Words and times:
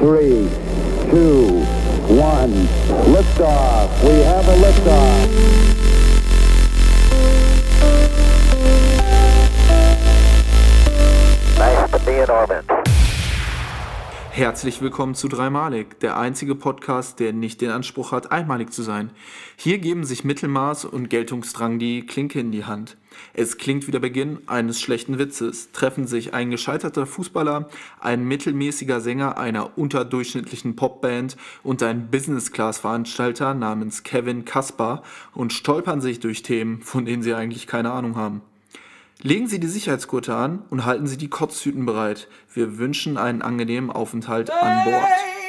three, 0.00 0.48
two, 1.10 1.60
one. 2.08 2.66
Liftoff. 3.12 3.90
We 4.02 4.24
have 4.24 4.48
a 4.48 4.56
liftoff. 4.56 5.28
Nice 11.58 11.90
to 11.90 11.98
be 12.06 12.22
in 12.22 12.30
orbit. 12.30 12.64
Herzlich 14.30 14.80
willkommen 14.80 15.14
zu 15.14 15.28
Dreimalig, 15.28 16.00
der 16.00 16.16
einzige 16.16 16.54
Podcast, 16.54 17.20
der 17.20 17.34
nicht 17.34 17.60
den 17.60 17.70
Anspruch 17.70 18.12
hat, 18.12 18.32
einmalig 18.32 18.72
zu 18.72 18.82
sein. 18.82 19.10
Hier 19.56 19.76
geben 19.76 20.04
sich 20.04 20.24
Mittelmaß 20.24 20.86
und 20.86 21.10
Geltungsdrang 21.10 21.78
die 21.78 22.06
Klinke 22.06 22.40
in 22.40 22.52
die 22.52 22.64
Hand. 22.64 22.96
Es 23.34 23.58
klingt 23.58 23.86
wie 23.86 23.90
der 23.90 24.00
Beginn 24.00 24.38
eines 24.46 24.80
schlechten 24.80 25.18
Witzes, 25.18 25.72
treffen 25.72 26.06
sich 26.06 26.34
ein 26.34 26.50
gescheiterter 26.50 27.06
Fußballer, 27.06 27.68
ein 28.00 28.24
mittelmäßiger 28.24 29.00
Sänger 29.00 29.38
einer 29.38 29.78
unterdurchschnittlichen 29.78 30.76
Popband 30.76 31.36
und 31.62 31.82
ein 31.82 32.10
Business-Class-Veranstalter 32.10 33.54
namens 33.54 34.02
Kevin 34.02 34.44
Kaspar 34.44 35.02
und 35.34 35.52
stolpern 35.52 36.00
sich 36.00 36.20
durch 36.20 36.42
Themen, 36.42 36.82
von 36.82 37.04
denen 37.04 37.22
sie 37.22 37.34
eigentlich 37.34 37.66
keine 37.66 37.92
Ahnung 37.92 38.16
haben. 38.16 38.42
Legen 39.22 39.48
Sie 39.48 39.60
die 39.60 39.66
Sicherheitsgurte 39.66 40.34
an 40.34 40.62
und 40.70 40.86
halten 40.86 41.06
Sie 41.06 41.18
die 41.18 41.28
Kotztüten 41.28 41.84
bereit. 41.84 42.26
Wir 42.54 42.78
wünschen 42.78 43.18
einen 43.18 43.42
angenehmen 43.42 43.90
Aufenthalt 43.90 44.50
an 44.50 44.84
Bord. 44.84 45.39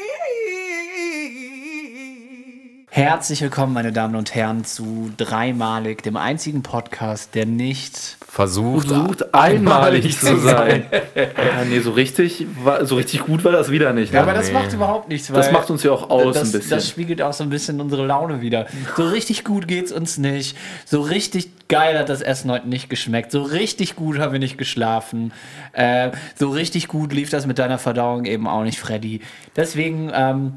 Herzlich 2.94 3.42
willkommen, 3.42 3.72
meine 3.72 3.94
Damen 3.94 4.18
und 4.18 4.36
Herren, 4.36 4.66
zu 4.66 5.14
Dreimalig, 5.16 6.04
dem 6.04 6.18
einzigen 6.18 6.62
Podcast, 6.62 7.36
der 7.36 7.46
nicht. 7.46 8.18
versucht, 8.28 8.90
versucht 8.90 9.34
einmalig 9.34 10.20
zu 10.20 10.36
sein. 10.36 10.84
ja, 11.16 11.64
nee, 11.70 11.80
so 11.80 11.92
richtig, 11.92 12.46
war, 12.62 12.86
so 12.86 12.98
richtig 12.98 13.22
gut 13.22 13.46
war 13.46 13.54
das 13.54 13.72
wieder 13.72 13.94
nicht. 13.94 14.12
Ne? 14.12 14.18
Ja, 14.18 14.24
aber 14.24 14.34
das 14.34 14.52
macht 14.52 14.74
überhaupt 14.74 15.08
nichts. 15.08 15.28
das 15.28 15.46
weil 15.46 15.54
macht 15.54 15.70
uns 15.70 15.84
ja 15.84 15.92
auch 15.92 16.10
aus 16.10 16.34
das, 16.34 16.50
ein 16.50 16.52
bisschen. 16.52 16.70
Das 16.70 16.90
spiegelt 16.90 17.22
auch 17.22 17.32
so 17.32 17.46
ein 17.46 17.50
bisschen 17.50 17.80
unsere 17.80 18.06
Laune 18.06 18.42
wieder. 18.42 18.68
So 18.98 19.08
richtig 19.08 19.46
gut 19.46 19.70
geht's 19.70 19.94
uns 19.94 20.18
nicht. 20.18 20.58
So 20.84 21.00
richtig 21.00 21.70
geil 21.70 21.98
hat 21.98 22.10
das 22.10 22.22
Essen 22.22 22.52
heute 22.52 22.68
nicht 22.68 22.90
geschmeckt. 22.90 23.32
So 23.32 23.42
richtig 23.42 23.96
gut 23.96 24.20
haben 24.20 24.34
wir 24.34 24.40
nicht 24.40 24.58
geschlafen. 24.58 25.32
Äh, 25.72 26.12
so 26.36 26.50
richtig 26.50 26.90
gut 26.90 27.14
lief 27.14 27.30
das 27.30 27.46
mit 27.46 27.58
deiner 27.58 27.78
Verdauung 27.78 28.26
eben 28.26 28.50
auch 28.50 28.64
nicht, 28.64 28.82
Freddy. 28.82 29.22
Deswegen. 29.56 30.12
Ähm, 30.14 30.54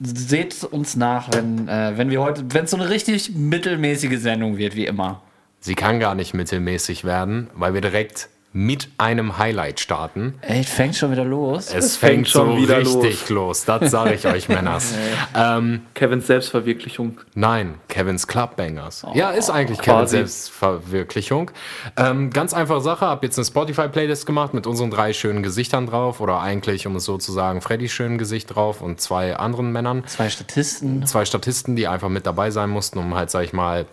Seht 0.00 0.64
uns 0.64 0.96
nach, 0.96 1.28
wenn, 1.32 1.68
äh, 1.68 1.92
wenn 1.96 2.10
wir 2.10 2.20
heute, 2.20 2.44
wenn 2.48 2.64
es 2.64 2.70
so 2.70 2.76
eine 2.76 2.88
richtig 2.88 3.34
mittelmäßige 3.34 4.18
Sendung 4.18 4.56
wird, 4.56 4.76
wie 4.76 4.86
immer. 4.86 5.22
sie 5.60 5.74
kann 5.74 6.00
gar 6.00 6.14
nicht 6.14 6.34
mittelmäßig 6.34 7.04
werden, 7.04 7.50
weil 7.54 7.74
wir 7.74 7.80
direkt 7.80 8.28
mit 8.52 8.88
einem 8.98 9.38
Highlight 9.38 9.78
starten. 9.78 10.34
Ey, 10.40 10.64
fängt 10.64 10.96
schon 10.96 11.12
wieder 11.12 11.24
los. 11.24 11.72
Es, 11.72 11.96
fängt 11.96 12.14
fängt, 12.14 12.28
schon 12.28 12.56
so 12.56 12.62
wieder 12.62 12.78
richtig 12.78 13.28
los. 13.28 13.64
Das 13.64 13.92
sage 13.92 14.14
ich 14.14 14.26
euch, 14.26 14.48
Männers. 14.48 14.92
ähm, 15.36 15.82
Kevins 15.94 16.26
Selbstverwirklichung. 16.26 17.20
nein, 17.34 17.76
Kevins 17.88 18.26
Clubbangers. 18.26 19.06
ja, 19.14 19.30
ist 19.30 19.50
eigentlich 19.50 19.78
Kevins 19.78 20.10
Quasi. 20.10 20.16
Selbstverwirklichung. 20.16 21.52
Ähm, 21.96 22.30
ganz 22.30 22.52
einfache 22.52 22.80
Sache. 22.80 23.06
Hab 23.06 23.22
jetzt 23.22 23.38
eine 23.38 23.44
Spotify-Playlist 23.44 24.26
gemacht 24.26 24.52
mit 24.52 24.66
unseren 24.66 24.90
drei 24.90 25.12
schönen 25.12 25.44
Gesichtern 25.44 25.86
drauf. 25.86 26.20
Oder 26.20 26.40
eigentlich, 26.40 26.88
um 26.88 26.96
es 26.96 27.04
so 27.04 27.18
zu 27.18 27.30
sagen, 27.30 27.60
Freddys 27.60 27.92
schönen 27.92 28.18
Gesicht 28.18 28.52
drauf 28.54 28.82
und 28.82 29.00
zwei 29.00 29.36
anderen 29.36 29.70
Männern. 29.70 30.04
Zwei 30.06 30.28
Statisten. 30.28 31.06
zwei 31.06 31.24
Statisten, 31.24 31.76
die 31.76 31.86
einfach 31.86 32.08
mit 32.08 32.26
dabei 32.26 32.50
sein 32.50 32.70
mussten, 32.70 32.98
um 32.98 33.14
halt, 33.14 33.30
sag 33.30 33.44
ich 33.44 33.52
mal, 33.52 33.86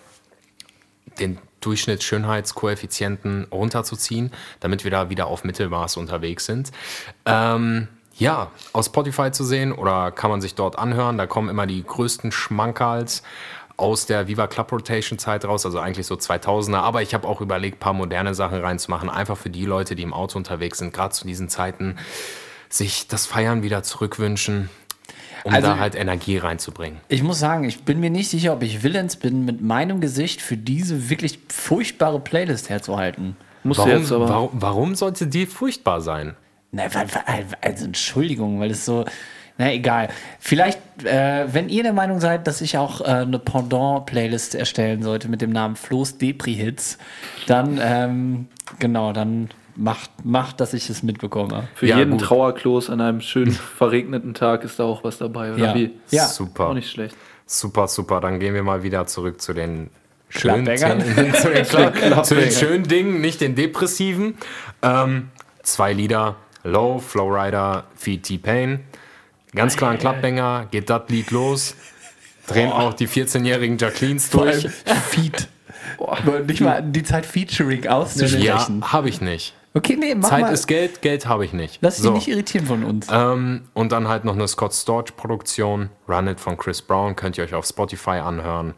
den 1.19 1.37
Durchschnittsschönheitskoeffizienten 1.67 3.47
runterzuziehen, 3.51 4.31
damit 4.61 4.83
wir 4.85 4.91
da 4.91 5.09
wieder 5.09 5.27
auf 5.27 5.43
Mittelmaß 5.43 5.97
unterwegs 5.97 6.45
sind. 6.45 6.71
Ähm, 7.25 7.89
ja, 8.17 8.51
aus 8.73 8.87
Spotify 8.87 9.31
zu 9.31 9.43
sehen 9.43 9.71
oder 9.71 10.11
kann 10.11 10.31
man 10.31 10.41
sich 10.41 10.55
dort 10.55 10.79
anhören. 10.79 11.17
Da 11.17 11.27
kommen 11.27 11.49
immer 11.49 11.67
die 11.67 11.83
größten 11.83 12.31
Schmankerls 12.31 13.21
aus 13.75 14.07
der 14.07 14.27
Viva 14.27 14.47
Club 14.47 14.71
Rotation 14.71 15.19
Zeit 15.19 15.45
raus, 15.45 15.65
also 15.65 15.79
eigentlich 15.79 16.07
so 16.07 16.15
2000er. 16.15 16.77
Aber 16.77 17.01
ich 17.03 17.13
habe 17.13 17.27
auch 17.27 17.41
überlegt, 17.41 17.79
paar 17.79 17.93
moderne 17.93 18.33
Sachen 18.33 18.59
reinzumachen, 18.59 19.09
einfach 19.09 19.37
für 19.37 19.51
die 19.51 19.65
Leute, 19.65 19.95
die 19.95 20.03
im 20.03 20.13
Auto 20.13 20.37
unterwegs 20.37 20.79
sind, 20.79 20.93
gerade 20.93 21.13
zu 21.13 21.27
diesen 21.27 21.49
Zeiten, 21.49 21.97
sich 22.69 23.07
das 23.07 23.27
Feiern 23.27 23.61
wieder 23.61 23.83
zurückwünschen, 23.83 24.69
um 25.43 25.53
Also- 25.53 25.67
da 25.67 25.77
halt 25.79 25.95
Energie 25.95 26.37
reinzubringen. 26.37 26.99
Ich 27.07 27.23
muss 27.23 27.39
sagen, 27.39 27.63
ich 27.63 27.83
bin 27.83 27.99
mir 27.99 28.09
nicht 28.09 28.29
sicher, 28.29 28.53
ob 28.53 28.63
ich 28.63 28.83
willens 28.83 29.15
bin, 29.15 29.45
mit 29.45 29.61
meinem 29.61 30.01
Gesicht 30.01 30.41
für 30.41 30.57
diese 30.57 31.09
wirklich 31.09 31.39
furchtbare 31.49 32.19
Playlist 32.19 32.69
herzuhalten. 32.69 33.35
Musst 33.63 33.79
du 33.79 33.85
Warum, 33.85 33.99
jetzt 33.99 34.11
aber. 34.11 34.29
warum, 34.29 34.49
warum 34.53 34.95
sollte 34.95 35.27
die 35.27 35.45
furchtbar 35.45 36.01
sein? 36.01 36.35
Na, 36.71 36.83
also 37.65 37.85
Entschuldigung, 37.85 38.59
weil 38.59 38.71
es 38.71 38.85
so. 38.85 39.05
Na 39.59 39.73
egal. 39.73 40.09
Vielleicht, 40.39 40.79
äh, 41.03 41.51
wenn 41.51 41.67
ihr 41.69 41.81
der 41.81 41.93
Meinung 41.93 42.19
seid, 42.19 42.45
dass 42.45 42.61
ich 42.61 42.77
auch 42.77 43.01
äh, 43.01 43.05
eine 43.05 43.39
Pendant-Playlist 43.39 44.53
erstellen 44.53 45.01
sollte 45.01 45.29
mit 45.29 45.41
dem 45.41 45.49
Namen 45.49 45.75
Flo's 45.75 46.19
Depri-Hits, 46.19 46.99
dann, 47.47 47.79
ähm, 47.81 48.47
genau, 48.77 49.13
dann 49.13 49.49
macht, 49.77 50.09
macht, 50.25 50.59
dass 50.59 50.73
ich 50.73 50.89
es 50.89 51.03
mitbekomme. 51.03 51.67
Für 51.75 51.85
Ja, 51.87 51.97
jeden 51.97 52.11
gut. 52.11 52.21
Trauerklos 52.21 52.89
an 52.89 52.99
einem 53.01 53.21
schönen 53.21 53.51
verregneten 53.77 54.33
Tag 54.33 54.63
ist 54.63 54.79
da 54.79 54.83
auch 54.83 55.03
was 55.03 55.17
dabei, 55.17 55.53
oder 55.53 55.65
Ja. 55.67 55.75
wie? 55.75 55.91
Ja. 56.09 56.25
Auch 56.25 56.29
Super. 56.29 56.73
nicht 56.73 56.89
schlecht. 56.89 57.15
Super, 57.45 57.87
super. 57.87 58.19
Dann 58.19 58.39
gehen 58.39 58.53
wir 58.53 58.63
mal 58.63 58.83
wieder 58.83 59.05
zurück 59.07 59.39
zu 59.41 59.53
den 59.53 59.89
schönen. 60.29 60.65
Dingen- 60.65 61.33
zu 61.33 61.49
den, 61.49 61.65
zu 62.23 62.35
den 62.35 62.51
schönen 62.51 62.83
Dingen, 62.87 63.21
nicht 63.21 63.39
den 63.41 63.55
depressiven. 63.55 64.37
Ähm, 64.81 65.29
zwei 65.63 65.93
Lieder, 65.93 66.35
Low, 66.63 66.99
Flowrider, 66.99 67.85
Feed 67.95 68.23
T-Pain. 68.23 68.81
Ganz 69.55 69.77
klar 69.77 69.91
ein 69.91 69.97
Clubbanger, 69.99 70.67
geht 70.71 70.89
das 70.89 71.03
Lied 71.07 71.31
los. 71.31 71.75
Drehen 72.47 72.71
auch 72.71 72.93
die 72.93 73.07
14-jährigen 73.07 73.77
Jacquelines 73.77 74.29
durch. 74.29 74.67
Feed. 75.09 75.47
Nicht 76.47 76.61
mal 76.61 76.81
die 76.83 77.03
Zeit 77.03 77.25
Featuring 77.25 77.83
Ja, 77.83 77.91
auszusprechen. 77.91 78.83
habe 78.91 79.07
ich 79.09 79.21
nicht. 79.21 79.53
Okay, 79.77 79.95
nee, 79.99 80.15
mach 80.15 80.29
Zeit 80.29 80.41
mal. 80.41 80.53
ist 80.53 80.67
Geld, 80.67 81.01
Geld 81.01 81.27
habe 81.27 81.45
ich 81.45 81.53
nicht. 81.53 81.77
Lass 81.81 81.95
dich 81.97 82.03
So. 82.03 82.13
nicht 82.13 82.27
irritieren 82.27 82.65
von 82.65 82.83
uns. 82.83 83.07
Ähm, 83.11 83.63
und 83.73 83.91
dann 83.91 84.07
halt 84.07 84.25
noch 84.25 84.33
eine 84.33 84.47
Scott 84.47 84.73
Storch-Produktion, 84.73 85.89
Run 86.07 86.27
It 86.27 86.39
von 86.39 86.57
Chris 86.57 86.81
Brown, 86.81 87.15
könnt 87.15 87.37
ihr 87.37 87.43
euch 87.43 87.53
auf 87.53 87.65
Spotify 87.65 88.11
anhören. 88.19 88.73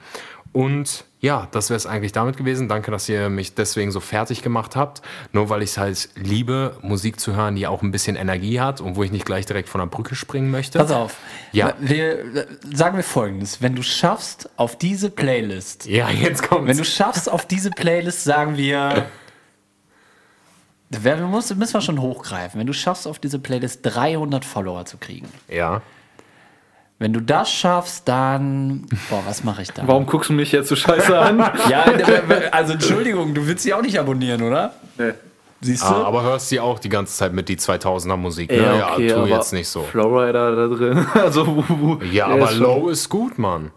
Und 0.52 1.06
ja, 1.20 1.48
das 1.52 1.70
wäre 1.70 1.78
es 1.78 1.86
eigentlich 1.86 2.12
damit 2.12 2.36
gewesen. 2.38 2.68
Danke, 2.68 2.90
dass 2.90 3.08
ihr 3.08 3.30
mich 3.30 3.54
deswegen 3.54 3.92
so 3.92 4.00
fertig 4.00 4.42
gemacht 4.42 4.76
habt. 4.76 5.02
Nur 5.32 5.50
weil 5.50 5.62
ich 5.62 5.72
es 5.72 5.78
halt 5.78 6.10
liebe, 6.16 6.76
Musik 6.82 7.20
zu 7.20 7.36
hören, 7.36 7.56
die 7.56 7.68
auch 7.68 7.84
ein 7.84 7.92
bisschen 7.92 8.16
Energie 8.16 8.60
hat 8.60 8.82
und 8.82 8.96
wo 8.96 9.04
ich 9.04 9.12
nicht 9.12 9.26
gleich 9.26 9.46
direkt 9.46 9.70
von 9.70 9.80
der 9.80 9.86
Brücke 9.86 10.16
springen 10.16 10.50
möchte. 10.50 10.80
Pass 10.80 10.92
auf. 10.92 11.18
Ja. 11.52 11.74
Wir, 11.80 12.48
sagen 12.74 12.96
wir 12.98 13.04
folgendes. 13.04 13.62
Wenn 13.62 13.76
du 13.76 13.84
schaffst, 13.84 14.50
auf 14.58 14.76
diese 14.76 15.12
Playlist 15.12 15.86
Ja, 15.86 16.10
jetzt 16.10 16.42
kommt's. 16.42 16.68
Wenn 16.68 16.78
du 16.78 16.86
schaffst, 16.86 17.30
auf 17.32 17.46
diese 17.46 17.70
Playlist, 17.70 18.24
sagen 18.24 18.58
wir. 18.58 19.06
Wir 20.90 21.18
müssen, 21.18 21.58
müssen 21.60 21.74
wir 21.76 21.82
schon 21.82 22.02
hochgreifen. 22.02 22.60
Wenn 22.60 22.68
du 22.68 22.74
schaffst, 22.74 23.08
auf 23.08 23.20
diese 23.20 23.40
Playlist 23.40 23.82
300 23.84 24.44
Follower 24.44 24.86
zu 24.86 24.98
kriegen. 24.98 25.28
ja. 25.48 25.82
Wenn 27.02 27.14
du 27.14 27.22
das 27.22 27.50
schaffst, 27.50 28.10
dann. 28.10 28.86
Boah, 29.10 29.24
was 29.26 29.46
mache 29.46 29.62
ich 29.62 29.72
da? 29.72 29.84
Warum 29.88 30.06
guckst 30.06 30.30
du 30.32 30.34
mich 30.34 30.52
jetzt 30.52 30.68
so 30.68 30.76
scheiße 30.76 31.18
an? 31.18 31.38
Ja, 31.70 31.86
also 32.52 32.74
Entschuldigung, 32.74 33.34
du 33.34 33.48
willst 33.48 33.64
sie 33.64 33.74
auch 33.74 33.82
nicht 33.82 33.98
abonnieren, 33.98 34.42
oder? 34.42 34.74
Nee. 34.98 35.14
Siehst 35.62 35.84
du? 35.84 35.88
Ah, 35.88 36.04
aber 36.04 36.24
hörst 36.24 36.50
sie 36.50 36.60
auch 36.60 36.78
die 36.78 36.90
ganze 36.90 37.16
Zeit 37.16 37.32
mit 37.32 37.48
die 37.48 37.56
2000er 37.58 38.18
Musik. 38.18 38.52
Ne? 38.52 38.58
Ja, 38.58 38.94
okay, 38.94 39.08
tu 39.14 39.16
aber 39.16 39.28
jetzt 39.30 39.54
nicht 39.54 39.70
so. 39.70 39.84
Flowrider 39.84 40.56
da 40.56 40.68
drin. 40.76 41.06
Also, 41.14 42.00
Ja, 42.12 42.28
aber 42.28 42.52
Low 42.52 42.90
ist 42.90 43.08
gut, 43.08 43.38
Mann. 43.40 43.72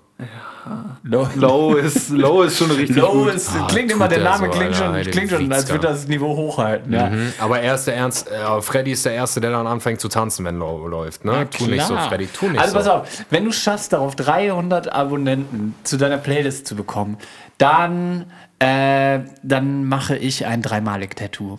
Low, 1.02 1.28
Low 1.34 1.74
ist, 1.74 2.10
Low 2.10 2.42
ist 2.42 2.56
schon 2.58 2.70
richtig 2.70 2.96
Low 2.96 3.24
gut. 3.24 3.34
ist, 3.34 3.50
Ah, 3.50 3.66
klingt 3.68 3.90
immer, 3.90 4.06
der 4.08 4.22
Name 4.22 4.46
so, 4.46 4.52
klingt 4.52 4.74
Alter, 4.80 5.02
schon, 5.04 5.12
klingt 5.12 5.30
schon 5.30 5.52
als 5.52 5.68
würde 5.68 5.88
das 5.88 6.06
Niveau 6.06 6.36
hochhalten. 6.36 6.92
Ja. 6.92 7.10
Mhm. 7.10 7.32
Aber 7.40 7.60
er 7.60 7.74
ist 7.74 7.86
der 7.86 7.96
Ernst, 7.96 8.30
äh, 8.30 8.60
Freddy 8.62 8.92
ist 8.92 9.04
der 9.04 9.12
Erste, 9.14 9.40
der 9.40 9.50
dann 9.50 9.66
anfängt 9.66 10.00
zu 10.00 10.08
tanzen, 10.08 10.44
wenn 10.44 10.58
Low 10.58 10.86
läuft. 10.86 11.24
Ne? 11.24 11.48
tu 11.50 11.66
nicht 11.66 11.84
so. 11.84 11.96
Freddy, 11.96 12.26
tu 12.26 12.48
nicht 12.48 12.60
also 12.60 12.72
so. 12.72 12.78
pass 12.78 12.88
auf, 12.88 13.08
wenn 13.30 13.44
du 13.44 13.52
schaffst, 13.52 13.92
darauf 13.92 14.14
300 14.14 14.92
Abonnenten 14.92 15.74
zu 15.82 15.96
deiner 15.96 16.18
Playlist 16.18 16.66
zu 16.68 16.76
bekommen, 16.76 17.16
dann, 17.58 18.26
äh, 18.60 19.20
dann 19.42 19.84
mache 19.84 20.16
ich 20.16 20.46
ein 20.46 20.62
Dreimalig-Tattoo. 20.62 21.58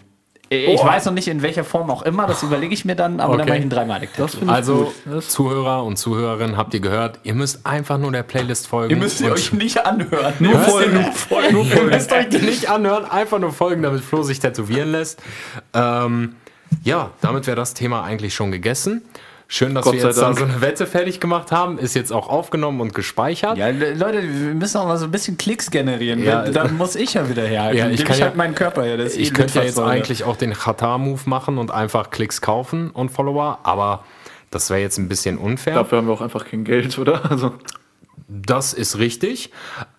Ich 0.53 0.79
Oh. 0.79 0.85
weiß 0.85 1.05
noch 1.05 1.13
nicht, 1.13 1.27
in 1.27 1.41
welcher 1.41 1.63
Form 1.63 1.89
auch 1.89 2.01
immer, 2.03 2.27
das 2.27 2.43
überlege 2.43 2.73
ich 2.73 2.85
mir 2.85 2.95
dann, 2.95 3.19
aber 3.19 3.33
dann 3.33 3.41
Okay. 3.41 3.49
mache 3.49 3.57
ich 3.59 3.65
ein 3.65 3.69
Dreimalig-Tattoo. 3.69 4.23
Das 4.23 4.31
finde 4.35 4.45
ich 4.45 4.51
Also, 4.51 4.93
Zuhörer 5.27 5.83
und 5.83 5.97
Zuhörerinnen, 5.97 6.57
habt 6.57 6.73
ihr 6.73 6.79
gehört, 6.79 7.19
ihr 7.23 7.33
müsst 7.33 7.65
einfach 7.65 7.97
nur 7.97 8.11
der 8.11 8.23
Playlist 8.23 8.67
folgen. 8.67 8.91
Ihr 8.91 8.97
müsst 8.97 9.17
sie 9.19 9.29
euch 9.31 9.53
nicht 9.53 9.85
anhören. 9.85 10.33
Nur 10.39 10.51
Ihr 10.53 10.57
müsst 10.57 10.69
folgen. 10.69 10.93
ihr 10.95 11.01
nur 11.01 11.11
folgen. 11.13 11.57
Ihr 11.75 11.83
müsst 11.83 12.11
euch 12.11 12.29
die 12.29 12.37
nicht 12.39 12.69
anhören, 12.69 13.05
einfach 13.05 13.39
nur 13.39 13.51
folgen, 13.51 13.81
damit 13.83 14.01
Flo 14.01 14.23
sich 14.23 14.39
tätowieren 14.39 14.91
lässt. 14.91 15.21
Ähm, 15.73 16.35
ja, 16.83 17.11
damit 17.21 17.45
wäre 17.47 17.55
das 17.57 17.73
Thema 17.73 18.03
eigentlich 18.03 18.33
schon 18.33 18.51
gegessen. 18.51 19.01
Schön, 19.53 19.75
dass 19.75 19.83
Gott 19.85 19.93
wir 19.93 20.01
jetzt 20.01 20.17
da 20.19 20.33
so 20.33 20.45
eine 20.45 20.61
Wette 20.61 20.87
fertig 20.87 21.19
gemacht 21.19 21.51
haben. 21.51 21.77
Ist 21.77 21.93
jetzt 21.93 22.11
auch 22.11 22.27
aufgenommen 22.27 22.81
und 22.81 22.95
gespeichert. 22.95 23.55
Ja, 23.55 23.67
Le- 23.67 23.93
Leute, 23.93 24.23
wir 24.23 24.55
müssen 24.55 24.77
auch 24.77 24.87
mal 24.87 24.97
so 24.97 25.05
ein 25.05 25.11
bisschen 25.11 25.37
Klicks 25.37 25.69
generieren. 25.69 26.23
Ja. 26.23 26.49
Dann 26.49 26.75
muss 26.75 26.95
ich 26.95 27.13
ja 27.13 27.29
wieder 27.29 27.43
herhalten. 27.43 27.77
Ja, 27.77 27.87
ich 27.87 28.03
kann 28.03 28.17
ja- 28.17 28.25
halt 28.25 28.35
meinen 28.35 28.55
Körper 28.55 28.83
her. 28.83 28.97
Das 28.97 29.09
ist 29.11 29.17
Ich 29.19 29.29
eh 29.29 29.33
könnte 29.33 29.53
ja 29.59 29.61
jetzt 29.61 29.75
Litfaßsäule. 29.75 29.91
eigentlich 29.95 30.23
auch 30.23 30.37
den 30.37 30.53
Qatar-Move 30.53 31.21
machen 31.25 31.59
und 31.59 31.69
einfach 31.69 32.09
Klicks 32.09 32.41
kaufen 32.41 32.89
und 32.89 33.09
Follower, 33.11 33.59
aber 33.61 34.03
Das 34.49 34.71
wäre 34.71 34.79
jetzt 34.81 34.97
ein 34.97 35.07
bisschen 35.07 35.37
unfair. 35.37 35.75
Dafür 35.75 35.99
haben 35.99 36.07
wir 36.07 36.13
auch 36.15 36.21
einfach 36.21 36.45
kein 36.45 36.63
Geld, 36.63 36.97
oder? 36.97 37.29
Also, 37.29 37.53
Das 38.27 38.73
ist 38.73 38.97
richtig. 38.97 39.51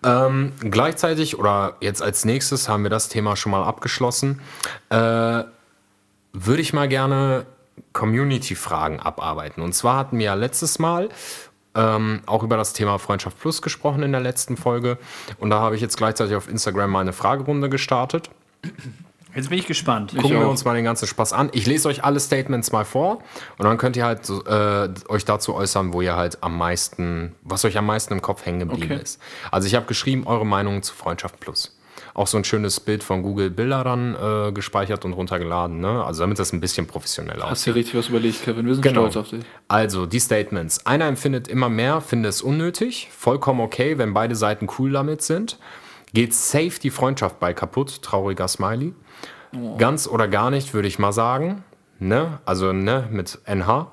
Ähm, 0.03 0.51
gleichzeitig 0.59 1.39
oder 1.39 1.77
jetzt 1.79 2.01
als 2.01 2.25
nächstes 2.25 2.67
haben 2.67 2.83
wir 2.83 2.89
das 2.89 3.07
Thema 3.07 3.37
schon 3.37 3.51
mal 3.53 3.63
abgeschlossen. 3.63 4.41
Äh, 4.89 4.95
würde 6.33 6.61
ich 6.61 6.73
mal 6.73 6.89
gerne 6.89 7.45
Community-Fragen 7.93 8.99
abarbeiten. 8.99 9.61
Und 9.61 9.73
zwar 9.73 9.97
hatten 9.97 10.17
wir 10.17 10.25
ja 10.25 10.33
letztes 10.33 10.79
Mal 10.79 11.09
ähm, 11.75 12.21
auch 12.25 12.43
über 12.43 12.57
das 12.57 12.73
Thema 12.73 12.97
Freundschaft 12.99 13.39
Plus 13.39 13.61
gesprochen 13.61 14.03
in 14.03 14.11
der 14.11 14.21
letzten 14.21 14.57
Folge. 14.57 14.97
Und 15.39 15.49
da 15.49 15.59
habe 15.59 15.75
ich 15.75 15.81
jetzt 15.81 15.97
gleichzeitig 15.97 16.35
auf 16.35 16.49
Instagram 16.49 16.89
mal 16.91 17.01
eine 17.01 17.13
Fragerunde 17.13 17.69
gestartet. 17.69 18.29
Jetzt 19.35 19.49
bin 19.49 19.59
ich 19.59 19.67
gespannt. 19.67 20.13
Gucken 20.15 20.39
wir 20.39 20.45
auch. 20.45 20.51
uns 20.51 20.63
mal 20.63 20.73
den 20.75 20.85
ganzen 20.85 21.07
Spaß 21.07 21.33
an. 21.33 21.49
Ich 21.51 21.65
lese 21.65 21.89
euch 21.89 22.05
alle 22.05 22.21
Statements 22.21 22.71
mal 22.71 22.85
vor 22.85 23.19
und 23.57 23.65
dann 23.65 23.77
könnt 23.77 23.97
ihr 23.97 24.05
halt 24.05 24.25
so, 24.25 24.45
äh, 24.45 24.89
euch 25.09 25.25
dazu 25.25 25.53
äußern, 25.53 25.91
wo 25.91 26.01
ihr 26.01 26.15
halt 26.15 26.41
am 26.41 26.57
meisten, 26.57 27.35
was 27.43 27.65
euch 27.65 27.77
am 27.77 27.85
meisten 27.85 28.13
im 28.13 28.21
Kopf 28.21 28.45
hängen 28.45 28.59
geblieben 28.59 28.93
Okay. 28.93 29.01
ist. 29.03 29.19
Also 29.51 29.67
ich 29.67 29.75
habe 29.75 29.85
geschrieben, 29.87 30.25
eure 30.25 30.45
Meinung 30.45 30.81
zu 30.83 30.93
Freundschaft 30.93 31.41
Plus. 31.41 31.74
Auch 32.15 32.27
so 32.27 32.37
ein 32.37 32.43
schönes 32.45 32.79
Bild 32.79 33.03
von 33.03 33.21
Google 33.21 33.49
Bilder 33.51 33.83
dann 33.83 34.15
äh, 34.15 34.51
gespeichert 34.53 35.03
und 35.05 35.13
runtergeladen. 35.13 35.79
Ne? 35.81 36.03
Also 36.03 36.23
damit 36.23 36.39
das 36.39 36.53
ein 36.53 36.61
bisschen 36.61 36.87
professionell 36.87 37.35
aussieht. 37.41 37.51
hast 37.51 37.65
dir 37.67 37.75
richtig 37.75 37.95
was 37.95 38.07
überlegt, 38.07 38.41
Kevin. 38.43 38.65
Wir 38.65 38.73
sind 38.73 38.81
Genau. 38.83 39.01
stolz 39.01 39.17
auf 39.17 39.29
dich. 39.29 39.43
Also, 39.67 40.05
die 40.05 40.19
Statements. 40.19 40.85
Einer 40.85 41.05
empfindet 41.07 41.47
immer 41.49 41.67
mehr, 41.69 41.99
findet 42.01 42.29
es 42.29 42.41
unnötig. 42.41 43.09
Vollkommen 43.11 43.59
okay, 43.59 43.97
wenn 43.97 44.13
beide 44.13 44.35
Seiten 44.35 44.67
cool 44.79 44.91
damit 44.93 45.21
sind. 45.21 45.59
Geht 46.13 46.33
safe 46.33 46.79
die 46.81 46.89
Freundschaft 46.89 47.39
bei 47.41 47.53
kaputt. 47.53 48.01
Trauriger 48.01 48.47
Smiley. 48.47 48.93
Ganz 49.77 50.07
oder 50.07 50.27
gar 50.29 50.49
nicht, 50.51 50.73
würde 50.73 50.87
ich 50.87 50.97
mal 50.99 51.11
sagen. 51.11 51.63
Ne? 51.99 52.39
Also, 52.45 52.71
ne, 52.73 53.07
mit 53.11 53.39
NH. 53.45 53.91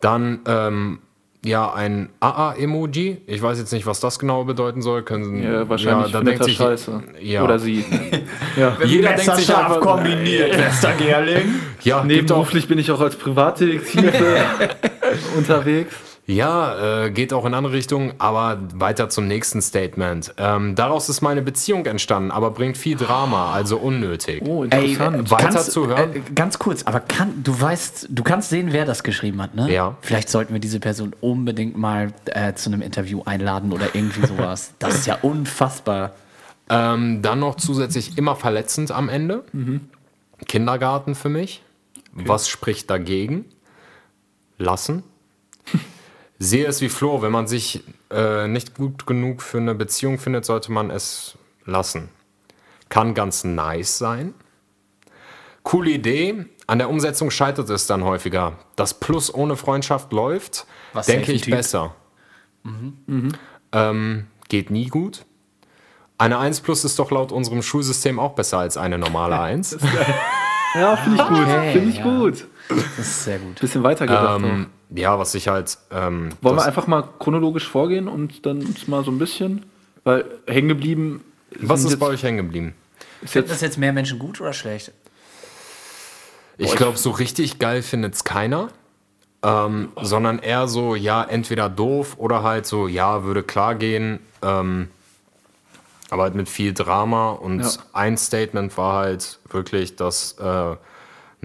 Dann, 0.00 0.40
ähm, 0.46 1.00
ja, 1.46 1.72
ein 1.72 2.08
AA-Emoji. 2.20 3.18
Ich 3.26 3.40
weiß 3.40 3.58
jetzt 3.58 3.72
nicht, 3.72 3.86
was 3.86 4.00
das 4.00 4.18
genau 4.18 4.44
bedeuten 4.44 4.82
soll. 4.82 5.02
Können, 5.02 5.42
Ja, 5.42 5.68
wahrscheinlich 5.68 6.12
da 6.12 6.18
findet 6.18 6.34
denkt 6.34 6.40
er 6.40 6.44
sich, 6.44 6.56
scheiße. 6.56 7.02
Ja. 7.20 7.44
Oder 7.44 7.58
sie. 7.58 7.84
ja. 8.56 8.76
Jeder 8.84 9.12
denkt 9.12 9.36
sich 9.36 9.54
einfach, 9.54 9.80
kombiniert, 9.80 10.56
bester 10.56 10.92
Gerling. 10.94 11.54
ja, 11.82 12.04
Nebenberuflich 12.04 12.66
bin 12.66 12.78
ich 12.78 12.90
auch 12.90 13.00
als 13.00 13.16
Privatdetektiv 13.16 14.02
äh, 14.04 14.68
unterwegs. 15.36 15.94
Ja, 16.28 17.04
äh, 17.04 17.10
geht 17.12 17.32
auch 17.32 17.44
in 17.44 17.54
andere 17.54 17.72
Richtungen, 17.72 18.14
aber 18.18 18.58
weiter 18.74 19.08
zum 19.08 19.28
nächsten 19.28 19.62
Statement. 19.62 20.34
Ähm, 20.38 20.74
daraus 20.74 21.08
ist 21.08 21.20
meine 21.20 21.40
Beziehung 21.40 21.86
entstanden, 21.86 22.32
aber 22.32 22.50
bringt 22.50 22.76
viel 22.76 22.96
Drama, 22.96 23.52
also 23.52 23.76
unnötig. 23.76 24.42
Oh, 24.44 24.64
Ey, 24.64 24.94
interessant. 24.94 25.30
Weiter 25.30 25.48
kannst, 25.50 25.70
zu 25.70 25.86
hören? 25.86 26.16
Äh, 26.16 26.22
ganz 26.34 26.58
kurz, 26.58 26.82
aber 26.82 26.98
kann, 26.98 27.44
du 27.44 27.58
weißt, 27.60 28.08
du 28.10 28.22
kannst 28.24 28.50
sehen, 28.50 28.72
wer 28.72 28.84
das 28.84 29.04
geschrieben 29.04 29.40
hat, 29.40 29.54
ne? 29.54 29.72
Ja. 29.72 29.96
Vielleicht 30.00 30.28
sollten 30.28 30.52
wir 30.52 30.58
diese 30.58 30.80
Person 30.80 31.14
unbedingt 31.20 31.78
mal 31.78 32.12
äh, 32.24 32.54
zu 32.54 32.70
einem 32.70 32.82
Interview 32.82 33.22
einladen 33.24 33.72
oder 33.72 33.94
irgendwie 33.94 34.26
sowas. 34.26 34.72
Das 34.78 34.94
ist 34.94 35.06
ja 35.06 35.18
unfassbar. 35.22 36.12
Ähm, 36.68 37.22
dann 37.22 37.38
noch 37.40 37.56
zusätzlich 37.56 38.18
immer 38.18 38.36
verletzend 38.36 38.90
am 38.90 39.08
Ende. 39.08 39.44
Kindergarten 40.46 41.14
für 41.14 41.28
mich. 41.28 41.62
Was 42.12 42.48
spricht 42.48 42.90
dagegen? 42.90 43.44
Lassen. 44.58 45.02
Sehe 46.38 46.66
es 46.66 46.80
wie 46.80 46.88
Flo, 46.88 47.22
wenn 47.22 47.32
man 47.32 47.46
sich 47.46 47.82
äh, 48.10 48.46
nicht 48.46 48.74
gut 48.74 49.06
genug 49.06 49.40
für 49.42 49.58
eine 49.58 49.74
Beziehung 49.74 50.18
findet, 50.18 50.44
sollte 50.44 50.70
man 50.70 50.90
es 50.90 51.38
lassen. 51.64 52.10
Kann 52.88 53.14
ganz 53.14 53.44
nice 53.44 53.98
sein. 53.98 54.34
Coole 55.62 55.90
Idee. 55.90 56.46
An 56.66 56.78
der 56.78 56.90
Umsetzung 56.90 57.30
scheitert 57.30 57.70
es 57.70 57.86
dann 57.86 58.04
häufiger. 58.04 58.58
Das 58.76 58.94
Plus 58.94 59.32
ohne 59.32 59.56
Freundschaft 59.56 60.12
läuft, 60.12 60.66
Was 60.92 61.06
denke 61.06 61.32
ich 61.32 61.42
Typ. 61.42 61.54
besser. 61.54 61.94
Ähm, 63.72 64.26
geht 64.48 64.70
nie 64.70 64.88
gut. 64.88 65.24
Eine 66.18 66.38
1 66.38 66.60
Plus 66.62 66.84
ist 66.84 66.98
doch 66.98 67.10
laut 67.10 67.30
unserem 67.30 67.62
Schulsystem 67.62 68.18
auch 68.18 68.32
besser 68.34 68.58
als 68.58 68.76
eine 68.76 68.98
normale 68.98 69.38
1. 69.40 69.78
Ja, 70.74 70.94
finde 70.96 71.22
ich 71.22 71.28
gut. 71.28 71.40
Okay, 71.40 71.72
finde 71.72 71.88
ich 71.88 71.96
ja. 71.98 72.02
gut. 72.04 72.46
Das 72.68 72.98
ist 72.98 73.24
sehr 73.24 73.38
gut. 73.38 73.60
Bisschen 73.60 73.82
weitergedacht. 73.82 74.42
ähm, 74.42 74.66
ja, 74.90 75.18
was 75.18 75.34
ich 75.34 75.48
halt. 75.48 75.78
Ähm. 75.90 76.30
Wollen 76.40 76.56
wir 76.56 76.64
einfach 76.64 76.86
mal 76.86 77.04
chronologisch 77.18 77.68
vorgehen 77.68 78.08
und 78.08 78.46
dann 78.46 78.58
uns 78.64 78.86
mal 78.88 79.04
so 79.04 79.10
ein 79.10 79.18
bisschen, 79.18 79.66
weil 80.04 80.24
hängen 80.46 80.68
geblieben. 80.68 81.24
was 81.60 81.84
ist 81.84 81.90
jetzt, 81.90 82.00
bei 82.00 82.06
euch 82.06 82.22
hängen 82.22 82.38
geblieben? 82.38 82.74
Finden 83.24 83.48
das 83.48 83.60
jetzt 83.60 83.78
mehr 83.78 83.92
Menschen 83.92 84.18
gut 84.18 84.40
oder 84.40 84.52
schlecht? 84.52 84.92
Ich 86.58 86.74
glaube, 86.74 86.96
so 86.96 87.10
richtig 87.10 87.58
geil 87.58 87.82
findet 87.82 88.14
es 88.14 88.24
keiner. 88.24 88.68
Ähm, 89.42 89.90
sondern 90.00 90.38
eher 90.38 90.66
so, 90.66 90.94
ja, 90.94 91.22
entweder 91.22 91.68
doof 91.68 92.16
oder 92.18 92.42
halt 92.42 92.66
so, 92.66 92.88
ja, 92.88 93.22
würde 93.24 93.42
klar 93.42 93.74
gehen. 93.74 94.18
Ähm, 94.42 94.88
aber 96.10 96.24
halt 96.24 96.34
mit 96.34 96.48
viel 96.48 96.72
Drama. 96.72 97.30
Und 97.30 97.60
Ja. 97.60 97.70
ein 97.92 98.16
Statement 98.16 98.76
war 98.78 98.94
halt 99.04 99.38
wirklich, 99.50 99.96
dass 99.96 100.32
äh, 100.38 100.76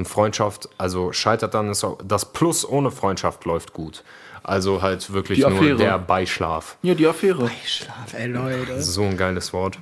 eine 0.01 0.09
Freundschaft, 0.09 0.69
also 0.77 1.11
scheitert 1.13 1.53
dann, 1.53 1.69
ist 1.69 1.83
auch, 1.83 1.97
das 2.05 2.33
Plus 2.33 2.67
ohne 2.67 2.91
Freundschaft 2.91 3.45
läuft 3.45 3.73
gut. 3.73 4.03
Also 4.43 4.81
halt 4.81 5.13
wirklich 5.13 5.39
Die 5.39 5.45
nur 5.45 5.53
Affäre. 5.59 5.77
der 5.77 5.99
Beischlaf. 5.99 6.77
ja, 6.81 6.93
die 6.95 7.05
Affäre. 7.07 7.49
Schlaf, 7.65 8.13
ey 8.13 8.27
Leute. 8.27 8.81
So 8.81 9.03
ein 9.03 9.15
geiles 9.17 9.53
Wort. 9.53 9.77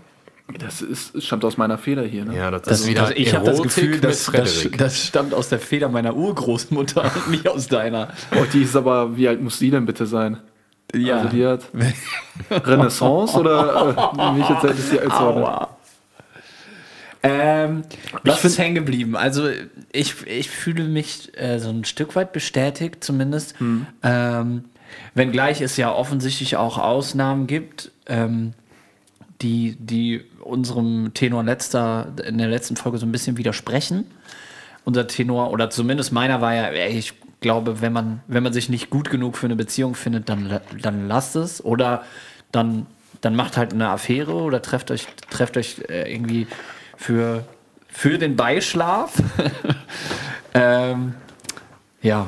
Das 0.57 0.81
ist, 0.81 1.21
stammt 1.23 1.45
aus 1.45 1.57
meiner 1.57 1.77
Feder 1.77 2.01
hier. 2.03 2.25
Ne? 2.25 2.35
Ja, 2.35 2.49
das, 2.51 2.63
Das, 2.63 2.79
ist 2.81 2.87
wieder 2.87 3.01
also 3.03 3.13
ich 3.15 3.33
habe 3.35 3.45
das 3.45 3.61
Gefühl, 3.61 3.99
das, 4.01 4.25
Frederik. 4.25 4.77
das 4.79 5.05
stammt 5.05 5.33
aus 5.33 5.47
der 5.49 5.59
Feder 5.59 5.89
meiner 5.89 6.15
Urgroßmutter 6.15 7.03
und 7.03 7.29
nicht 7.29 7.47
aus 7.47 7.67
deiner. 7.67 8.09
Oh, 8.35 8.43
die 8.51 8.63
ist 8.63 8.75
aber, 8.75 9.15
wie 9.15 9.27
alt 9.27 9.41
muss 9.41 9.59
die 9.59 9.69
denn 9.71 9.85
bitte 9.85 10.05
sein? 10.07 10.37
Ja. 10.93 11.17
Also 11.17 11.29
die 11.29 11.45
hat 11.45 11.61
Renaissance 12.65 13.37
oder 13.37 13.89
äh, 14.17 14.35
wie 14.35 14.41
ich 14.41 14.49
jetzt 14.49 14.63
hätte 14.63 14.81
sie 14.81 14.99
als 14.99 15.13
Aua. 15.13 15.69
Ähm, 17.21 17.83
was 18.23 18.45
ist 18.45 18.57
hängen 18.57 18.75
geblieben? 18.75 19.15
Also 19.15 19.49
ich, 19.91 20.25
ich 20.25 20.49
fühle 20.49 20.85
mich 20.85 21.37
äh, 21.37 21.59
so 21.59 21.69
ein 21.69 21.83
Stück 21.83 22.15
weit 22.15 22.31
bestätigt 22.31 23.03
zumindest. 23.03 23.55
Ähm, 24.03 24.65
wenngleich 25.13 25.61
es 25.61 25.75
ja 25.77 25.93
offensichtlich 25.93 26.55
auch 26.55 26.77
Ausnahmen 26.77 27.47
gibt, 27.47 27.91
ähm, 28.05 28.53
die, 29.41 29.75
die 29.79 30.21
unserem 30.41 31.13
Tenor 31.13 31.43
letzter, 31.43 32.13
in 32.25 32.37
der 32.37 32.47
letzten 32.47 32.77
Folge 32.77 32.97
so 32.97 33.05
ein 33.05 33.11
bisschen 33.11 33.37
widersprechen. 33.37 34.05
Unser 34.85 35.07
Tenor, 35.07 35.51
oder 35.51 35.69
zumindest 35.69 36.11
meiner 36.11 36.41
war 36.41 36.55
ja, 36.55 36.67
ey, 36.67 36.97
ich 36.97 37.13
glaube, 37.41 37.81
wenn 37.81 37.93
man, 37.93 38.21
wenn 38.27 38.43
man 38.43 38.53
sich 38.53 38.69
nicht 38.69 38.89
gut 38.89 39.09
genug 39.09 39.37
für 39.37 39.47
eine 39.47 39.55
Beziehung 39.55 39.95
findet, 39.95 40.29
dann, 40.29 40.59
dann 40.81 41.07
lasst 41.07 41.35
es. 41.35 41.63
Oder 41.63 42.03
dann, 42.51 42.85
dann 43.21 43.35
macht 43.35 43.57
halt 43.57 43.73
eine 43.73 43.89
Affäre 43.89 44.33
oder 44.33 44.61
trefft 44.61 44.91
euch, 44.91 45.07
trefft 45.29 45.57
euch 45.57 45.79
äh, 45.89 46.11
irgendwie 46.11 46.47
für, 46.99 47.45
für 47.87 48.17
den 48.17 48.35
Beischlaf. 48.35 49.13
ähm, 50.53 51.13
ja, 52.01 52.27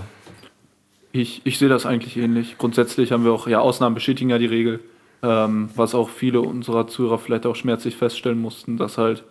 Ich, 1.11 1.41
ich 1.43 1.59
sehe 1.59 1.67
das 1.67 1.85
eigentlich 1.85 2.15
ähnlich. 2.15 2.57
Grundsätzlich 2.57 3.11
haben 3.11 3.25
wir 3.25 3.33
auch, 3.33 3.47
ja, 3.47 3.59
Ausnahmen 3.59 3.95
bestätigen 3.95 4.29
ja 4.29 4.37
die 4.37 4.45
Regel, 4.45 4.79
ähm, 5.21 5.69
was 5.75 5.93
auch 5.93 6.09
viele 6.09 6.39
unserer 6.39 6.87
Zuhörer 6.87 7.19
vielleicht 7.19 7.45
auch 7.45 7.55
schmerzlich 7.55 7.97
feststellen 7.97 8.39
mussten, 8.39 8.77
dass 8.77 8.97
halt 8.97 9.23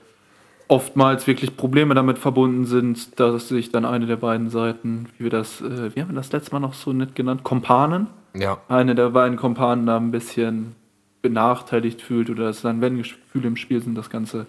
oftmals 0.69 1.27
wirklich 1.27 1.57
Probleme 1.57 1.95
damit 1.95 2.19
verbunden 2.19 2.67
sind, 2.67 3.19
dass 3.19 3.49
sich 3.49 3.73
dann 3.73 3.87
eine 3.87 4.07
der 4.07 4.17
beiden 4.17 4.51
Seiten, 4.51 5.09
wie 5.17 5.25
wir 5.25 5.31
das, 5.31 5.63
äh, 5.63 5.97
wie 5.97 6.03
haben 6.03 6.11
wir 6.11 6.17
das 6.17 6.33
letzte 6.33 6.53
Mal 6.53 6.61
noch 6.61 6.75
so 6.75 6.93
nett 6.93 7.15
genannt, 7.15 7.45
Kompanen, 7.45 8.09
Ja, 8.35 8.59
eine 8.69 8.95
der 8.95 9.09
beiden 9.11 9.39
Kompanen 9.39 9.87
da 9.87 9.97
ein 9.97 10.11
bisschen 10.11 10.77
benachteiligt 11.23 12.03
fühlt 12.03 12.29
oder 12.29 12.45
dass 12.45 12.61
dann, 12.61 12.83
wenn 12.83 12.99
Gefühle 12.99 13.49
im 13.49 13.57
Spiel 13.57 13.83
sind, 13.83 13.97
das 13.97 14.11
Ganze 14.11 14.47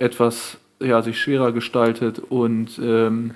etwas 0.00 0.58
ja, 0.80 1.02
sich 1.02 1.20
schwerer 1.20 1.52
gestaltet 1.52 2.18
und 2.18 2.80
ähm, 2.82 3.34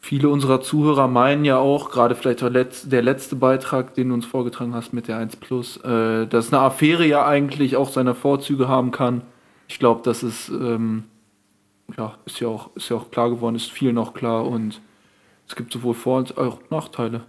viele 0.00 0.28
unserer 0.28 0.60
Zuhörer 0.60 1.08
meinen 1.08 1.44
ja 1.44 1.58
auch, 1.58 1.90
gerade 1.90 2.14
vielleicht 2.14 2.40
der, 2.40 2.50
Letz-, 2.50 2.88
der 2.88 3.02
letzte 3.02 3.36
Beitrag, 3.36 3.94
den 3.94 4.08
du 4.08 4.14
uns 4.14 4.26
vorgetragen 4.26 4.74
hast 4.74 4.92
mit 4.92 5.08
der 5.08 5.16
1 5.18 5.36
Plus, 5.36 5.76
äh, 5.78 6.26
dass 6.26 6.52
eine 6.52 6.62
Affäre 6.62 7.04
ja 7.04 7.26
eigentlich 7.26 7.76
auch 7.76 7.90
seine 7.90 8.14
Vorzüge 8.14 8.68
haben 8.68 8.92
kann. 8.92 9.22
Ich 9.66 9.78
glaube, 9.78 10.02
das 10.04 10.22
ist, 10.22 10.50
ähm, 10.50 11.04
ja, 11.98 12.14
ist 12.26 12.38
ja, 12.38 12.48
auch, 12.48 12.70
ist 12.76 12.90
ja 12.90 12.96
auch 12.96 13.10
klar 13.10 13.30
geworden, 13.30 13.56
ist 13.56 13.72
vielen 13.72 13.98
auch 13.98 14.14
klar 14.14 14.46
und 14.46 14.80
es 15.48 15.56
gibt 15.56 15.72
sowohl 15.72 15.94
Vor- 15.94 16.18
als 16.18 16.36
auch 16.36 16.58
Nachteile. 16.70 17.22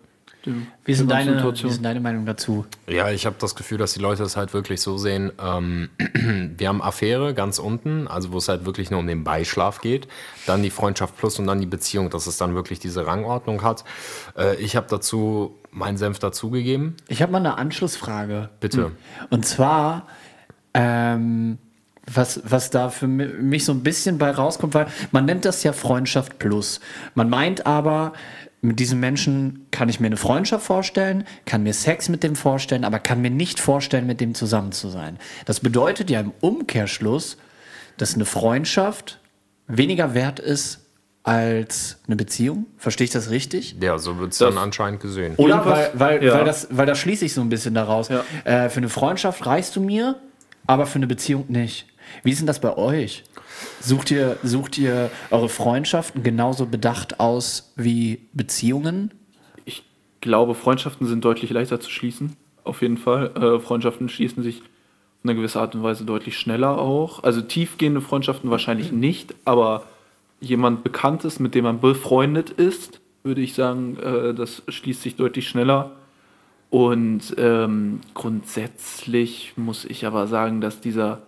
Wie 0.85 0.91
ist, 0.91 0.99
denn 0.99 1.07
der 1.07 1.17
ganzen 1.17 1.37
deine, 1.37 1.53
wie 1.63 1.69
denn 1.69 1.83
deine 1.83 1.99
Meinung 1.99 2.25
dazu? 2.25 2.65
Ja, 2.87 3.09
ich 3.09 3.25
habe 3.25 3.35
das 3.39 3.55
Gefühl, 3.55 3.77
dass 3.77 3.93
die 3.93 3.99
Leute 3.99 4.23
es 4.23 4.37
halt 4.37 4.53
wirklich 4.53 4.81
so 4.81 4.97
sehen. 4.97 5.31
Ähm, 5.43 5.89
wir 6.57 6.67
haben 6.67 6.81
Affäre 6.81 7.33
ganz 7.33 7.59
unten, 7.59 8.07
also 8.07 8.31
wo 8.31 8.37
es 8.37 8.47
halt 8.47 8.65
wirklich 8.65 8.91
nur 8.91 8.99
um 8.99 9.07
den 9.07 9.23
Beischlaf 9.23 9.81
geht. 9.81 10.07
Dann 10.45 10.63
die 10.63 10.69
Freundschaft 10.69 11.17
plus 11.17 11.39
und 11.39 11.47
dann 11.47 11.59
die 11.59 11.65
Beziehung, 11.65 12.09
dass 12.09 12.27
es 12.27 12.37
dann 12.37 12.55
wirklich 12.55 12.79
diese 12.79 13.05
Rangordnung 13.05 13.63
hat. 13.63 13.83
Äh, 14.37 14.55
ich 14.55 14.75
habe 14.75 14.87
dazu 14.89 15.55
meinen 15.71 15.97
Senf 15.97 16.19
dazugegeben. 16.19 16.95
Ich 17.07 17.21
habe 17.21 17.31
mal 17.31 17.39
eine 17.39 17.57
Anschlussfrage. 17.57 18.49
Bitte. 18.59 18.91
Und 19.29 19.45
zwar, 19.45 20.07
ähm, 20.73 21.57
was, 22.07 22.41
was 22.45 22.69
da 22.69 22.89
für 22.89 23.07
mi- 23.07 23.25
mich 23.41 23.65
so 23.65 23.71
ein 23.71 23.81
bisschen 23.81 24.17
bei 24.17 24.29
rauskommt, 24.31 24.73
weil 24.73 24.87
man 25.11 25.25
nennt 25.25 25.43
das 25.43 25.63
ja 25.63 25.73
Freundschaft 25.73 26.37
plus. 26.37 26.79
Man 27.15 27.29
meint 27.29 27.65
aber, 27.65 28.13
mit 28.62 28.79
diesem 28.79 29.00
Menschen 29.00 29.67
kann 29.71 29.89
ich 29.89 30.00
mir 30.00 30.07
eine 30.07 30.17
Freundschaft 30.17 30.65
vorstellen, 30.65 31.25
kann 31.45 31.63
mir 31.63 31.74
Sex 31.74 32.09
mit 32.09 32.24
dem 32.24 32.35
vorstellen, 32.35 32.83
aber 32.83 33.00
kann 33.00 33.21
mir 33.21 33.29
nicht 33.29 33.59
vorstellen, 33.59 34.07
mit 34.07 34.21
dem 34.21 34.33
zusammen 34.33 34.71
zu 34.71 34.89
sein. 34.89 35.19
Das 35.45 35.59
bedeutet 35.59 36.09
ja 36.09 36.19
im 36.19 36.31
Umkehrschluss, 36.41 37.38
dass 37.97 38.15
eine 38.15 38.25
Freundschaft 38.25 39.19
weniger 39.67 40.13
wert 40.13 40.39
ist 40.39 40.81
als 41.24 41.97
eine 42.05 42.15
Beziehung. 42.15 42.67
Verstehe 42.77 43.05
ich 43.05 43.12
das 43.12 43.31
richtig? 43.31 43.75
Ja, 43.81 43.97
so 43.97 44.19
wird 44.19 44.33
es 44.33 44.38
dann 44.38 44.57
anscheinend 44.59 45.00
gesehen. 45.00 45.35
Oder 45.38 45.65
weil, 45.65 45.91
weil, 45.95 46.24
ja. 46.24 46.33
weil, 46.35 46.45
das, 46.45 46.67
weil 46.69 46.85
da 46.85 46.93
schließe 46.93 47.25
ich 47.25 47.33
so 47.33 47.41
ein 47.41 47.50
bisschen 47.50 47.74
daraus. 47.74 48.09
Ja. 48.09 48.24
Äh, 48.43 48.69
für 48.69 48.77
eine 48.77 48.89
Freundschaft 48.89 49.45
reichst 49.45 49.75
du 49.75 49.81
mir, 49.81 50.19
aber 50.67 50.85
für 50.85 50.97
eine 50.97 51.07
Beziehung 51.07 51.45
nicht. 51.47 51.88
Wie 52.24 52.31
ist 52.31 52.39
denn 52.39 52.47
das 52.47 52.59
bei 52.59 52.77
euch? 52.77 53.24
Sucht 53.79 54.12
ihr, 54.12 54.38
sucht 54.43 54.77
ihr 54.77 55.09
eure 55.31 55.50
Freundschaften 55.50 56.24
genauso 56.24 56.65
bedacht 56.65 57.19
aus 57.19 57.74
wie 57.75 58.27
Beziehungen? 58.33 59.13
Ich 59.65 59.83
glaube, 60.21 60.55
Freundschaften 60.55 61.07
sind 61.07 61.24
deutlich 61.24 61.51
leichter 61.51 61.79
zu 61.79 61.89
schließen. 61.89 62.35
Auf 62.63 62.81
jeden 62.81 62.97
Fall. 62.97 63.31
Äh, 63.35 63.59
Freundschaften 63.59 64.09
schließen 64.09 64.43
sich 64.43 64.62
auf 64.62 64.65
eine 65.24 65.35
gewisse 65.35 65.59
Art 65.59 65.75
und 65.75 65.83
Weise 65.83 66.05
deutlich 66.05 66.38
schneller 66.38 66.77
auch. 66.77 67.24
Also 67.24 67.41
tiefgehende 67.41 68.01
Freundschaften 68.01 68.50
wahrscheinlich 68.50 68.91
nicht, 68.91 69.35
aber 69.45 69.83
jemand 70.39 70.83
Bekanntes, 70.83 71.39
mit 71.39 71.55
dem 71.55 71.63
man 71.63 71.79
befreundet 71.79 72.50
ist, 72.50 73.00
würde 73.24 73.41
ich 73.41 73.53
sagen, 73.53 73.97
äh, 73.97 74.33
das 74.33 74.63
schließt 74.67 75.01
sich 75.01 75.15
deutlich 75.15 75.47
schneller. 75.47 75.91
Und 76.69 77.35
ähm, 77.38 78.01
grundsätzlich 78.13 79.53
muss 79.55 79.85
ich 79.85 80.05
aber 80.05 80.27
sagen, 80.27 80.62
dass 80.62 80.81
dieser, 80.81 81.21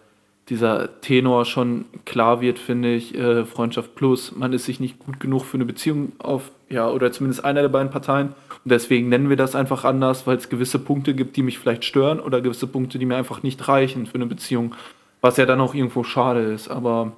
dieser 0.49 1.01
Tenor 1.01 1.45
schon 1.45 1.85
klar 2.05 2.39
wird, 2.39 2.57
finde 2.57 2.93
ich, 2.93 3.15
äh, 3.15 3.45
Freundschaft 3.45 3.95
plus, 3.95 4.33
man 4.35 4.53
ist 4.53 4.65
sich 4.65 4.79
nicht 4.79 4.99
gut 4.99 5.19
genug 5.19 5.43
für 5.43 5.57
eine 5.57 5.65
Beziehung 5.65 6.13
auf, 6.19 6.51
ja, 6.69 6.89
oder 6.89 7.11
zumindest 7.11 7.43
einer 7.43 7.61
der 7.61 7.69
beiden 7.69 7.91
Parteien. 7.91 8.29
Und 8.63 8.71
deswegen 8.71 9.09
nennen 9.09 9.29
wir 9.29 9.35
das 9.35 9.55
einfach 9.55 9.83
anders, 9.83 10.25
weil 10.25 10.37
es 10.37 10.49
gewisse 10.49 10.79
Punkte 10.79 11.13
gibt, 11.13 11.35
die 11.35 11.43
mich 11.43 11.59
vielleicht 11.59 11.83
stören 11.83 12.19
oder 12.19 12.41
gewisse 12.41 12.67
Punkte, 12.67 12.97
die 12.97 13.05
mir 13.05 13.17
einfach 13.17 13.43
nicht 13.43 13.67
reichen 13.67 14.05
für 14.05 14.15
eine 14.15 14.25
Beziehung. 14.25 14.73
Was 15.19 15.37
ja 15.37 15.45
dann 15.45 15.59
auch 15.59 15.73
irgendwo 15.73 16.03
schade 16.03 16.41
ist, 16.41 16.69
aber 16.69 17.11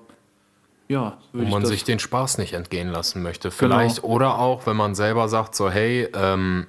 ja, 0.88 1.18
Wo 1.34 1.44
man 1.44 1.66
sich 1.66 1.84
den 1.84 2.00
Spaß 2.00 2.40
nicht 2.40 2.54
entgehen 2.54 2.90
lassen 2.90 3.22
möchte. 3.22 3.52
Vielleicht. 3.52 4.02
Genau. 4.02 4.08
Oder 4.16 4.40
auch, 4.40 4.66
wenn 4.66 4.76
man 4.76 4.96
selber 4.96 5.30
sagt, 5.30 5.54
so, 5.54 5.70
hey, 5.70 6.08
ähm, 6.16 6.66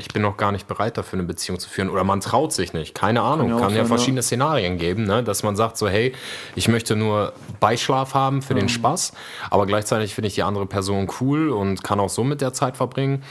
ich 0.00 0.08
bin 0.08 0.22
noch 0.22 0.36
gar 0.36 0.50
nicht 0.50 0.66
bereit 0.66 0.96
dafür, 0.96 1.18
eine 1.18 1.26
Beziehung 1.26 1.58
zu 1.58 1.68
führen. 1.68 1.90
Oder 1.90 2.04
man 2.04 2.20
traut 2.20 2.52
sich 2.52 2.72
nicht. 2.72 2.94
Keine 2.94 3.22
Ahnung. 3.22 3.50
ja 3.50 3.56
auch 3.56 3.60
Kann 3.60 3.76
ja 3.76 3.84
verschiedene 3.84 4.22
Szenarien 4.22 4.78
geben, 4.78 5.04
ne? 5.04 5.22
dass 5.22 5.42
man 5.42 5.56
sagt, 5.56 5.76
so, 5.76 5.88
hey, 5.88 6.14
ich 6.56 6.68
möchte 6.68 6.96
nur 6.96 7.34
Beischlaf 7.60 8.14
haben 8.14 8.42
für 8.42 8.54
den 8.54 8.68
Spaß, 8.68 9.12
aber 9.50 9.66
gleichzeitig 9.66 10.14
finde 10.14 10.28
ich 10.28 10.34
die 10.34 10.42
andere 10.42 10.66
Person 10.66 11.08
cool 11.20 11.50
und 11.50 11.84
kann 11.84 12.00
auch 12.00 12.08
so 12.08 12.24
mit 12.24 12.40
der 12.40 12.52
Zeit 12.52 12.76
verbringen. 12.76 13.22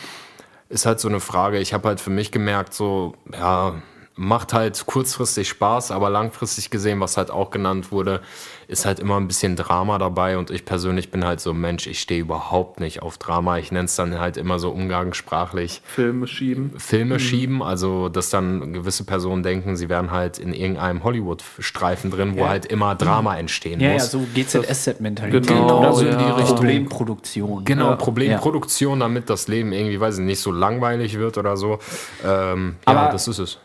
Ist 0.70 0.86
halt 0.86 1.00
so 1.00 1.08
eine 1.08 1.20
Frage. 1.20 1.58
Ich 1.58 1.74
habe 1.74 1.88
halt 1.88 2.00
für 2.00 2.12
mich 2.12 2.32
gemerkt, 2.32 2.76
so, 2.76 3.16
ja, 3.34 3.82
macht 4.16 4.54
halt 4.54 4.86
kurzfristig 4.86 5.48
Spaß, 5.48 5.92
aber 5.92 6.10
langfristig 6.10 6.70
gesehen, 6.70 7.00
was 7.00 7.18
halt 7.18 7.32
auch 7.32 7.50
genannt 7.52 7.92
wurde, 7.92 8.22
ist 8.70 8.86
halt 8.86 9.00
immer 9.00 9.18
ein 9.18 9.28
bisschen 9.28 9.56
Drama 9.56 9.98
dabei 9.98 10.38
und 10.38 10.52
ich 10.52 10.64
persönlich 10.64 11.10
bin 11.10 11.26
halt 11.26 11.40
so 11.40 11.50
ein 11.52 11.60
Mensch, 11.60 11.88
ich 11.88 12.00
stehe 12.00 12.22
überhaupt 12.22 12.80
nicht 12.80 13.02
auf 13.02 13.18
Drama. 13.18 13.58
Ich 13.58 13.72
nenne 13.72 13.86
es 13.86 13.96
dann 13.96 14.20
halt 14.20 14.38
immer 14.38 14.60
so 14.60 14.70
umgangssprachlich 14.70 15.82
Filme 15.84 16.28
schieben. 16.28 16.72
Filme 16.78 17.20
schieben, 17.20 17.64
also 17.64 18.10
dass 18.10 18.30
dann 18.30 18.72
gewisse 18.72 19.06
Personen 19.06 19.42
denken, 19.42 19.76
sie 19.76 19.90
wären 19.90 20.12
halt 20.12 20.38
in 20.38 20.54
irgendeinem 20.54 21.04
Hollywood-Streifen 21.04 22.12
drin, 22.12 22.38
wo 22.38 22.48
halt 22.48 22.68
immer 22.68 22.94
Drama 22.94 23.36
entstehen 23.38 23.80
Ja, 23.80 23.88
ja, 23.88 23.94
muss. 23.96 24.12
so 24.12 24.20
GZSZ-Mentalität. 24.36 25.48
Genau, 25.48 25.80
oder 25.80 25.94
so 25.94 26.02
in 26.06 26.12
ja. 26.12 26.18
die 26.18 26.32
Richtung. 26.40 26.56
Problemproduktion. 26.58 27.66
Genau, 27.66 27.90
Ja. 27.90 27.96
Problemproduktion, 27.96 29.00
damit 29.00 29.30
das 29.32 29.48
Leben 29.48 29.72
irgendwie, 29.74 30.00
weiß 30.00 30.20
ich 30.20 30.26
nicht, 30.26 30.40
so 30.42 30.52
langweilig 30.52 31.18
wird 31.18 31.40
oder 31.40 31.58
so. 31.58 31.80
Ähm, 32.24 32.76
ja, 32.88 32.94
Aber- 32.94 33.12
das 33.12 33.28
ist 33.28 33.40
es. 33.40 33.58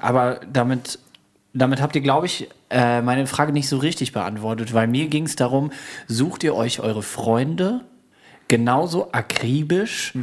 Aber 0.00 0.40
damit, 0.52 0.98
damit 1.58 1.80
habt 1.80 1.94
ihr, 1.96 2.02
glaube 2.02 2.26
ich, 2.26 2.48
äh, 2.70 3.00
meine 3.02 3.26
Frage 3.26 3.52
nicht 3.52 3.68
so 3.68 3.78
richtig 3.78 4.12
beantwortet, 4.12 4.74
weil 4.74 4.86
mir 4.86 5.08
ging 5.08 5.24
es 5.26 5.36
darum, 5.36 5.70
sucht 6.06 6.44
ihr 6.44 6.54
euch 6.54 6.80
eure 6.80 7.02
Freunde 7.02 7.80
genauso 8.48 9.12
akribisch 9.12 10.14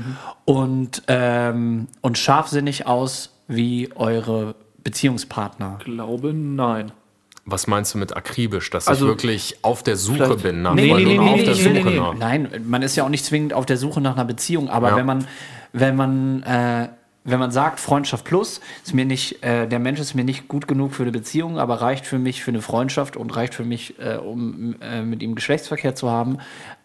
und, 0.46 1.04
ähm, 1.08 1.88
und 2.01 2.18
scharfsinnig 2.18 2.88
aus 2.88 3.32
wie 3.48 3.89
eure 3.96 4.56
Beziehungspartner? 4.84 5.80
Glaube, 5.84 6.34
nein. 6.34 6.92
Was 7.48 7.68
meinst 7.68 7.94
du 7.94 8.00
mit 8.00 8.15
akribisch? 8.18 8.72
Dass 8.72 8.88
Also, 8.88 9.06
ich 9.06 9.12
wirklich 9.12 9.58
auf 9.62 9.84
der 9.84 9.98
Suche 9.98 10.36
bin 10.38 10.63
nach 10.63 10.74
Nee, 10.74 10.86
nee, 10.88 10.94
und 10.94 11.04
nee, 11.04 11.20
auf 11.20 11.36
nee, 11.36 11.44
der 11.44 11.54
nee, 11.54 11.62
Suche 11.62 11.74
nee, 11.74 11.84
nee. 11.84 12.00
nach. 12.00 12.13
Nein, 12.15 12.50
man 12.68 12.82
ist 12.82 12.96
ja 12.96 13.04
auch 13.04 13.10
nicht 13.10 13.24
zwingend 13.24 13.54
auf 13.54 13.68
der 13.68 13.77
Suche 13.77 14.01
nach 14.01 14.15
einer 14.15 14.25
Beziehung, 14.25 14.70
aber 14.70 14.89
Ja. 14.89 14.96
wenn 14.96 15.06
man, 15.06 15.27
wenn 15.72 15.96
man, 15.96 16.42
äh, 16.44 16.88
wenn 17.25 17.39
man 17.39 17.50
sagt, 17.50 17.79
Freundschaft 17.79 18.24
plus, 18.24 18.62
ist 18.84 18.94
mir 18.94 19.03
nicht, 19.03 19.44
äh, 19.44 19.67
der 19.67 19.79
Mensch 19.79 20.00
ist 20.00 20.13
mir 20.13 20.24
nicht 20.24 20.48
gut 20.48 20.67
genug 20.67 20.94
für 20.94 21.01
eine 21.03 21.12
Beziehung, 21.12 21.58
aber 21.58 21.82
reicht 21.82 22.05
für 22.05 22.20
mich 22.20 22.44
für 22.44 22.51
eine 22.51 22.62
Freundschaft 22.62 23.17
und 23.17 23.36
reicht 23.36 23.55
für 23.55 23.63
mich, 23.63 24.00
äh, 24.00 24.17
um 24.17 24.75
äh, 24.79 25.01
mit 25.01 25.24
ihm 25.24 25.34
Geschlechtsverkehr 25.34 25.96
zu 25.96 26.10
haben, 26.10 26.38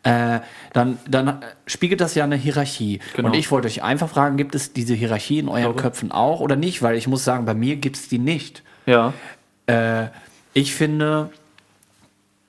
äh, 0.02 0.40
dann, 0.73 0.99
dann 1.06 1.44
spiegelt 1.66 2.00
das 2.00 2.14
ja 2.14 2.25
eine 2.25 2.37
Hierarchie. 2.37 3.00
Genau. 3.14 3.28
Und 3.28 3.35
ich 3.35 3.50
wollte 3.50 3.68
euch 3.68 3.82
einfach 3.82 4.09
fragen, 4.09 4.38
gibt 4.38 4.54
es 4.54 4.73
diese 4.73 4.94
Hierarchie 4.94 5.40
in 5.40 5.49
euren. 5.49 5.76
Köpfen 5.76 6.11
auch 6.11 6.40
oder 6.40 6.56
nicht? 6.56 6.82
Weil 6.82 6.97
ich 6.97 7.06
muss 7.06 7.23
sagen, 7.23 7.44
bei 7.44 7.54
mir 7.54 7.76
gibt 7.76 7.97
es 7.97 8.09
die 8.09 8.18
nicht. 8.18 8.62
Ja. 8.87 9.12
Äh, 9.66 10.06
ich 10.54 10.75
finde, 10.75 11.30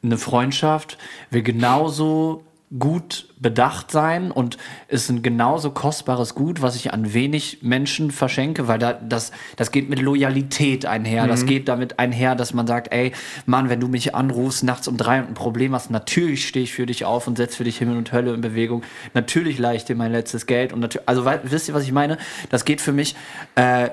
eine 0.02 0.18
Freundschaft 0.18 0.98
will 1.30 1.44
genauso 1.44 2.46
gut 2.78 3.28
bedacht 3.38 3.92
sein 3.92 4.32
und 4.32 4.58
ist 4.88 5.10
ein 5.10 5.22
genauso 5.22 5.72
kostbares 5.72 6.36
Gut, 6.36 6.62
was 6.62 6.76
ich 6.78 6.94
an 6.94 7.14
wenig 7.14 7.60
Menschen 7.62 8.12
verschenke, 8.12 8.68
weil 8.68 8.80
da, 8.80 8.94
das, 8.94 9.32
das 9.58 9.72
geht 9.72 9.90
mit 9.90 10.00
Loyalität 10.00 10.86
einher. 10.86 11.28
Das 11.28 11.46
geht 11.46 11.68
damit 11.68 12.00
einher, 12.00 12.36
dass 12.36 12.54
man 12.54 12.68
sagt, 12.68 12.94
ey, 12.94 13.12
Mann, 13.46 13.70
wenn 13.70 13.82
du 13.82 13.90
mich 13.90 14.16
anrufst 14.16 14.64
nachts 14.64 14.88
um 14.88 14.96
drei 14.96 15.20
und 15.20 15.28
ein 15.28 15.34
Problem 15.34 15.74
hast, 15.74 15.92
natürlich 15.92 16.48
stehe 16.48 16.64
ich 16.64 16.72
für 16.72 16.86
dich 16.86 17.04
auf 17.04 17.28
und 17.28 17.38
setze 17.38 17.58
für 17.58 17.66
dich 17.66 17.78
Himmel 17.78 17.98
und 17.98 18.14
Hölle 18.14 18.34
in 18.34 18.42
Bewegung. 18.42 18.84
Natürlich 19.14 19.58
leihe 19.58 19.76
ich 19.76 19.84
dir 19.84 19.96
mein 19.96 20.14
letztes 20.14 20.46
Geld 20.46 20.72
und 20.72 20.80
natürlich, 20.80 21.10
also 21.10 21.26
wisst 21.44 21.68
ihr, 21.68 21.74
was 21.74 21.84
ich 21.84 21.92
meine? 21.92 22.18
Das 22.50 22.64
geht 22.64 22.80
für 22.80 22.94
mich 22.94 23.16
äh, 23.56 23.90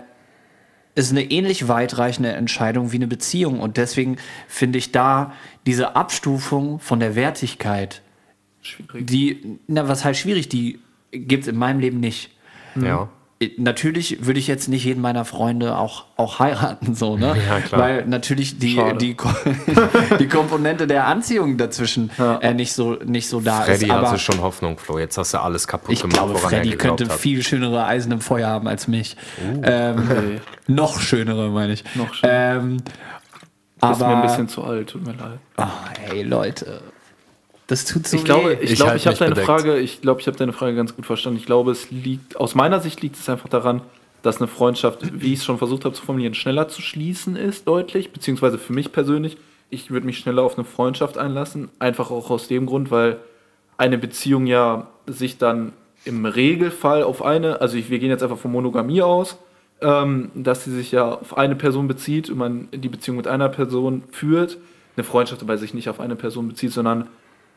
ist 0.95 1.13
eine 1.13 1.23
ähnlich 1.23 1.69
weitreichende 1.69 2.33
Entscheidung 2.33 2.91
wie 2.93 2.97
eine 2.97 3.07
Beziehung. 3.07 3.61
Und 3.61 3.77
deswegen 3.77 4.17
finde 4.49 4.79
ich 4.79 4.91
da 4.91 5.33
diese 5.65 5.95
Abstufung 5.95 6.81
von 6.81 6.99
der 6.99 7.15
Wertigkeit, 7.15 8.03
Schwierig. 8.69 9.07
die, 9.07 9.59
na, 9.67 9.89
was 9.89 10.05
heißt 10.05 10.21
schwierig, 10.21 10.49
die 10.49 10.79
gibt 11.11 11.45
es 11.45 11.49
in 11.49 11.57
meinem 11.57 11.81
Leben 11.81 12.01
nicht. 12.01 12.31
Ja. 12.81 13.09
Natürlich 13.57 14.27
würde 14.27 14.41
ich 14.41 14.49
jetzt 14.49 14.69
nicht 14.69 14.85
jeden 14.85 15.01
meiner 15.01 15.25
Freunde 15.25 15.77
auch, 15.79 16.07
auch 16.17 16.41
heiraten, 16.41 16.97
so, 16.97 17.17
ne? 17.17 17.37
Ja, 17.49 17.61
klar. 17.61 17.81
Weil 17.81 18.07
natürlich 18.07 18.59
die, 18.59 18.75
Schade. 18.75 18.99
die, 18.99 19.17
die 20.19 20.27
Komponente 20.27 20.89
der 20.89 21.07
Anziehung 21.07 21.57
dazwischen 21.57 22.11
äh, 22.19 22.53
nicht, 22.53 22.73
so, 22.73 22.95
nicht 22.95 23.29
so 23.29 23.41
da 23.41 23.61
Freddy 23.61 23.85
ist. 23.85 23.91
Aber 23.93 24.09
hatte 24.09 24.19
schon 24.19 24.41
Hoffnung, 24.41 24.77
Flo. 24.77 24.99
Jetzt 24.99 25.19
hast 25.19 25.35
du 25.35 25.39
alles 25.39 25.69
kaputt 25.69 25.93
ich 25.93 26.01
gemacht, 26.01 26.17
glaube, 26.17 26.35
woran 26.35 26.51
Freddy 26.51 26.71
er 26.71 26.79
könnte 26.79 27.05
hat. 27.05 27.13
viel 27.13 27.45
schönere 27.45 27.85
Eisen 27.85 28.11
im 28.11 28.21
Feuer 28.21 28.49
haben 28.49 28.67
als 28.67 28.89
mich. 28.89 29.17
Uh. 29.41 29.61
Ähm, 29.63 29.99
Okay. 30.11 30.41
noch 30.67 31.01
schönere, 31.01 31.49
meine 31.51 31.75
ich. 31.75 31.85
Noch 31.95 32.13
schöner. 32.15 32.57
Ähm, 32.57 32.77
Ist 32.77 32.85
aber, 33.81 34.09
mir 34.09 34.17
ein 34.17 34.23
bisschen 34.23 34.49
zu 34.49 34.65
alt, 34.65 34.91
tut 34.91 35.07
mir 35.07 35.13
leid. 35.13 35.39
oh, 35.59 36.11
ey, 36.11 36.23
Leute. 36.25 36.81
Das 37.69 37.85
tut 37.85 38.07
so 38.07 38.17
Ich 38.17 38.25
glaube, 38.25 38.51
weh. 38.51 38.65
ich, 38.65 38.73
Ich 38.73 38.77
glaube, 38.77 38.91
halt 38.93 39.01
ich 39.01 39.07
habe 39.07 39.17
deine 39.17 39.31
bedeckt. 39.31 39.47
Frage, 39.47 39.79
ich 39.79 40.01
glaube, 40.01 40.21
ich 40.21 40.27
habe 40.27 40.37
deine 40.37 40.53
Frage 40.53 40.75
ganz 40.75 40.97
gut 40.97 41.07
verstanden. 41.07 41.39
Ich 41.39 41.47
glaube, 41.47 41.71
es 41.71 41.91
liegt, 41.91 42.37
aus 42.37 42.55
meiner 42.55 42.81
Sicht 42.81 43.01
liegt 43.03 43.17
es 43.17 43.29
einfach 43.29 43.49
daran, 43.49 43.83
dass 44.23 44.39
eine 44.39 44.49
Freundschaft, 44.49 45.21
wie 45.21 45.33
ich 45.35 45.41
es 45.41 45.45
schon 45.45 45.59
versucht 45.59 45.85
habe 45.85 45.95
zu 45.95 46.03
formulieren, 46.03 46.35
schneller 46.35 46.69
zu 46.69 46.83
schließen 46.83 47.37
ist, 47.37 47.69
deutlich, 47.69 48.11
beziehungsweise 48.11 48.59
für 48.59 48.73
mich 48.73 48.91
persönlich, 48.91 49.37
ich 49.71 49.91
würde 49.91 50.07
mich 50.07 50.19
schneller 50.19 50.43
auf 50.43 50.57
eine 50.57 50.65
Freundschaft 50.65 51.19
einlassen, 51.19 51.69
einfach 51.79 52.11
auch 52.11 52.31
aus 52.31 52.49
dem 52.49 52.67
Grund, 52.67 52.91
weil 52.91 53.19
eine 53.77 53.99
Beziehung 53.99 54.47
ja 54.47 54.89
sich 55.07 55.39
dann 55.39 55.73
im 56.05 56.25
Regelfall 56.27 57.03
auf 57.03 57.23
eine, 57.23 57.61
also 57.61 57.77
ich, 57.77 57.91
wir 57.91 57.99
gehen 57.99 58.09
jetzt 58.11 58.23
einfach 58.23 58.39
von 58.39 58.51
Monogamie 58.51 59.03
aus, 59.03 59.37
ähm, 59.83 60.31
dass 60.35 60.65
sie 60.65 60.73
sich 60.75 60.91
ja 60.91 61.13
auf 61.13 61.37
eine 61.37 61.55
Person 61.55 61.87
bezieht 61.87 62.31
und 62.31 62.39
man 62.39 62.69
die 62.73 62.89
Beziehung 62.89 63.19
mit 63.19 63.29
einer 63.29 63.49
Person 63.49 64.03
führt, 64.11 64.57
eine 64.97 65.05
Freundschaft 65.05 65.43
dabei 65.43 65.57
sich 65.59 65.75
nicht 65.75 65.89
auf 65.89 66.01
eine 66.01 66.17
Person 66.17 66.49
bezieht, 66.49 66.73
sondern 66.73 67.07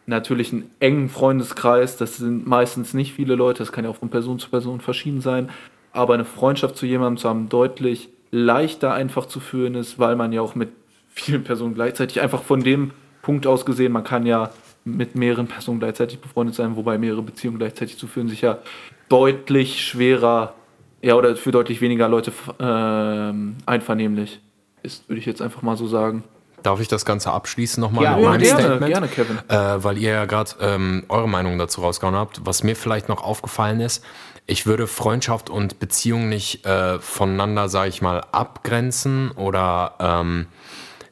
natürlich 0.05 0.51
einen 0.51 0.70
engen 0.79 1.10
Freundeskreis, 1.10 1.98
das 1.98 2.17
sind 2.17 2.48
meistens 2.48 2.93
nicht 2.93 3.13
viele 3.13 3.36
Leute, 3.36 3.60
das 3.60 3.72
kann 3.72 3.84
ja 3.84 3.89
auch 3.89 3.98
von 3.98 4.10
Person 4.10 4.39
zu 4.39 4.50
Person 4.50 4.81
verschieden 4.81 5.22
sein, 5.22 5.50
aber 5.93 6.13
eine 6.13 6.25
Freundschaft 6.25 6.77
zu 6.77 6.86
jemandem 6.86 7.17
zu 7.17 7.29
haben, 7.29 7.50
deutlich 7.50 8.10
leichter 8.31 8.93
einfach 8.93 9.25
zu 9.25 9.39
führen 9.39 9.75
ist, 9.75 10.00
weil 10.00 10.15
man 10.15 10.31
ja 10.31 10.41
auch 10.41 10.55
mit 10.55 10.70
vielen 11.10 11.43
Personen 11.43 11.74
gleichzeitig 11.74 12.22
einfach 12.22 12.43
von 12.43 12.63
dem 12.63 12.91
Punkt 13.22 13.46
aus 13.46 13.65
gesehen, 13.65 13.91
man 13.91 14.03
kann 14.03 14.25
ja 14.25 14.51
mit 14.84 15.15
mehreren 15.15 15.48
Personen 15.48 15.79
gleichzeitig 15.79 16.20
befreundet 16.20 16.55
sein, 16.55 16.75
wobei 16.75 16.98
mehrere 16.98 17.22
Beziehungen 17.22 17.60
gleichzeitig 17.60 17.98
zu 17.98 18.08
führen 18.08 18.29
sich 18.29 18.41
ja 18.41 18.60
deutlich 19.10 19.86
schwerer, 19.86 20.55
ja, 21.01 21.15
oder 21.15 21.36
für 21.36 21.51
deutlich 21.51 21.81
weniger 21.81 22.08
Leute 22.08 22.31
ähm, 22.60 23.58
einvernehmlich 23.65 24.39
ist, 24.84 25.08
würde 25.10 25.20
ich 25.20 25.25
jetzt 25.25 25.41
einfach 25.41 25.62
mal 25.62 25.77
so 25.77 25.88
sagen. 25.88 26.24
Darf 26.63 26.79
ich 26.79 26.87
das 26.87 27.05
Ganze 27.05 27.31
abschließen 27.31 27.81
nochmal 27.81 28.03
Ja, 28.03 28.15
mit 28.15 28.25
meinem 28.25 28.41
gerne, 28.41 28.61
Statement? 28.61 28.91
gerne, 28.91 29.07
Kevin. 29.07 29.39
Äh, 29.47 29.83
weil 29.83 29.97
ihr 29.97 30.11
ja 30.11 30.25
gerade 30.25 30.51
ähm, 30.61 31.03
eure 31.09 31.27
Meinung 31.29 31.57
dazu 31.57 31.81
rausgehauen 31.81 32.15
habt. 32.15 32.45
Was 32.45 32.63
mir 32.63 32.75
vielleicht 32.75 33.09
noch 33.09 33.23
aufgefallen 33.23 33.79
ist, 33.79 34.03
ich 34.45 34.65
würde 34.65 34.87
Freundschaft 34.87 35.49
und 35.49 35.79
Beziehung 35.79 36.29
nicht 36.29 36.65
äh, 36.65 36.99
voneinander, 36.99 37.69
sage 37.69 37.89
ich 37.89 38.01
mal, 38.01 38.21
abgrenzen 38.31 39.31
oder 39.31 39.95
ähm, 39.99 40.47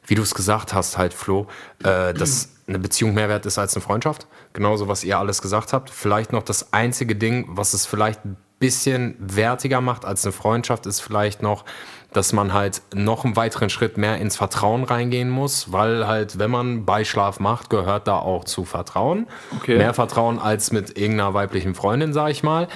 wie 0.06 0.14
du 0.14 0.22
es 0.22 0.34
gesagt 0.34 0.74
hast, 0.74 0.98
halt, 0.98 1.14
Flo, 1.14 1.46
äh, 1.84 2.12
dass 2.12 2.50
eine 2.66 2.78
Beziehung 2.78 3.14
mehr 3.14 3.28
wert 3.28 3.46
ist 3.46 3.58
als 3.58 3.74
eine 3.74 3.82
Freundschaft. 3.82 4.26
Genauso, 4.52 4.88
was 4.88 5.04
ihr 5.04 5.18
alles 5.18 5.42
gesagt 5.42 5.72
habt. 5.72 5.90
Vielleicht 5.90 6.32
noch 6.32 6.42
das 6.42 6.72
einzige 6.72 7.14
Ding, 7.14 7.46
was 7.48 7.74
es 7.74 7.86
vielleicht 7.86 8.24
ein 8.24 8.36
bisschen 8.58 9.16
wertiger 9.18 9.80
macht 9.80 10.04
als 10.04 10.24
eine 10.24 10.32
Freundschaft, 10.32 10.86
ist 10.86 11.00
vielleicht 11.00 11.42
noch, 11.42 11.64
dass 12.12 12.32
man 12.32 12.52
halt 12.52 12.82
noch 12.94 13.24
einen 13.24 13.36
weiteren 13.36 13.70
Schritt 13.70 13.96
mehr 13.96 14.18
ins 14.18 14.36
Vertrauen 14.36 14.84
reingehen 14.84 15.30
muss, 15.30 15.72
weil 15.72 16.06
halt, 16.06 16.38
wenn 16.38 16.50
man 16.50 16.84
Beischlaf 16.84 17.38
macht, 17.38 17.70
gehört 17.70 18.08
da 18.08 18.18
auch 18.18 18.44
zu 18.44 18.64
Vertrauen. 18.64 19.26
Okay. 19.56 19.76
Mehr 19.76 19.94
Vertrauen 19.94 20.38
als 20.38 20.72
mit 20.72 20.98
irgendeiner 20.98 21.34
weiblichen 21.34 21.74
Freundin, 21.74 22.12
sag 22.12 22.30
ich 22.30 22.42
mal. 22.42 22.68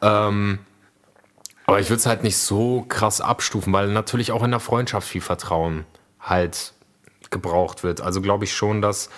Ähm, 0.00 0.60
aber 1.66 1.78
ich 1.78 1.88
würde 1.88 2.00
es 2.00 2.06
halt 2.06 2.22
nicht 2.22 2.36
so 2.36 2.84
krass 2.88 3.20
abstufen, 3.20 3.72
weil 3.72 3.88
natürlich 3.88 4.32
auch 4.32 4.42
in 4.42 4.50
der 4.50 4.60
Freundschaft 4.60 5.06
viel 5.06 5.20
Vertrauen 5.20 5.84
halt 6.18 6.72
gebraucht 7.30 7.84
wird. 7.84 8.00
Also 8.00 8.20
glaube 8.20 8.44
ich 8.44 8.54
schon, 8.54 8.82
dass 8.82 9.10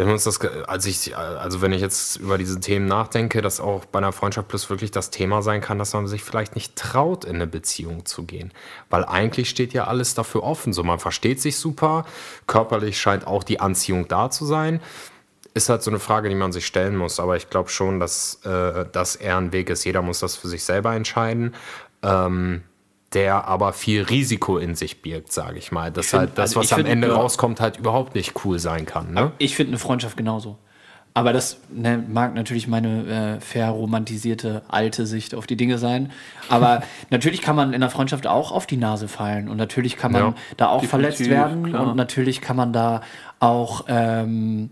wenn 0.00 0.06
wir 0.06 0.14
uns 0.14 0.24
das, 0.24 0.40
als 0.66 0.86
ich, 0.86 1.14
also 1.14 1.60
wenn 1.60 1.72
ich 1.72 1.82
jetzt 1.82 2.16
über 2.16 2.38
diese 2.38 2.58
Themen 2.58 2.86
nachdenke, 2.86 3.42
dass 3.42 3.60
auch 3.60 3.84
bei 3.84 3.98
einer 3.98 4.12
Freundschaft 4.12 4.48
plus 4.48 4.70
wirklich 4.70 4.90
das 4.90 5.10
Thema 5.10 5.42
sein 5.42 5.60
kann, 5.60 5.78
dass 5.78 5.92
man 5.92 6.06
sich 6.06 6.24
vielleicht 6.24 6.54
nicht 6.54 6.74
traut, 6.74 7.26
in 7.26 7.34
eine 7.34 7.46
Beziehung 7.46 8.06
zu 8.06 8.22
gehen. 8.22 8.50
Weil 8.88 9.04
eigentlich 9.04 9.50
steht 9.50 9.74
ja 9.74 9.84
alles 9.88 10.14
dafür 10.14 10.42
offen. 10.42 10.72
So, 10.72 10.82
man 10.84 10.98
versteht 10.98 11.42
sich 11.42 11.58
super, 11.58 12.06
körperlich 12.46 12.98
scheint 12.98 13.26
auch 13.26 13.44
die 13.44 13.60
Anziehung 13.60 14.08
da 14.08 14.30
zu 14.30 14.46
sein. 14.46 14.80
Ist 15.52 15.68
halt 15.68 15.82
so 15.82 15.90
eine 15.90 16.00
Frage, 16.00 16.30
die 16.30 16.34
man 16.34 16.52
sich 16.52 16.64
stellen 16.64 16.96
muss. 16.96 17.20
Aber 17.20 17.36
ich 17.36 17.50
glaube 17.50 17.68
schon, 17.68 18.00
dass 18.00 18.40
äh, 18.46 18.86
das 18.90 19.16
eher 19.16 19.36
ein 19.36 19.52
Weg 19.52 19.68
ist. 19.68 19.84
Jeder 19.84 20.00
muss 20.00 20.20
das 20.20 20.34
für 20.34 20.48
sich 20.48 20.64
selber 20.64 20.94
entscheiden. 20.94 21.54
Ähm, 22.02 22.62
der 23.12 23.46
aber 23.48 23.72
viel 23.72 24.02
Risiko 24.02 24.58
in 24.58 24.74
sich 24.74 25.02
birgt, 25.02 25.32
sage 25.32 25.58
ich 25.58 25.72
mal. 25.72 25.90
Dass 25.90 26.08
find- 26.10 26.20
halt 26.20 26.30
das, 26.36 26.50
also 26.50 26.60
was 26.60 26.66
ich 26.66 26.72
am 26.72 26.78
find, 26.78 26.88
Ende 26.90 27.08
ja. 27.08 27.14
rauskommt, 27.14 27.60
halt 27.60 27.78
überhaupt 27.78 28.14
nicht 28.14 28.44
cool 28.44 28.58
sein 28.58 28.86
kann. 28.86 29.12
Ne? 29.12 29.32
Ich 29.38 29.56
finde 29.56 29.70
eine 29.70 29.78
Freundschaft 29.78 30.16
genauso. 30.16 30.58
Aber 31.12 31.32
das 31.32 31.58
ne, 31.70 31.98
mag 32.08 32.34
natürlich 32.36 32.68
meine 32.68 33.36
äh, 33.38 33.40
verromantisierte 33.40 34.62
alte 34.68 35.06
Sicht 35.06 35.34
auf 35.34 35.48
die 35.48 35.56
Dinge 35.56 35.76
sein. 35.78 36.12
Aber 36.48 36.82
natürlich 37.10 37.42
kann 37.42 37.56
man 37.56 37.72
in 37.72 37.80
der 37.80 37.90
Freundschaft 37.90 38.28
auch 38.28 38.52
auf 38.52 38.66
die 38.66 38.76
Nase 38.76 39.08
fallen. 39.08 39.48
Und 39.48 39.56
natürlich 39.56 39.96
kann 39.96 40.12
man 40.12 40.22
Ja, 40.22 40.34
da 40.56 40.68
auch 40.68 40.84
verletzt 40.84 41.28
werden. 41.28 41.64
klar. 41.64 41.88
Und 41.88 41.96
natürlich 41.96 42.40
kann 42.40 42.54
man 42.56 42.72
da 42.72 43.00
auch, 43.40 43.86
ähm, 43.88 44.70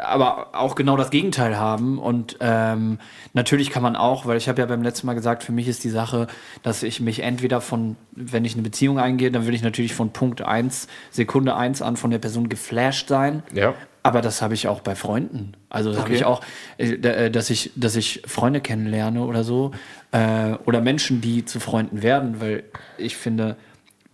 aber 0.00 0.48
auch 0.52 0.74
genau 0.74 0.96
das 0.96 1.10
Gegenteil 1.10 1.58
haben. 1.58 1.98
Und 1.98 2.36
ähm, 2.40 2.98
natürlich 3.32 3.70
kann 3.70 3.82
man 3.82 3.96
auch, 3.96 4.26
weil 4.26 4.36
ich 4.36 4.48
habe 4.48 4.60
ja 4.60 4.66
beim 4.66 4.82
letzten 4.82 5.06
Mal 5.06 5.14
gesagt, 5.14 5.42
für 5.42 5.52
mich 5.52 5.68
ist 5.68 5.84
die 5.84 5.90
Sache, 5.90 6.26
dass 6.62 6.82
ich 6.82 7.00
mich 7.00 7.20
entweder 7.20 7.60
von, 7.60 7.96
wenn 8.12 8.44
ich 8.44 8.54
eine 8.54 8.62
Beziehung 8.62 8.98
eingehe, 8.98 9.30
dann 9.30 9.46
will 9.46 9.54
ich 9.54 9.62
natürlich 9.62 9.94
von 9.94 10.10
Punkt 10.12 10.42
1, 10.42 10.88
Sekunde 11.10 11.56
1 11.56 11.82
an 11.82 11.96
von 11.96 12.10
der 12.10 12.18
Person 12.18 12.48
geflasht 12.48 13.08
sein. 13.08 13.42
Ja. 13.52 13.74
Aber 14.02 14.22
das 14.22 14.40
habe 14.40 14.54
ich 14.54 14.68
auch 14.68 14.80
bei 14.80 14.94
Freunden. 14.94 15.52
Also 15.68 15.90
das 15.90 15.98
habe 15.98 16.10
Okay. 16.10 16.18
ich 16.18 16.24
auch, 16.24 16.40
äh, 16.78 16.92
äh, 16.92 17.30
dass 17.30 17.50
ich, 17.50 17.72
dass 17.76 17.94
ich 17.96 18.22
Freunde 18.26 18.60
kennenlerne 18.60 19.22
oder 19.24 19.44
so. 19.44 19.72
Äh, 20.12 20.52
oder 20.64 20.80
Menschen, 20.80 21.20
die 21.20 21.44
zu 21.44 21.60
Freunden 21.60 22.02
werden, 22.02 22.40
weil 22.40 22.62
ich 22.96 23.16
finde, 23.16 23.56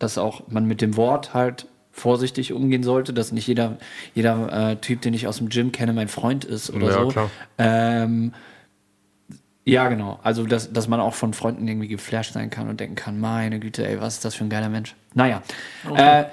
dass 0.01 0.19
auch 0.19 0.49
man 0.49 0.67
mit 0.67 0.81
dem 0.81 0.97
Wort 0.97 1.35
halt 1.35 1.67
vorsichtig 1.97 2.53
umgehen 2.53 2.83
sollte, 2.83 3.13
dass 3.15 3.31
nicht 3.33 3.47
jeder, 3.47 3.79
jeder 4.15 4.71
äh, 4.73 4.77
Typ, 4.77 5.01
den 5.01 5.15
ich 5.15 5.27
aus 5.29 5.39
dem 5.39 5.49
Gym 5.49 5.71
kenne, 5.73 5.93
mein 5.93 6.09
Freund 6.09 6.45
ist 6.45 6.69
oder 6.71 6.87
Ja, 6.89 6.93
so. 6.93 7.09
klar. 7.09 7.31
Ähm, 7.57 8.33
ja, 9.65 9.89
genau. 9.89 10.19
Also, 10.23 10.45
dass, 10.45 10.73
dass 10.73 10.89
man 10.89 11.01
auch 11.01 11.15
von 11.15 11.33
Freunden 11.33 11.67
irgendwie 11.67 11.89
geflasht 11.89 12.35
sein 12.35 12.51
kann 12.51 12.69
und 12.69 12.81
denken 12.81 12.97
kann, 12.97 13.19
meine 13.19 13.61
Güte, 13.61 13.87
ey, 13.89 14.01
was 14.01 14.15
ist 14.15 14.25
das 14.25 14.35
für 14.35 14.45
ein 14.45 14.51
geiler 14.51 14.69
Mensch. 14.69 14.95
Naja. 15.15 15.43
Äh, 15.95 16.25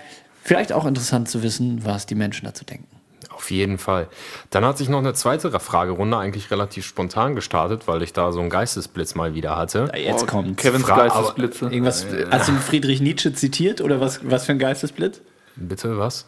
vielleicht 0.44 0.74
auch 0.74 0.86
interessant 0.86 1.30
zu 1.30 1.42
wissen, 1.44 1.86
was 1.86 2.06
die 2.08 2.16
Menschen 2.16 2.46
dazu 2.46 2.66
denken. 2.66 2.88
Auf 3.30 3.50
jeden 3.50 3.78
Fall. 3.78 4.08
Dann 4.50 4.66
hat 4.66 4.78
sich 4.78 4.90
noch 4.90 5.00
eine 5.00 5.14
zweite 5.14 5.58
Fragerunde 5.60 6.18
eigentlich 6.18 6.52
relativ 6.52 6.86
spontan 6.86 7.34
gestartet, 7.36 7.88
weil 7.88 8.02
ich 8.04 8.12
da 8.14 8.32
so 8.32 8.40
einen 8.42 8.50
Geistesblitz 8.50 9.16
mal 9.16 9.34
wieder 9.34 9.56
hatte. 9.56 9.92
Jetzt 9.96 10.28
kommt. 10.28 10.58
Kevins 10.58 10.84
Fra- 10.84 11.08
Geistesblitze. 11.08 11.66
Irgendwas, 11.66 12.06
hast 12.30 12.50
du 12.50 12.54
Friedrich 12.54 13.00
Nietzsche 13.02 13.34
zitiert 13.34 13.80
oder 13.82 14.00
was, 14.02 14.20
was 14.30 14.46
für 14.46 14.52
ein 14.52 14.60
Geistesblitz? 14.60 15.22
Bitte, 15.56 15.98
was? 15.98 16.26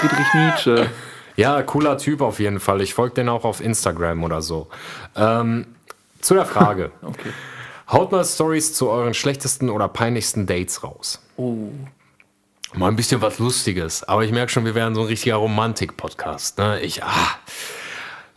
Friedrich 0.00 0.34
Nietzsche. 0.34 0.90
ja, 1.36 1.62
cooler 1.62 1.98
Typ 1.98 2.20
auf 2.20 2.40
jeden 2.40 2.60
Fall. 2.60 2.80
Ich 2.80 2.94
folge 2.94 3.14
den 3.16 3.28
auch 3.28 3.44
auf 3.44 3.60
Instagram 3.60 4.24
oder 4.24 4.42
so. 4.42 4.68
Ähm, 5.16 5.66
zu 6.20 6.34
der 6.34 6.46
Frage. 6.46 6.90
Okay. 7.02 7.30
Haut 7.90 8.10
mal 8.10 8.24
Stories 8.24 8.72
zu 8.72 8.88
euren 8.88 9.12
schlechtesten 9.12 9.68
oder 9.68 9.86
peinlichsten 9.86 10.46
Dates 10.46 10.82
raus. 10.82 11.20
Oh. 11.36 11.68
Mal 12.74 12.88
ein 12.88 12.96
bisschen 12.96 13.20
was 13.20 13.38
Lustiges. 13.38 14.02
Aber 14.04 14.24
ich 14.24 14.32
merke 14.32 14.50
schon, 14.50 14.64
wir 14.64 14.74
werden 14.74 14.94
so 14.94 15.02
ein 15.02 15.08
richtiger 15.08 15.36
Romantik-Podcast. 15.36 16.56
Ne? 16.56 16.80
Ich, 16.80 17.04
ah, 17.04 17.36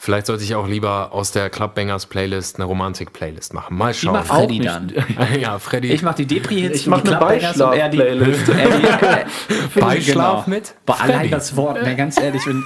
vielleicht 0.06 0.28
sollte 0.28 0.44
ich 0.44 0.54
auch 0.56 0.68
lieber 0.68 1.12
aus 1.12 1.32
der 1.32 1.50
Clubbangers 1.50 2.06
Playlist 2.06 2.56
eine 2.58 2.65
Romantik-Playlist 2.65 3.54
machen. 3.54 3.76
Mal 3.78 3.91
Ich 3.91 4.00
schauen. 4.02 4.13
mach 4.13 4.26
Freddy 4.26 4.60
nicht. 4.60 4.70
dann. 4.70 4.94
ja, 5.39 5.58
Freddy. 5.60 5.91
Ich 5.91 6.04
mach 6.04 6.13
die 6.13 6.26
Depri-Hits 6.28 6.76
Ich 6.82 6.88
mach 6.88 7.02
eine 7.04 7.12
er 7.13 7.20
Beischlaf-Playlist. 7.20 8.46
Beischlaf 9.76 10.46
genau. 10.46 10.56
mit 10.56 10.76
Boah, 10.86 11.02
allein 11.02 11.30
das 11.32 11.56
Wort, 11.56 11.82
ne, 11.82 11.96
ganz 11.96 12.20
ehrlich, 12.20 12.46
wenn, 12.48 12.63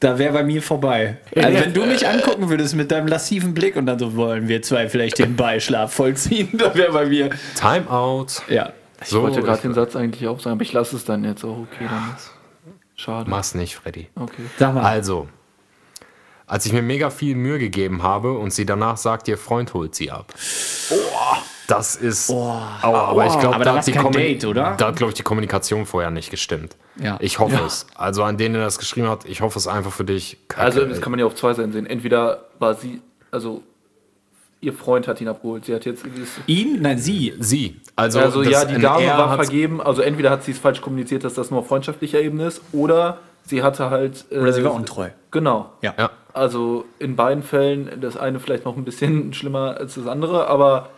da 0.00 0.18
wäre 0.18 0.32
bei 0.32 0.42
mir 0.44 0.62
vorbei. 0.62 1.18
Also 1.36 1.60
wenn 1.60 1.74
du 1.74 1.86
mich 1.86 2.06
angucken 2.08 2.48
würdest 2.50 2.74
mit 2.74 2.90
deinem 2.90 3.06
lassiven 3.08 3.54
Blick 3.54 3.76
und 3.76 3.86
dann 3.86 3.98
so 3.98 4.14
wollen 4.16 4.48
wir 4.48 4.62
zwei 4.62 4.88
vielleicht 4.88 5.18
den 5.18 5.36
Beischlaf 5.36 5.92
vollziehen, 5.92 6.50
da 6.58 6.74
wäre 6.74 6.92
bei 6.92 7.06
mir, 7.06 7.30
Timeout. 7.54 8.26
ja. 8.48 8.72
Ich 9.00 9.08
So, 9.10 9.22
wollte 9.22 9.42
gerade 9.42 9.62
den 9.62 9.74
Satz 9.74 9.94
eigentlich 9.94 10.26
auch 10.26 10.40
sagen, 10.40 10.54
aber 10.54 10.62
ich 10.62 10.72
lasse 10.72 10.96
es 10.96 11.04
dann 11.04 11.22
jetzt 11.22 11.44
auch. 11.44 11.58
Okay, 11.72 11.84
dann 11.88 12.14
ist 12.16 12.32
schade. 12.96 13.30
Mach's 13.30 13.54
nicht, 13.54 13.76
Freddy. 13.76 14.08
Okay. 14.16 14.42
Sag 14.58 14.74
mal, 14.74 14.82
Also, 14.82 15.28
als 16.48 16.66
ich 16.66 16.72
mir 16.72 16.82
mega 16.82 17.10
viel 17.10 17.36
Mühe 17.36 17.58
gegeben 17.58 18.02
habe 18.02 18.32
und 18.36 18.52
sie 18.52 18.66
danach 18.66 18.96
sagt, 18.96 19.28
ihr 19.28 19.38
Freund 19.38 19.74
holt 19.74 19.94
sie 19.94 20.10
ab. 20.10 20.32
Das 21.66 21.96
ist. 21.96 22.30
Aua, 22.30 22.78
aber 22.82 23.26
ich 23.26 23.38
glaube, 23.38 23.54
Aber 23.56 23.64
da 23.64 23.76
hat 23.76 23.86
die 23.86 23.92
Date, 23.92 24.44
oder? 24.46 24.74
da 24.78 24.86
hat, 24.88 24.96
glaube 24.96 25.10
ich, 25.10 25.16
die 25.16 25.22
Kommunikation 25.22 25.84
vorher 25.84 26.10
nicht 26.10 26.30
gestimmt. 26.30 26.76
Ja. 26.96 27.18
Ich 27.20 27.38
hoffe 27.38 27.60
es. 27.66 27.86
Also 27.94 28.22
an 28.22 28.38
denen, 28.38 28.54
der 28.54 28.64
das 28.64 28.78
geschrieben 28.78 29.08
hat, 29.08 29.26
ich 29.26 29.42
hoffe 29.42 29.58
es 29.58 29.66
einfach 29.66 29.92
für 29.92 30.04
dich. 30.04 30.38
Kacke, 30.48 30.62
Also, 30.62 30.84
das 30.86 31.00
kann 31.02 31.10
man 31.10 31.20
ja 31.20 31.26
auf 31.26 31.34
zwei 31.34 31.52
Seiten 31.52 31.72
sehen. 31.72 31.84
Entweder 31.84 32.44
war 32.58 32.74
sie, 32.74 33.02
also 33.30 33.62
ihr 34.62 34.72
Freund 34.72 35.06
hat 35.06 35.20
ihn 35.20 35.28
abgeholt. 35.28 35.66
Sie 35.66 35.74
hat 35.74 35.84
jetzt. 35.84 36.04
ihn? 36.46 36.80
Nein, 36.80 36.98
sie. 36.98 37.34
sie. 37.38 37.76
Also, 37.94 38.18
Also, 38.20 38.42
das- 38.42 38.50
ja, 38.50 38.64
die 38.64 38.80
Dame 38.80 39.06
war 39.06 39.34
vergeben. 39.34 39.82
Also, 39.82 40.00
entweder 40.00 40.30
hat 40.30 40.44
sie 40.44 40.52
es 40.52 40.58
falsch 40.58 40.80
kommuniziert, 40.80 41.22
dass 41.22 41.34
das 41.34 41.50
nur 41.50 41.60
auf 41.60 41.68
freundschaftlicher 41.68 42.20
Ebene 42.20 42.46
ist, 42.46 42.62
oder 42.72 43.18
sie 43.48 43.62
hatte 43.62 43.90
halt. 43.90 44.24
äh, 44.30 44.38
Oder 44.38 44.52
sie 44.52 44.64
war 44.64 44.74
untreu. 44.74 45.08
Genau. 45.30 45.70
Ja. 45.82 45.94
Ja. 45.98 46.10
Also 46.32 46.84
in 46.98 47.16
beiden 47.16 47.42
Fällen, 47.42 48.00
das 48.00 48.16
eine 48.16 48.38
vielleicht 48.40 48.64
noch 48.64 48.76
ein 48.76 48.84
bisschen 48.84 49.32
schlimmer 49.34 49.76
als 49.78 49.94
das 49.96 50.06
andere, 50.06 50.46
aber 50.46 50.90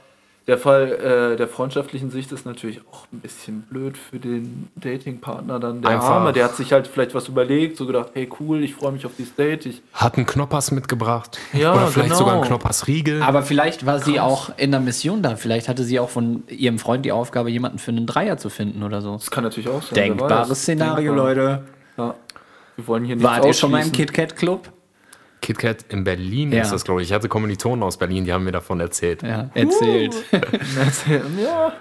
der 0.47 0.59
Fall 0.59 1.33
äh, 1.33 1.37
der 1.37 1.47
freundschaftlichen 1.47 2.11
Sicht 2.11 2.33
ist 2.33 2.45
natürlich 2.45 2.81
auch 2.91 3.07
ein 3.13 3.21
bisschen 3.21 3.61
blöd 3.63 3.97
für 3.97 4.19
den 4.19 4.69
Datingpartner 4.75 5.61
dann. 5.61 5.81
Der 5.83 5.93
Einfach- 5.93 6.09
Arme, 6.11 6.33
der 6.33 6.45
hat 6.45 6.57
sich 6.57 6.73
halt 6.73 6.89
vielleicht 6.89 7.15
was 7.15 7.29
überlegt, 7.29 7.77
so 7.77 7.87
gedacht, 7.87 8.09
hey 8.15 8.29
cool, 8.41 8.63
ich 8.65 8.75
freue 8.75 8.91
mich 8.91 9.07
auf 9.07 9.13
dieses 9.17 9.35
Date. 9.37 9.67
Ich, 9.67 9.81
Hat 9.93 10.17
einen 10.17 10.27
Knoppers 10.27 10.73
mitgebracht. 10.73 11.39
Ja, 11.53 11.73
Oder 11.75 11.87
vielleicht 11.87 12.09
genau. 12.09 12.19
sogar 12.19 12.35
einen 12.35 12.45
Knoppers-Riegel. 12.45 13.23
Aber 13.23 13.43
vielleicht 13.43 13.87
war 13.87 14.01
sie 14.01 14.19
auch 14.19 14.51
in 14.57 14.73
der 14.73 14.81
Mission 14.81 15.23
da. 15.23 15.37
Vielleicht 15.37 15.69
hatte 15.69 15.85
sie 15.85 16.01
auch 16.01 16.09
von 16.11 16.43
ihrem 16.49 16.79
Freund 16.81 17.05
die 17.05 17.13
Aufgabe, 17.13 17.51
jemanden 17.51 17.79
für 17.79 17.93
einen 17.93 18.07
Dreier 18.07 18.37
zu 18.37 18.49
finden 18.51 18.83
oder 18.83 19.03
so. 19.03 19.13
das 19.13 19.31
kann 19.31 19.45
natürlich 19.45 19.69
auch 19.69 19.83
sein. 19.83 19.95
Denkbares. 19.95 20.63
Szenario, 20.63 21.13
Denkbar. 21.15 21.27
Leute. 21.27 21.63
Ja. 21.97 22.15
Wir 22.81 22.87
wollen 22.89 23.05
hier 23.05 23.17
nichts 23.17 23.31
Wart 23.31 23.45
ihr 23.45 23.53
schon 23.55 23.71
mal 23.71 23.79
im 23.79 23.91
ausschließen. 23.91 24.07
KitKat 24.07 24.37
Club? 24.37 24.73
KitKat 25.43 25.85
in 25.89 26.05
Berlin 26.05 26.53
Ja. 26.53 26.63
ist 26.63 26.71
das, 26.73 26.85
glaube 26.85 27.03
ich. 27.03 27.09
Ich 27.09 27.15
hatte 27.15 27.29
Kommilitonen 27.29 27.83
aus 27.83 27.97
Berlin, 27.97 28.25
die 28.25 28.33
haben 28.33 28.45
mir 28.45 28.53
davon 28.53 28.81
erzählt. 28.81 29.23
Ja, 29.23 29.51
erzählt. 29.55 30.15
ja. 31.43 31.73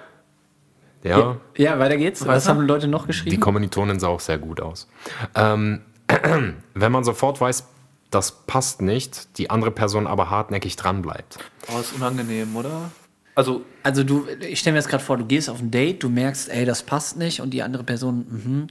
Ja. 1.03 1.37
Ja, 1.57 1.79
weiter 1.79 1.97
geht's. 1.97 2.25
Was 2.27 2.45
Weiter? 2.45 2.57
haben 2.57 2.67
Leute 2.67 2.87
noch 2.87 3.03
Die 3.03 3.07
geschrieben? 3.07 3.39
Kommilitonin 3.39 3.99
sah 3.99 4.07
auch 4.07 4.19
sehr 4.19 4.37
gut 4.37 4.61
aus. 4.61 4.87
Ähm, 5.35 5.81
wenn 6.73 6.91
man 6.91 7.03
sofort 7.03 7.39
weiß, 7.39 7.65
das 8.11 8.31
passt 8.47 8.81
nicht, 8.81 9.37
die 9.37 9.49
andere 9.49 9.71
Person 9.71 10.07
aber 10.07 10.29
hartnäckig 10.29 10.75
dranbleibt. 10.75 11.37
Oh, 11.73 11.79
ist 11.79 11.93
unangenehm, 11.93 12.55
oder? 12.55 12.91
Also, 13.35 13.63
Also 13.83 14.03
du, 14.03 14.25
ich 14.41 14.59
stelle 14.59 14.73
mir 14.73 14.79
jetzt 14.79 14.89
gerade 14.89 15.03
vor, 15.03 15.15
du 15.17 15.25
gehst 15.25 15.49
auf 15.49 15.59
ein 15.61 15.71
Date, 15.71 16.03
du 16.03 16.09
merkst, 16.09 16.49
ey, 16.49 16.65
das 16.65 16.83
passt 16.83 17.17
nicht 17.17 17.39
und 17.39 17.51
die 17.51 17.61
andere 17.63 17.83
Person, 17.83 18.25
mhm, 18.29 18.67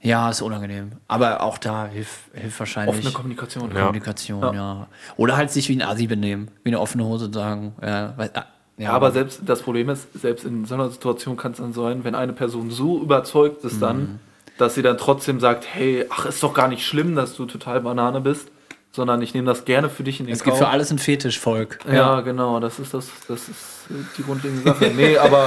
ja, 0.00 0.30
ist 0.30 0.42
unangenehm. 0.42 0.92
Aber 1.08 1.42
auch 1.42 1.58
da 1.58 1.86
hilft 1.86 2.20
hilft 2.32 2.58
wahrscheinlich 2.58 2.96
offene 2.96 3.12
Kommunikation. 3.12 3.70
Ja. 3.74 3.80
Kommunikation, 3.86 4.54
ja. 4.54 4.86
Oder 5.16 5.36
halt 5.36 5.50
sich 5.50 5.68
wie 5.68 5.76
ein 5.76 5.82
Asi 5.82 6.06
benehmen, 6.06 6.50
wie 6.62 6.70
eine 6.70 6.80
offene 6.80 7.04
Hose 7.04 7.30
sagen. 7.32 7.74
Ja, 7.82 8.14
weil, 8.16 8.30
ah, 8.34 8.44
ja, 8.76 8.92
aber 8.92 9.10
selbst 9.10 9.40
das 9.44 9.62
Problem 9.62 9.88
ist, 9.88 10.12
selbst 10.14 10.44
in 10.44 10.64
so 10.64 10.74
einer 10.74 10.88
Situation 10.88 11.36
kann 11.36 11.52
es 11.52 11.58
dann 11.58 11.72
sein, 11.72 12.04
wenn 12.04 12.14
eine 12.14 12.32
Person 12.32 12.70
so 12.70 13.02
überzeugt 13.02 13.64
ist, 13.64 13.82
dann 13.82 14.20
dass 14.58 14.74
sie 14.74 14.82
dann 14.82 14.98
trotzdem 14.98 15.40
sagt, 15.40 15.66
hey, 15.72 16.04
ach, 16.10 16.26
ist 16.26 16.42
doch 16.42 16.52
gar 16.52 16.68
nicht 16.68 16.84
schlimm, 16.84 17.14
dass 17.14 17.34
du 17.34 17.46
total 17.46 17.80
Banane 17.80 18.20
bist, 18.20 18.48
sondern 18.90 19.22
ich 19.22 19.32
nehme 19.32 19.46
das 19.46 19.64
gerne 19.64 19.88
für 19.88 20.02
dich 20.02 20.20
in 20.20 20.26
den 20.26 20.32
Es 20.32 20.42
gibt 20.42 20.56
Kauf. 20.56 20.58
für 20.58 20.68
alles 20.68 20.90
ein 20.90 20.98
Fetischvolk. 20.98 21.78
Ja, 21.90 22.20
genau, 22.20 22.58
das 22.60 22.78
ist 22.78 22.92
das, 22.92 23.08
das 23.28 23.48
ist 23.48 23.86
die 24.18 24.22
grundlegende 24.22 24.64
Sache. 24.64 24.92
Nee, 24.94 25.16
aber 25.16 25.46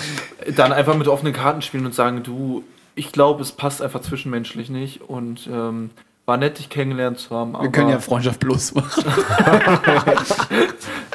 dann 0.56 0.72
einfach 0.72 0.96
mit 0.96 1.06
offenen 1.06 1.32
Karten 1.32 1.62
spielen 1.62 1.86
und 1.86 1.94
sagen, 1.94 2.22
du, 2.22 2.64
ich 2.96 3.12
glaube, 3.12 3.42
es 3.42 3.52
passt 3.52 3.82
einfach 3.82 4.00
zwischenmenschlich 4.00 4.70
nicht 4.70 5.02
und 5.02 5.46
ähm, 5.52 5.90
war 6.24 6.38
nett, 6.38 6.58
dich 6.58 6.68
kennengelernt 6.70 7.18
zu 7.20 7.36
haben. 7.36 7.52
Wir 7.52 7.70
können 7.70 7.90
ja 7.90 8.00
Freundschaft 8.00 8.40
plus 8.40 8.74
machen. 8.74 9.04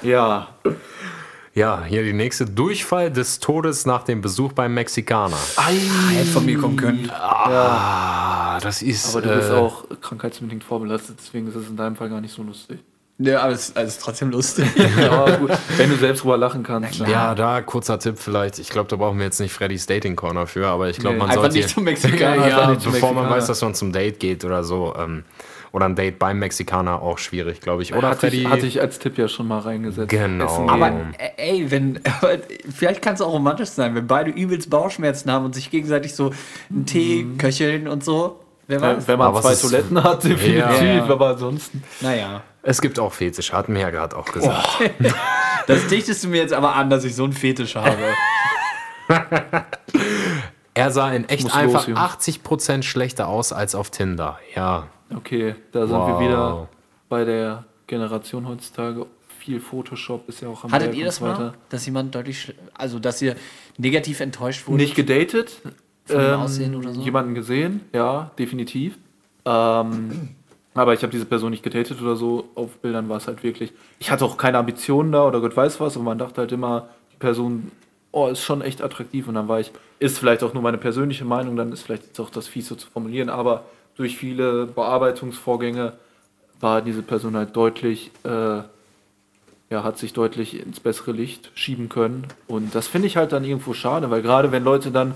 ja, 0.04 0.48
Ja, 1.54 1.84
hier 1.84 2.04
die 2.04 2.13
nächste. 2.13 2.46
Durchfall 2.46 3.12
des 3.12 3.39
Todes 3.39 3.86
nach 3.86 4.04
dem 4.04 4.22
Besuch 4.22 4.54
beim 4.54 4.74
Mexikaner. 4.74 5.36
Hätte 6.12 6.30
von 6.30 6.46
mir 6.46 6.58
kommen 6.60 6.78
können. 6.78 7.10
Ah, 7.12 8.58
das 8.62 8.82
ist. 8.82 9.13
aber 9.13 9.28
du 9.28 9.36
bist 9.36 9.50
äh, 9.50 9.54
auch 9.54 9.84
krankheitsbedingt 10.00 10.63
vorbelastet, 10.63 11.17
deswegen 11.20 11.48
ist 11.48 11.56
es 11.56 11.67
in 11.67 11.76
deinem 11.76 11.98
Fall 11.98 12.10
gar 12.10 12.22
nicht 12.22 12.34
so 12.34 12.44
lustig. 12.44 12.80
Ja, 13.23 13.41
aber 13.41 13.53
es 13.53 13.71
es 13.75 13.88
ist 13.89 14.01
trotzdem 14.01 14.31
lustig. 14.31 14.65
Aber 15.10 15.31
gut, 15.38 15.51
wenn 15.77 15.89
du 15.89 15.95
selbst 15.97 16.23
drüber 16.23 16.38
lachen 16.38 16.63
kannst. 16.63 16.95
Ja, 16.99 17.36
da 17.36 17.62
kurzer 17.62 17.99
Tipp 17.99 18.17
vielleicht. 18.17 18.57
Ich 18.60 18.69
glaube, 18.69 18.89
da 18.89 18.95
brauchen 18.95 19.17
wir 19.17 19.25
jetzt 19.25 19.39
nicht 19.39 19.53
Freddy's 19.53 19.86
Dating 19.86 20.15
Corner 20.15 20.47
für, 20.47 20.67
aber 20.67 20.89
ich 20.89 20.97
glaube, 20.97 21.15
Nee. 21.15 21.19
man 21.19 21.29
Einfach 21.29 21.43
sollte. 21.43 21.57
nicht 21.57 21.69
zum 21.69 21.84
Mexikaner. 21.84 22.47
ja, 22.49 22.69
nicht 22.71 22.81
zum 22.81 22.91
bevor 22.93 23.10
man 23.10 23.23
Mexikaner. 23.23 23.38
weiß, 23.41 23.47
dass 23.47 23.62
man 23.62 23.75
zum 23.75 23.91
Date 23.91 24.19
geht 24.19 24.43
oder 24.45 24.63
so. 24.63 24.93
Ähm, 24.97 25.23
oder 25.73 25.86
ein 25.86 25.95
Date 25.95 26.19
beim 26.19 26.38
Mexikaner 26.39 27.01
auch 27.01 27.17
schwierig, 27.17 27.62
glaube 27.62 27.81
ich. 27.84 27.93
Oder 27.93 28.10
hatte, 28.10 28.19
Freddy. 28.21 28.41
ich, 28.41 28.47
hatte 28.49 28.65
ich 28.65 28.81
als 28.81 28.99
Tipp 28.99 29.17
ja 29.17 29.27
schon 29.29 29.47
mal 29.47 29.60
reingesetzt. 29.60 30.10
Genau. 30.10 30.45
Essen 30.45 30.69
Aber 30.69 30.89
gehen. 30.89 31.13
äh, 31.17 31.29
ey, 31.38 31.71
wenn, 31.71 31.99
aber 32.21 32.38
vielleicht 32.75 33.01
kann 33.01 33.13
es 33.13 33.21
auch 33.21 33.31
romantisch 33.31 33.69
sein, 33.69 33.95
wenn 33.95 34.05
beide 34.07 34.31
übelst 34.31 34.69
Bauchschmerzen 34.69 35.31
haben 35.31 35.45
und 35.45 35.55
sich 35.55 35.69
gegenseitig 35.71 36.13
so 36.15 36.31
einen 36.69 36.86
Tee 36.86 37.25
köcheln 37.38 37.88
und 37.88 38.03
so. 38.03 38.39
Wer 38.67 38.81
weiß? 38.81 39.07
wenn 39.07 39.17
man 39.17 39.27
Aber 39.29 39.41
zwei 39.41 39.55
Toiletten 39.55 40.01
hat, 40.03 40.23
definitiv, 40.23 40.55
Ja. 40.81 41.03
aber 41.05 41.29
ansonsten. 41.29 41.84
Naja. 42.01 42.43
Es 42.63 42.82
gibt 42.82 43.00
auch 43.00 43.13
Fetische, 43.13 43.54
hatten 43.54 43.74
wir 43.74 43.82
ja 43.82 43.89
gerade 43.89 44.15
auch 44.17 44.32
gesagt. 44.32 44.67
Das 45.67 45.88
dichtest 45.88 46.24
du 46.24 46.28
mir 46.28 46.41
jetzt 46.41 46.54
aber 46.54 46.74
an, 46.76 46.89
dass 46.89 47.04
ich 47.04 47.15
so 47.15 47.24
einen 47.24 47.34
Fetisch 47.34 47.76
habe. 47.76 47.95
Er 50.74 50.89
sah 50.89 51.12
in 51.12 51.28
echt 51.28 51.43
Muss 51.43 51.54
einfach 51.54 51.88
los, 51.88 52.00
Jungs. 52.00 52.00
80% 52.00 52.84
schlechter 52.84 53.28
aus 53.28 53.52
als 53.52 53.76
auf 53.76 53.91
Tinder. 53.91 54.39
Ja. 54.56 54.88
Okay, 55.15 55.56
da 55.74 55.86
sind 55.86 55.97
Wow. 55.97 56.19
wir 56.19 56.28
wieder 56.28 56.69
bei 57.10 57.26
der 57.26 57.65
Generation 57.88 58.47
heutzutage. 58.47 59.06
Viel 59.38 59.60
Photoshop 59.60 60.30
ist 60.30 60.41
ja 60.41 60.47
auch 60.47 60.63
am 60.63 60.71
Hattet 60.71 60.89
Werk 60.89 60.97
ihr 60.97 61.06
das 61.06 61.19
mal, 61.19 61.54
dass 61.69 61.86
jemand 61.86 62.15
deutlich, 62.15 62.54
also 62.74 63.00
dass 63.00 63.21
ihr 63.21 63.36
negativ 63.78 64.21
enttäuscht 64.21 64.65
wurde? 64.67 64.82
Nicht 64.84 64.95
gedatet. 64.95 65.62
Ähm, 66.10 66.39
Aussehen 66.39 66.76
oder 66.76 66.93
so? 66.93 67.02
Jemanden 67.02 67.36
gesehen, 67.36 67.82
ja, 67.93 68.32
definitiv. 68.39 68.97
Ähm, 69.45 70.36
aber 70.73 70.93
ich 70.93 71.01
habe 71.03 71.12
diese 71.12 71.25
Person 71.25 71.51
nicht 71.51 71.63
gedatet 71.63 72.01
oder 72.01 72.15
so. 72.15 72.49
Auf 72.55 72.77
Bildern 72.77 73.10
war 73.10 73.17
es 73.17 73.27
halt 73.27 73.43
wirklich. 73.43 73.73
Ich 73.99 74.10
hatte 74.12 74.25
auch 74.25 74.38
keine 74.38 74.57
Ambitionen 74.57 75.12
da 75.12 75.27
oder 75.27 75.41
Gott 75.41 75.55
weiß 75.55 75.79
was, 75.79 75.95
aber 75.95 76.05
man 76.05 76.17
dachte 76.17 76.41
halt 76.41 76.51
immer, 76.51 76.88
die 77.12 77.17
Person, 77.17 77.71
oh, 78.12 78.27
ist 78.27 78.41
schon 78.41 78.62
echt 78.62 78.81
attraktiv. 78.81 79.27
Und 79.27 79.36
dann 79.36 79.47
war 79.47 79.60
ich, 79.60 79.71
ist 79.99 80.17
vielleicht 80.17 80.43
auch 80.43 80.53
nur 80.53 80.63
meine 80.63 80.77
persönliche 80.77 81.25
Meinung, 81.25 81.55
dann 81.55 81.71
ist 81.71 81.84
vielleicht 81.84 82.07
jetzt 82.07 82.19
auch 82.19 82.29
das 82.29 82.47
Fies 82.47 82.67
so 82.67 82.75
zu 82.75 82.89
formulieren, 82.89 83.29
aber 83.29 83.65
durch 83.95 84.17
viele 84.17 84.65
Bearbeitungsvorgänge 84.65 85.93
war 86.60 86.81
diese 86.81 87.01
Person 87.01 87.36
halt 87.36 87.55
deutlich, 87.55 88.12
äh, 88.23 88.62
ja, 89.69 89.84
hat 89.84 89.97
sich 89.97 90.13
deutlich 90.13 90.60
ins 90.60 90.79
bessere 90.79 91.12
Licht 91.12 91.51
schieben 91.55 91.89
können. 91.89 92.27
Und 92.47 92.75
das 92.75 92.88
finde 92.88 93.07
ich 93.07 93.17
halt 93.17 93.31
dann 93.31 93.43
irgendwo 93.43 93.73
schade, 93.73 94.10
weil 94.10 94.21
gerade 94.21 94.51
wenn 94.51 94.63
Leute 94.63 94.91
dann 94.91 95.15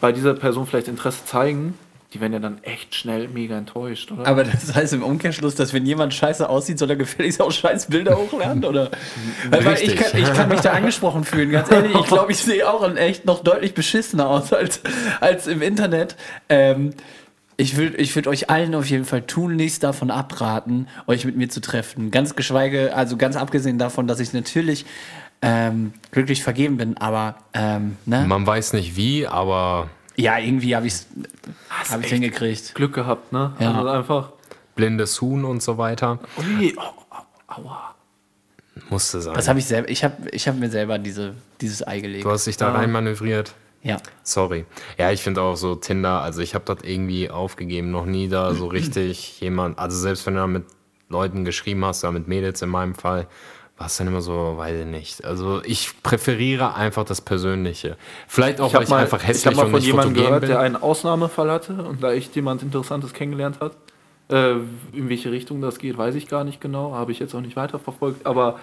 bei 0.00 0.12
dieser 0.12 0.34
Person 0.34 0.66
vielleicht 0.66 0.88
Interesse 0.88 1.24
zeigen, 1.24 1.74
die 2.14 2.20
werden 2.22 2.32
ja 2.32 2.38
dann 2.38 2.62
echt 2.64 2.94
schnell 2.94 3.28
mega 3.28 3.58
enttäuscht, 3.58 4.10
oder? 4.10 4.26
Aber 4.26 4.44
das 4.44 4.74
heißt 4.74 4.94
im 4.94 5.02
Umkehrschluss, 5.02 5.54
dass 5.56 5.74
wenn 5.74 5.84
jemand 5.84 6.14
scheiße 6.14 6.48
aussieht, 6.48 6.78
soll 6.78 6.88
er 6.88 6.96
gefälligst 6.96 7.42
auch 7.42 7.52
scheiß 7.52 7.86
Bilder 7.86 8.16
hochladen? 8.16 8.64
Oder? 8.64 8.90
Weil, 9.50 9.64
weil 9.64 9.74
ich, 9.74 9.90
Richtig. 9.90 10.12
kann, 10.12 10.22
ich 10.22 10.32
kann 10.32 10.48
mich 10.48 10.60
da 10.60 10.72
angesprochen 10.72 11.24
fühlen, 11.24 11.50
ganz 11.50 11.70
ehrlich. 11.70 11.94
Ich 11.94 12.06
glaube, 12.06 12.32
ich 12.32 12.38
sehe 12.38 12.68
auch 12.68 12.82
in 12.82 12.96
echt 12.96 13.26
noch 13.26 13.42
deutlich 13.44 13.74
beschissener 13.74 14.28
aus 14.28 14.52
als, 14.52 14.80
als 15.20 15.46
im 15.46 15.60
Internet. 15.60 16.16
Ähm, 16.48 16.94
ich 17.58 17.76
würde 17.76 17.96
ich 17.96 18.14
würd 18.14 18.26
euch 18.26 18.48
allen 18.50 18.74
auf 18.74 18.88
jeden 18.88 19.04
Fall 19.04 19.22
tunlichst 19.22 19.82
davon 19.82 20.10
abraten, 20.10 20.86
euch 21.06 21.24
mit 21.24 21.36
mir 21.36 21.48
zu 21.48 21.60
treffen. 21.60 22.10
Ganz 22.10 22.36
geschweige, 22.36 22.94
also 22.94 23.16
ganz 23.16 23.36
abgesehen 23.36 23.78
davon, 23.78 24.06
dass 24.06 24.20
ich 24.20 24.32
natürlich 24.32 24.86
ähm, 25.42 25.92
glücklich 26.10 26.42
vergeben 26.42 26.76
bin, 26.76 26.96
aber 26.96 27.36
ähm, 27.54 27.96
ne? 28.06 28.24
Man 28.26 28.46
weiß 28.46 28.72
nicht 28.72 28.96
wie, 28.96 29.26
aber 29.26 29.90
ja, 30.18 30.38
irgendwie 30.38 30.74
habe 30.74 30.86
ich 30.86 30.94
es 30.94 31.06
hab 31.90 32.00
ich's 32.00 32.10
hingekriegt. 32.10 32.74
Glück 32.74 32.94
gehabt, 32.94 33.32
ne? 33.32 33.52
Ja. 33.60 33.74
Also 33.74 33.88
einfach. 33.88 34.32
blindes 34.74 35.20
Huhn 35.20 35.44
und 35.44 35.62
so 35.62 35.78
weiter. 35.78 36.18
Ui, 36.38 36.74
oh, 36.76 37.14
aua. 37.46 37.94
Musste 38.90 39.20
sein. 39.20 39.34
Das 39.34 39.48
habe 39.48 39.58
ich 39.58 39.66
selber, 39.66 39.88
ich 39.88 40.02
habe 40.02 40.28
ich 40.30 40.48
hab 40.48 40.56
mir 40.56 40.70
selber 40.70 40.98
diese, 40.98 41.34
dieses 41.60 41.86
Ei 41.86 42.00
gelegt. 42.00 42.24
du 42.24 42.30
hast 42.30 42.46
dich 42.46 42.56
da 42.56 42.72
rein 42.72 42.90
manövriert. 42.90 43.54
Ja. 43.82 43.98
Sorry. 44.22 44.66
Ja, 44.98 45.12
ich 45.12 45.22
finde 45.22 45.42
auch 45.42 45.56
so 45.56 45.76
Tinder, 45.76 46.20
also 46.20 46.42
ich 46.42 46.54
habe 46.54 46.64
das 46.64 46.82
irgendwie 46.82 47.30
aufgegeben, 47.30 47.90
noch 47.90 48.06
nie 48.06 48.28
da 48.28 48.54
so 48.54 48.66
richtig 48.66 49.40
jemand, 49.40 49.78
also 49.78 49.96
selbst 49.96 50.26
wenn 50.26 50.34
du 50.34 50.40
da 50.40 50.46
mit 50.48 50.64
Leuten 51.08 51.44
geschrieben 51.44 51.84
hast, 51.84 52.02
da 52.02 52.10
mit 52.10 52.26
Mädels 52.26 52.60
in 52.60 52.70
meinem 52.70 52.94
Fall, 52.94 53.28
war 53.78 53.86
es 53.86 53.96
dann 53.96 54.08
immer 54.08 54.20
so, 54.20 54.54
weiß 54.56 54.80
ich 54.80 54.86
nicht. 54.86 55.24
Also 55.24 55.62
ich 55.64 56.02
präferiere 56.02 56.74
einfach 56.74 57.04
das 57.04 57.20
Persönliche. 57.20 57.96
Vielleicht 58.26 58.60
auch, 58.60 58.66
Ich 58.66 58.72
weil 58.74 58.80
habe 58.80 58.84
ich 58.84 58.90
mal, 58.90 58.96
einfach 59.02 59.18
ich 59.18 59.22
hab 59.22 59.28
hässlich 59.30 59.56
mal 59.56 59.64
und 59.66 59.70
von 59.70 59.78
nicht 59.78 59.86
jemandem 59.86 60.14
gehört, 60.14 60.40
bin. 60.40 60.50
der 60.50 60.60
einen 60.60 60.76
Ausnahmefall 60.76 61.50
hatte 61.50 61.74
und 61.84 62.02
da 62.02 62.12
echt 62.12 62.34
jemand 62.34 62.62
Interessantes 62.62 63.12
kennengelernt 63.12 63.60
hat. 63.60 63.72
Äh, 64.30 64.56
in 64.92 65.08
welche 65.08 65.30
Richtung 65.30 65.62
das 65.62 65.78
geht, 65.78 65.96
weiß 65.96 66.16
ich 66.16 66.28
gar 66.28 66.44
nicht 66.44 66.60
genau. 66.60 66.92
Habe 66.92 67.12
ich 67.12 67.18
jetzt 67.20 67.34
auch 67.34 67.40
nicht 67.40 67.56
weiterverfolgt. 67.56 68.26
Aber 68.26 68.58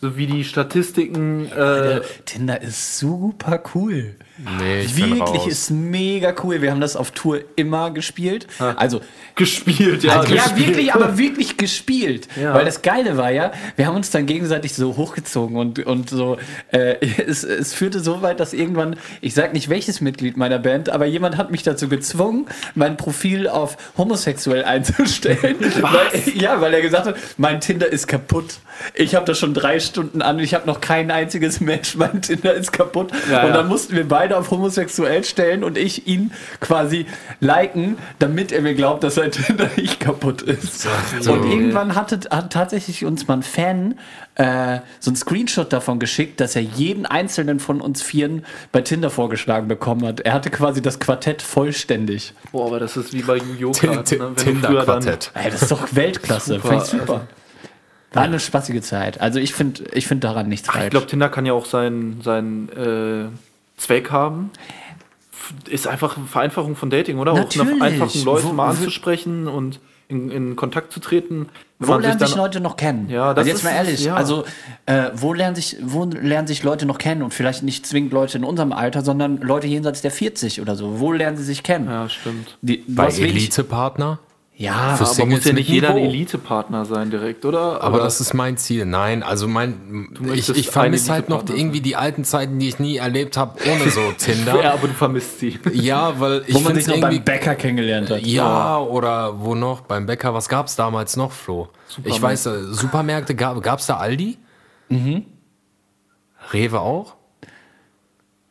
so 0.00 0.16
wie 0.16 0.26
die 0.26 0.44
Statistiken. 0.44 1.46
Äh, 1.46 2.00
Tinder 2.24 2.60
ist 2.60 2.98
super 2.98 3.62
cool. 3.74 4.16
Nee, 4.38 4.80
ich 4.82 4.96
Wirklich 4.96 5.46
ist 5.46 5.70
mega 5.70 6.34
cool. 6.42 6.62
Wir 6.62 6.70
haben 6.70 6.80
das 6.80 6.96
auf 6.96 7.10
Tour 7.10 7.40
immer 7.56 7.90
gespielt. 7.90 8.46
Also, 8.58 9.00
gespielt, 9.34 10.04
ja. 10.04 10.20
also 10.20 10.34
ja, 10.34 10.42
gespielt. 10.42 10.68
wirklich, 10.68 10.94
aber 10.94 11.18
wirklich 11.18 11.56
gespielt. 11.56 12.28
Ja. 12.40 12.54
Weil 12.54 12.64
das 12.64 12.82
Geile 12.82 13.16
war 13.16 13.30
ja, 13.30 13.52
wir 13.76 13.86
haben 13.86 13.96
uns 13.96 14.10
dann 14.10 14.26
gegenseitig 14.26 14.74
so 14.74 14.96
hochgezogen 14.96 15.56
und, 15.56 15.84
und 15.86 16.10
so. 16.10 16.38
Äh, 16.70 16.96
es, 17.26 17.44
es 17.44 17.74
führte 17.74 18.00
so 18.00 18.22
weit, 18.22 18.40
dass 18.40 18.52
irgendwann, 18.52 18.96
ich 19.20 19.34
sag 19.34 19.52
nicht 19.52 19.68
welches 19.68 20.00
Mitglied 20.00 20.36
meiner 20.36 20.58
Band, 20.58 20.88
aber 20.88 21.06
jemand 21.06 21.36
hat 21.36 21.50
mich 21.50 21.62
dazu 21.62 21.88
gezwungen, 21.88 22.46
mein 22.74 22.96
Profil 22.96 23.48
auf 23.48 23.76
homosexuell 23.96 24.64
einzustellen. 24.64 25.56
Weil, 25.80 26.34
ja, 26.34 26.60
weil 26.60 26.74
er 26.74 26.82
gesagt 26.82 27.06
hat, 27.06 27.16
mein 27.36 27.60
Tinder 27.60 27.86
ist 27.86 28.06
kaputt. 28.06 28.58
Ich 28.94 29.14
habe 29.14 29.24
das 29.26 29.38
schon 29.38 29.54
drei 29.54 29.80
Stunden 29.80 30.22
an 30.22 30.38
ich 30.38 30.54
habe 30.54 30.66
noch 30.66 30.80
kein 30.80 31.10
einziges 31.10 31.60
Match. 31.60 31.96
Mein 31.96 32.22
Tinder 32.22 32.54
ist 32.54 32.72
kaputt. 32.72 33.10
Ja, 33.30 33.42
und 33.42 33.48
ja. 33.48 33.54
dann 33.54 33.68
mussten 33.68 33.94
wir 33.94 34.06
beide 34.06 34.27
auf 34.32 34.50
homosexuell 34.50 35.24
stellen 35.24 35.64
und 35.64 35.78
ich 35.78 36.06
ihn 36.06 36.32
quasi 36.60 37.06
liken, 37.40 37.96
damit 38.18 38.52
er 38.52 38.60
mir 38.62 38.74
glaubt, 38.74 39.02
dass 39.04 39.14
sein 39.14 39.30
Tinder 39.30 39.70
nicht 39.76 40.00
kaputt 40.00 40.42
ist. 40.42 40.86
so. 41.20 41.32
Und 41.32 41.50
irgendwann 41.50 41.94
hatte, 41.94 42.20
hat 42.30 42.52
tatsächlich 42.52 43.04
uns 43.04 43.26
mal 43.28 43.38
ein 43.38 43.42
Fan 43.42 43.94
äh, 44.34 44.80
so 45.00 45.10
einen 45.10 45.16
Screenshot 45.16 45.72
davon 45.72 45.98
geschickt, 45.98 46.40
dass 46.40 46.54
er 46.56 46.62
jeden 46.62 47.06
einzelnen 47.06 47.58
von 47.60 47.80
uns 47.80 48.02
Vieren 48.02 48.44
bei 48.72 48.82
Tinder 48.82 49.10
vorgeschlagen 49.10 49.66
bekommen 49.68 50.06
hat. 50.06 50.20
Er 50.20 50.32
hatte 50.32 50.50
quasi 50.50 50.82
das 50.82 50.98
Quartett 51.00 51.42
vollständig. 51.42 52.34
Boah, 52.52 52.66
aber 52.66 52.78
das 52.80 52.96
ist 52.96 53.12
wie 53.12 53.22
bei 53.22 53.36
Yu-Gi-Oh! 53.38 53.72
Ne? 53.86 54.04
Tinder-Quartett. 54.04 55.30
Ey, 55.34 55.50
das 55.50 55.62
ist 55.62 55.70
doch 55.70 55.88
Weltklasse. 55.92 56.54
Super, 56.54 56.68
Fand 56.68 56.82
ich 56.82 56.88
super. 56.90 57.12
also- 57.14 57.24
War 58.12 58.22
eine 58.22 58.40
spaßige 58.40 58.80
Zeit. 58.80 59.20
Also 59.20 59.38
ich 59.38 59.52
finde 59.52 59.84
ich 59.92 60.06
find 60.06 60.24
daran 60.24 60.48
nichts 60.48 60.68
Ach, 60.68 60.74
ich 60.76 60.80
falsch. 60.80 60.90
glaube, 60.92 61.06
Tinder 61.06 61.28
kann 61.28 61.44
ja 61.44 61.52
auch 61.52 61.66
seinen, 61.66 62.22
seinen 62.22 62.68
äh, 62.70 63.28
Zweck 63.78 64.10
haben. 64.10 64.50
Ist 65.68 65.86
einfach 65.86 66.16
eine 66.16 66.26
Vereinfachung 66.26 66.76
von 66.76 66.90
Dating, 66.90 67.18
oder? 67.18 67.32
Auch 67.32 67.36
Natürlich. 67.38 67.78
nach 67.78 67.86
einfachen 67.86 68.24
Leuten 68.24 68.54
mal 68.54 68.70
anzusprechen 68.70 69.48
und 69.48 69.80
in, 70.08 70.30
in 70.30 70.56
Kontakt 70.56 70.92
zu 70.92 71.00
treten. 71.00 71.48
Wo 71.78 71.94
lernen 71.96 72.18
sich 72.18 72.30
dann- 72.30 72.38
Leute 72.38 72.60
noch 72.60 72.76
kennen? 72.76 73.08
Ja, 73.08 73.34
das 73.34 73.38
also 73.38 73.48
jetzt 73.48 73.58
ist 73.58 73.64
mal 73.64 73.70
ehrlich, 73.70 74.04
ja. 74.04 74.14
also 74.14 74.44
äh, 74.86 75.10
wo, 75.14 75.32
lernen 75.32 75.54
sich, 75.54 75.76
wo 75.82 76.04
lernen 76.04 76.48
sich 76.48 76.62
Leute 76.62 76.86
noch 76.86 76.98
kennen? 76.98 77.22
Und 77.22 77.34
vielleicht 77.34 77.62
nicht 77.62 77.86
zwingend 77.86 78.12
Leute 78.12 78.38
in 78.38 78.44
unserem 78.44 78.72
Alter, 78.72 79.02
sondern 79.02 79.36
Leute 79.38 79.66
jenseits 79.66 80.02
der 80.02 80.10
40 80.10 80.60
oder 80.60 80.76
so. 80.76 80.98
Wo 80.98 81.12
lernen 81.12 81.36
sie 81.36 81.44
sich 81.44 81.62
kennen? 81.62 81.86
Ja, 81.88 82.08
stimmt. 82.08 82.56
Die, 82.62 82.84
Bei 82.88 83.08
Elite-Partner? 83.08 84.18
Ja, 84.60 84.96
Für 84.96 85.04
aber 85.04 85.14
Singles 85.14 85.38
muss 85.38 85.44
ja 85.44 85.52
nicht 85.52 85.68
jeder 85.68 85.90
ein. 85.90 85.98
Elite-Partner 85.98 86.84
sein 86.84 87.10
direkt, 87.10 87.44
oder? 87.44 87.80
Aber 87.80 87.98
das 88.00 88.20
ist 88.20 88.34
mein 88.34 88.56
Ziel. 88.56 88.86
Nein, 88.86 89.22
also 89.22 89.46
mein, 89.46 90.08
ich, 90.34 90.48
ich 90.48 90.68
vermisse 90.68 91.12
halt 91.12 91.28
noch 91.28 91.48
irgendwie 91.48 91.80
die 91.80 91.94
alten 91.94 92.24
Zeiten, 92.24 92.58
die 92.58 92.66
ich 92.68 92.80
nie 92.80 92.96
erlebt 92.96 93.36
habe, 93.36 93.56
ohne 93.72 93.88
so 93.88 94.00
ja, 94.08 94.12
Tinder. 94.18 94.72
aber 94.72 94.88
du 94.88 94.94
vermisst 94.94 95.38
sie. 95.38 95.60
Ja, 95.72 96.18
weil 96.18 96.42
ich 96.48 96.56
wo 96.56 96.58
man 96.58 96.74
finde 96.74 96.82
sich 96.82 96.92
noch 96.92 97.08
beim 97.08 97.22
Bäcker 97.22 97.54
kennengelernt 97.54 98.10
hat. 98.10 98.22
Ja, 98.22 98.78
oder 98.78 99.38
wo 99.40 99.54
noch? 99.54 99.82
Beim 99.82 100.06
Bäcker. 100.06 100.34
Was 100.34 100.48
gab's 100.48 100.74
damals 100.74 101.16
noch, 101.16 101.30
Flo? 101.30 101.68
Ich 102.02 102.20
weiß, 102.20 102.46
äh, 102.46 102.64
Supermärkte, 102.72 103.36
gab, 103.36 103.62
gab's 103.62 103.86
da 103.86 103.98
Aldi? 103.98 104.38
Mhm. 104.88 105.24
Rewe 106.52 106.80
auch? 106.80 107.14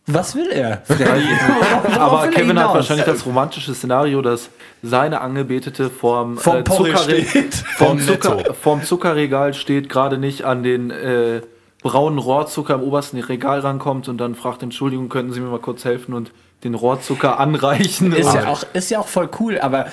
Was 0.07 0.35
will 0.35 0.49
er? 0.49 0.83
Aber 1.99 2.23
will 2.23 2.29
er 2.29 2.31
Kevin 2.31 2.59
hat 2.59 2.73
wahrscheinlich 2.73 3.05
das 3.05 3.25
romantische 3.25 3.73
Szenario, 3.75 4.21
dass 4.21 4.49
seine 4.81 5.19
Angebetete 5.19 5.89
vorm, 5.89 6.37
Vom 6.37 6.63
Porridge 6.63 6.97
steht. 6.97 7.53
vorm, 7.77 7.99
Zucker, 7.99 8.53
vorm 8.53 8.83
Zuckerregal 8.83 9.53
steht, 9.53 9.89
gerade 9.89 10.17
nicht 10.17 10.45
an 10.45 10.63
den 10.63 10.91
äh, 10.91 11.41
braunen 11.81 12.19
Rohrzucker 12.19 12.75
im 12.75 12.83
obersten 12.83 13.19
Regal 13.19 13.59
rankommt 13.59 14.07
und 14.07 14.17
dann 14.17 14.35
fragt, 14.35 14.63
Entschuldigung, 14.63 15.09
könnten 15.09 15.33
Sie 15.33 15.41
mir 15.41 15.49
mal 15.49 15.59
kurz 15.59 15.83
helfen 15.83 16.13
und 16.13 16.31
den 16.63 16.73
Rohrzucker 16.73 17.39
anreichen? 17.39 18.13
Ist 18.13 18.33
ja, 18.33 18.47
auch, 18.47 18.63
ist 18.73 18.89
ja 18.89 18.99
auch 18.99 19.07
voll 19.07 19.29
cool, 19.39 19.59
aber 19.59 19.87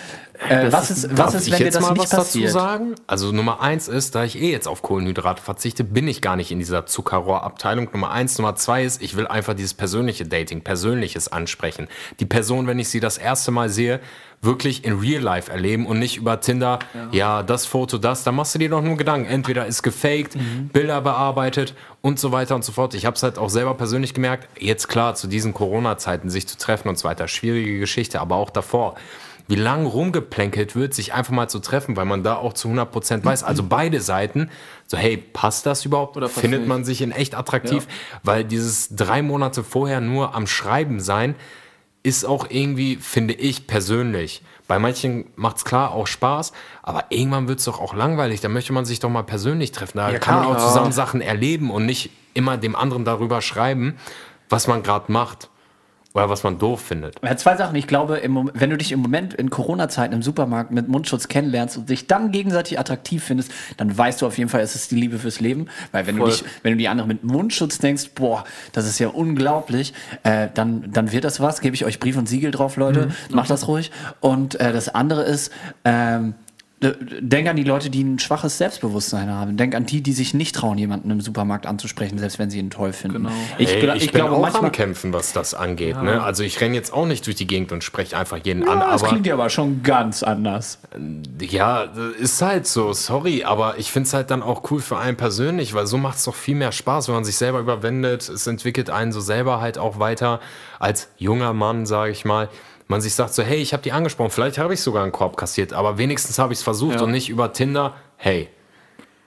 äh, 0.48 0.72
was 0.72 0.90
ist, 0.90 1.10
was 1.10 1.16
Darf 1.16 1.34
ist, 1.34 1.46
ich 1.46 1.52
wenn 1.52 1.58
dir 1.60 1.64
jetzt 1.66 1.76
das 1.76 1.82
mal 1.82 1.92
nicht 1.92 2.02
was 2.02 2.10
dazu 2.10 2.24
passiert? 2.24 2.52
sagen? 2.52 2.94
Also 3.06 3.30
Nummer 3.30 3.60
eins 3.60 3.88
ist, 3.88 4.14
da 4.14 4.24
ich 4.24 4.40
eh 4.40 4.50
jetzt 4.50 4.66
auf 4.66 4.82
Kohlenhydrate 4.82 5.42
verzichte, 5.42 5.84
bin 5.84 6.08
ich 6.08 6.22
gar 6.22 6.36
nicht 6.36 6.50
in 6.50 6.58
dieser 6.58 6.86
Zuckerrohrabteilung. 6.86 7.88
Nummer 7.92 8.10
eins. 8.10 8.36
Nummer 8.38 8.56
zwei 8.56 8.84
ist, 8.84 9.00
ich 9.00 9.16
will 9.16 9.26
einfach 9.26 9.54
dieses 9.54 9.74
persönliche 9.74 10.26
Dating, 10.26 10.62
persönliches 10.62 11.28
ansprechen. 11.28 11.88
Die 12.20 12.26
Person, 12.26 12.66
wenn 12.66 12.78
ich 12.78 12.88
sie 12.88 13.00
das 13.00 13.16
erste 13.16 13.52
Mal 13.52 13.68
sehe, 13.68 14.00
wirklich 14.42 14.84
in 14.84 14.98
Real 14.98 15.22
Life 15.22 15.50
erleben 15.50 15.86
und 15.86 15.98
nicht 15.98 16.16
über 16.16 16.40
Tinder, 16.40 16.80
ja, 17.12 17.42
das 17.42 17.64
Foto, 17.64 17.96
das, 17.96 18.24
da 18.24 18.32
machst 18.32 18.54
du 18.54 18.58
dir 18.58 18.68
doch 18.68 18.82
nur 18.82 18.96
Gedanken. 18.96 19.30
Entweder 19.30 19.66
ist 19.66 19.82
gefaked, 19.82 20.36
Bilder 20.72 21.00
bearbeitet 21.00 21.74
und 22.02 22.18
so 22.18 22.32
weiter 22.32 22.54
und 22.54 22.64
so 22.64 22.72
fort. 22.72 22.94
Ich 22.94 23.06
habe 23.06 23.16
es 23.16 23.22
halt 23.22 23.38
auch 23.38 23.48
selber 23.48 23.74
persönlich 23.74 24.14
gemerkt, 24.14 24.48
jetzt 24.60 24.88
klar, 24.88 25.14
zu 25.14 25.28
diesen 25.28 25.54
Corona-Zeiten 25.54 26.28
sich 26.28 26.46
zu 26.46 26.58
treffen 26.58 26.88
und 26.88 26.98
so 26.98 27.08
weiter, 27.08 27.28
schwierige 27.28 27.78
Geschichte, 27.78 28.20
aber 28.20 28.36
auch 28.36 28.50
davor 28.50 28.96
wie 29.46 29.56
lang 29.56 29.86
rumgeplänkelt 29.86 30.74
wird, 30.74 30.94
sich 30.94 31.12
einfach 31.12 31.32
mal 31.32 31.48
zu 31.48 31.58
treffen, 31.58 31.96
weil 31.96 32.06
man 32.06 32.22
da 32.22 32.36
auch 32.36 32.54
zu 32.54 32.68
100% 32.68 33.24
weiß, 33.24 33.44
also 33.44 33.62
beide 33.68 34.00
Seiten, 34.00 34.50
so 34.86 34.96
hey, 34.96 35.16
passt 35.16 35.66
das 35.66 35.84
überhaupt? 35.84 36.16
Oder 36.16 36.28
Findet 36.28 36.60
nicht? 36.60 36.68
man 36.68 36.84
sich 36.84 37.02
in 37.02 37.12
echt 37.12 37.34
attraktiv? 37.34 37.86
Weil 38.22 38.44
dieses 38.44 38.94
drei 38.94 39.22
Monate 39.22 39.62
vorher 39.62 40.00
nur 40.00 40.34
am 40.34 40.46
Schreiben 40.46 41.00
sein, 41.00 41.34
ist 42.02 42.24
auch 42.24 42.50
irgendwie, 42.50 42.96
finde 42.96 43.32
ich 43.32 43.66
persönlich, 43.66 44.42
bei 44.66 44.78
manchen 44.78 45.26
macht 45.36 45.58
es 45.58 45.64
klar 45.64 45.92
auch 45.92 46.06
Spaß, 46.06 46.52
aber 46.82 47.06
irgendwann 47.10 47.48
wird 47.48 47.58
es 47.58 47.66
doch 47.66 47.80
auch 47.80 47.94
langweilig. 47.94 48.40
Da 48.40 48.48
möchte 48.48 48.72
man 48.72 48.84
sich 48.84 48.98
doch 48.98 49.10
mal 49.10 49.22
persönlich 49.22 49.72
treffen. 49.72 49.98
Da 49.98 50.18
kann 50.18 50.36
man 50.36 50.46
auch 50.46 50.58
zusammen 50.58 50.92
Sachen 50.92 51.20
erleben 51.20 51.70
und 51.70 51.84
nicht 51.84 52.10
immer 52.32 52.56
dem 52.56 52.74
anderen 52.74 53.04
darüber 53.04 53.42
schreiben, 53.42 53.96
was 54.48 54.66
man 54.66 54.82
gerade 54.82 55.12
macht 55.12 55.50
oder 56.14 56.28
was 56.28 56.44
man 56.44 56.58
doof 56.58 56.80
findet. 56.80 57.16
Ja, 57.24 57.36
zwei 57.36 57.56
Sachen. 57.56 57.74
Ich 57.74 57.88
glaube, 57.88 58.18
im 58.18 58.50
wenn 58.54 58.70
du 58.70 58.78
dich 58.78 58.92
im 58.92 59.00
Moment 59.00 59.34
in 59.34 59.50
Corona-Zeiten 59.50 60.14
im 60.14 60.22
Supermarkt 60.22 60.70
mit 60.70 60.86
Mundschutz 60.86 61.26
kennenlernst 61.26 61.76
und 61.76 61.90
dich 61.90 62.06
dann 62.06 62.30
gegenseitig 62.30 62.78
attraktiv 62.78 63.24
findest, 63.24 63.50
dann 63.76 63.96
weißt 63.96 64.22
du 64.22 64.26
auf 64.26 64.38
jeden 64.38 64.48
Fall, 64.48 64.60
es 64.60 64.76
ist 64.76 64.92
die 64.92 64.96
Liebe 64.96 65.18
fürs 65.18 65.40
Leben. 65.40 65.66
Weil 65.90 66.06
wenn 66.06 66.14
du 66.14 66.22
Voll. 66.22 66.30
dich, 66.30 66.44
wenn 66.62 66.72
du 66.72 66.78
die 66.78 66.88
andere 66.88 67.08
mit 67.08 67.24
Mundschutz 67.24 67.78
denkst, 67.78 68.10
boah, 68.14 68.44
das 68.72 68.86
ist 68.86 69.00
ja 69.00 69.08
unglaublich, 69.08 69.92
äh, 70.22 70.48
dann, 70.54 70.92
dann 70.92 71.10
wird 71.10 71.24
das 71.24 71.40
was. 71.40 71.60
Gebe 71.60 71.74
ich 71.74 71.84
euch 71.84 71.98
Brief 71.98 72.16
und 72.16 72.28
Siegel 72.28 72.52
drauf, 72.52 72.76
Leute. 72.76 73.08
Macht 73.30 73.50
das 73.50 73.66
ruhig. 73.66 73.90
Und 74.20 74.54
äh, 74.60 74.72
das 74.72 74.88
andere 74.94 75.24
ist, 75.24 75.52
ähm, 75.84 76.34
Denk 76.80 77.48
an 77.48 77.56
die 77.56 77.64
Leute, 77.64 77.88
die 77.88 78.02
ein 78.04 78.18
schwaches 78.18 78.58
Selbstbewusstsein 78.58 79.30
haben. 79.30 79.56
Denk 79.56 79.74
an 79.74 79.86
die, 79.86 80.02
die 80.02 80.12
sich 80.12 80.34
nicht 80.34 80.54
trauen, 80.54 80.76
jemanden 80.76 81.10
im 81.10 81.20
Supermarkt 81.22 81.66
anzusprechen, 81.66 82.18
selbst 82.18 82.38
wenn 82.38 82.50
sie 82.50 82.58
ihn 82.58 82.68
toll 82.68 82.92
finden. 82.92 83.22
Genau. 83.22 83.30
Ich, 83.56 83.70
Ey, 83.70 83.82
gla- 83.82 83.96
ich, 83.96 84.04
ich 84.04 84.12
bin 84.12 84.20
glaube 84.20 84.36
auch 84.36 84.40
manchmal. 84.42 84.66
am 84.66 84.72
Kämpfen, 84.72 85.12
was 85.14 85.32
das 85.32 85.54
angeht. 85.54 86.02
Ne? 86.02 86.22
Also 86.22 86.42
ich 86.42 86.60
renne 86.60 86.74
jetzt 86.74 86.92
auch 86.92 87.06
nicht 87.06 87.24
durch 87.26 87.36
die 87.36 87.46
Gegend 87.46 87.72
und 87.72 87.82
spreche 87.84 88.18
einfach 88.18 88.36
jeden 88.42 88.68
an. 88.68 88.80
Ja, 88.80 88.90
das 88.92 89.02
Aber 89.02 89.08
klingt 89.12 89.26
ja 89.26 89.32
aber 89.34 89.48
schon 89.48 89.82
ganz 89.82 90.22
anders. 90.22 90.78
ja, 91.40 91.84
ist 92.18 92.42
halt 92.42 92.66
so, 92.66 92.92
sorry. 92.92 93.44
Aber 93.44 93.78
ich 93.78 93.90
finde 93.90 94.08
es 94.08 94.12
halt 94.12 94.30
dann 94.30 94.42
auch 94.42 94.70
cool 94.70 94.80
für 94.80 94.98
einen 94.98 95.16
persönlich, 95.16 95.72
weil 95.72 95.86
so 95.86 95.96
macht 95.96 96.18
es 96.18 96.24
doch 96.24 96.34
viel 96.34 96.56
mehr 96.56 96.72
Spaß, 96.72 97.08
wenn 97.08 97.14
man 97.14 97.24
sich 97.24 97.36
selber 97.36 97.60
überwendet. 97.60 98.28
Es 98.28 98.46
entwickelt 98.46 98.90
einen 98.90 99.12
so 99.12 99.20
selber 99.20 99.60
halt 99.60 99.78
auch 99.78 100.00
weiter 100.00 100.40
als 100.80 101.08
junger 101.16 101.54
Mann, 101.54 101.86
sage 101.86 102.10
ich 102.12 102.26
mal. 102.26 102.50
Man 102.86 103.00
sich 103.00 103.14
sagt 103.14 103.32
so, 103.34 103.42
hey, 103.42 103.56
ich 103.58 103.72
habe 103.72 103.82
die 103.82 103.92
angesprochen, 103.92 104.30
vielleicht 104.30 104.58
habe 104.58 104.74
ich 104.74 104.80
sogar 104.80 105.02
einen 105.02 105.12
Korb 105.12 105.36
kassiert, 105.36 105.72
aber 105.72 105.96
wenigstens 105.98 106.38
habe 106.38 106.52
ich 106.52 106.58
es 106.58 106.62
versucht 106.62 106.96
Ja. 106.96 107.02
und 107.02 107.12
nicht 107.12 107.28
über 107.30 107.52
Tinder, 107.52 107.94
hey, 108.16 108.48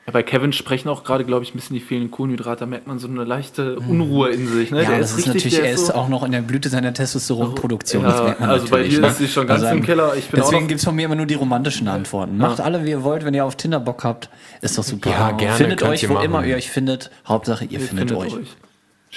Ja, 0.06 0.14
bei 0.14 0.24
Kevin 0.24 0.54
sprechen 0.54 0.88
auch 0.88 1.04
gerade, 1.04 1.26
glaube 1.26 1.44
ich, 1.44 1.54
ein 1.54 1.58
bisschen 1.58 1.74
die 1.74 1.82
fehlenden 1.82 2.12
Kohlenhydrate. 2.12 2.62
Da 2.62 2.66
merkt 2.66 2.88
man 2.88 2.98
so 2.98 3.10
eine 3.10 3.26
leichte 3.26 3.78
Unruhe 3.78 4.30
in 4.30 4.48
sich. 4.48 4.72
Ne? 4.72 4.84
Ja, 4.84 4.92
Der 4.92 5.00
das 5.00 5.18
ist 5.18 5.28
natürlich, 5.28 5.56
der 5.56 5.66
er 5.66 5.74
ist 5.74 5.88
so- 5.88 5.94
auch 5.96 6.08
noch 6.08 6.24
in 6.24 6.32
der 6.32 6.40
Blüte 6.40 6.70
seiner 6.70 6.94
Testosteronproduktion. 6.94 8.04
Ja, 8.04 8.12
das 8.12 8.22
merkt 8.24 8.40
man 8.40 8.50
also 8.50 8.68
bei 8.70 8.78
natürlich, 8.78 8.96
dir 8.96 9.02
ne? 9.02 9.08
ist 9.08 9.18
sie 9.18 9.28
schon 9.28 9.48
ganz 9.48 9.64
Also, 9.64 9.76
im 9.76 9.84
Keller. 9.84 10.16
Ich 10.16 10.30
bin 10.30 10.40
auch 10.40 10.46
deswegen 10.50 10.68
gibt 10.70 10.80
es 10.80 10.86
von 10.86 10.96
mir 10.96 11.08
immer 11.08 11.16
nur 11.16 11.26
die 11.26 11.34
romantischen 11.34 11.90
Antworten. 11.90 12.38
Macht 12.38 12.62
alle, 12.62 12.86
wie 12.86 12.92
ihr 12.92 13.04
wollt, 13.04 13.26
wenn 13.26 13.34
ihr 13.34 13.44
auf 13.44 13.58
Tinder 13.58 13.82
Bock 13.82 14.06
habt. 14.06 14.30
Ist 14.62 14.78
doch 14.78 14.84
super. 14.86 15.10
Ja, 15.10 15.32
gerne, 15.32 15.58
Findet 15.58 15.84
euch, 15.84 16.08
wo 16.08 16.14
machen. 16.14 16.26
immer 16.26 16.46
ihr 16.46 16.56
euch 16.56 16.70
findet. 16.72 17.12
Hauptsache, 17.28 17.66
ihr, 17.66 17.72
Ihr 17.72 17.80
findet, 17.82 18.14
euch. 18.14 18.34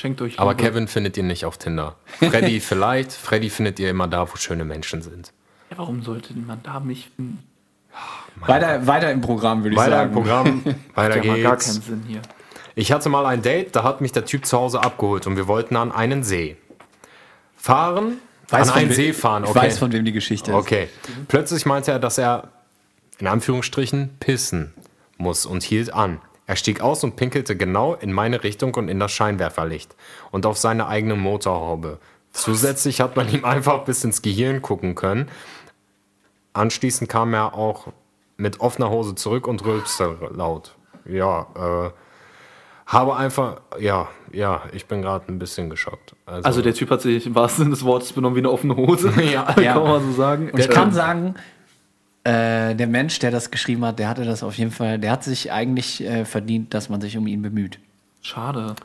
Schenkt 0.01 0.23
euch 0.23 0.39
aber 0.39 0.53
Liebe. 0.53 0.63
Kevin 0.63 0.89
findet 0.89 1.17
ihr 1.19 1.23
nicht 1.23 1.45
auf 1.45 1.59
Tinder. 1.59 1.97
Freddy 2.19 2.61
vielleicht, 2.61 3.13
Freddy 3.13 3.51
findet 3.51 3.79
ihr 3.79 3.91
immer 3.91 4.09
da, 4.09 4.31
wo 4.33 4.37
schöne 4.37 4.65
Menschen 4.65 5.03
sind. 5.03 5.33
Ja, 5.71 5.77
warum 5.79 6.03
sollte 6.03 6.33
man 6.35 6.61
da 6.63 6.81
mich 6.81 7.11
finden? 7.15 7.45
Weiter, 8.37 8.87
weiter 8.87 9.11
im 9.13 9.21
Programm, 9.21 9.63
würde 9.63 9.75
ich 9.75 9.79
Weiter 9.81 9.91
sagen. 9.91 10.09
im 10.09 10.15
Programm, 10.15 10.65
weiter 10.95 11.23
Ja, 11.23 11.33
mal 11.33 11.43
gar 11.43 11.57
geht's. 11.57 11.67
keinen 11.67 11.83
Sinn 11.83 12.03
hier. 12.07 12.23
Ich 12.77 12.93
hatte 12.93 13.09
mal 13.11 13.27
ein 13.27 13.43
Date, 13.43 13.77
da 13.77 13.83
hat 13.83 14.01
mich 14.01 14.13
der 14.13 14.25
Typ 14.25 14.47
zu 14.47 14.57
Hause 14.57 14.83
abgeholt 14.83 15.27
und 15.27 15.37
wir 15.37 15.47
wollten 15.49 15.77
an 15.77 15.93
einen 15.93 16.23
See. 16.23 16.57
Fahren, 17.57 18.19
Weiß 18.49 18.71
an 18.71 18.79
einen 18.79 18.93
See 18.93 19.13
fahren, 19.13 19.45
Ich 19.45 19.51
okay. 19.51 19.59
weiß, 19.59 19.79
von 19.79 19.93
wem 19.93 20.05
die 20.05 20.13
Geschichte 20.13 20.51
ist. 20.53 20.57
okay. 20.57 20.89
Plötzlich 21.29 21.67
meinte 21.67 21.91
er, 21.93 21.99
dass 21.99 22.17
er, 22.17 22.49
in 23.19 23.27
Anführungsstrichen, 23.27 24.17
pissen 24.19 24.73
muss 25.19 25.45
und 25.47 25.63
hielt 25.63 25.93
an. 25.93 26.21
Er 26.51 26.57
stieg 26.57 26.81
aus 26.81 27.05
und 27.05 27.15
pinkelte 27.15 27.55
genau 27.57 27.95
in 27.95 28.13
meine 28.13 28.43
Richtung 28.43 28.75
und 28.75 28.89
in 28.89 28.99
das 28.99 29.13
Scheinwerferlicht 29.13 29.95
und 30.33 30.47
auf 30.47 30.59
seine 30.59 30.89
eigene 30.89 31.15
Motorhaube. 31.15 32.01
Zusätzlich 32.33 33.01
hat 33.01 33.15
man 33.15 33.33
ihm 33.33 33.45
einfach 33.45 33.85
bis 33.85 34.03
ins 34.03 34.21
Gehirn 34.21 34.61
gucken 34.61 34.97
können. 34.97 35.29
Anschließend 36.53 37.09
kam 37.09 37.35
er 37.35 37.55
auch 37.55 37.93
mit 38.37 38.59
offener 38.59 38.91
Hose 38.91 39.15
zurück 39.15 39.47
und 39.47 39.65
rülpste 39.65 40.17
laut. 40.35 40.75
Ja, 41.05 41.47
äh, 41.55 41.91
habe 42.85 43.15
einfach, 43.15 43.61
ja, 43.79 44.09
ja, 44.33 44.63
ich 44.73 44.87
bin 44.87 45.03
gerade 45.03 45.27
ein 45.29 45.39
bisschen 45.39 45.71
geschockt. 45.71 46.17
Also 46.27 46.63
der 46.63 46.75
Typ 46.75 46.91
hat 46.91 47.03
sich 47.03 47.27
im 47.27 47.37
wahrsten 47.37 47.63
Sinne 47.67 47.77
des 47.77 47.85
Wortes 47.85 48.13
benommen 48.13 48.35
wie 48.35 48.41
eine 48.41 48.51
offene 48.51 48.75
Hose. 48.75 49.13
Ja. 49.23 49.55
Ja. 49.61 49.75
Kann 49.75 49.85
man 49.85 50.03
so 50.03 50.11
sagen. 50.11 50.51
Und 50.51 50.59
ich 50.59 50.69
kann 50.69 50.91
sagen, 50.91 51.37
äh, 52.31 52.77
der 52.77 52.87
Mensch, 52.87 53.19
der 53.19 53.33
das 53.33 53.51
geschrieben 53.51 53.85
hat, 53.85 53.99
der 53.99 54.09
hatte 54.09 54.25
das 54.25 54.43
auf 54.43 54.55
jeden 54.57 54.71
Fall, 54.71 54.99
der 54.99 55.11
hat 55.11 55.25
sich 55.25 55.51
eigentlich 55.51 56.05
äh, 56.05 56.25
verdient, 56.25 56.75
dass 56.75 56.88
man 56.88 57.01
sich 57.01 57.16
um 57.16 57.27
ihn 57.27 57.43
bemüht. 57.43 57.81
Schade. 58.23 58.77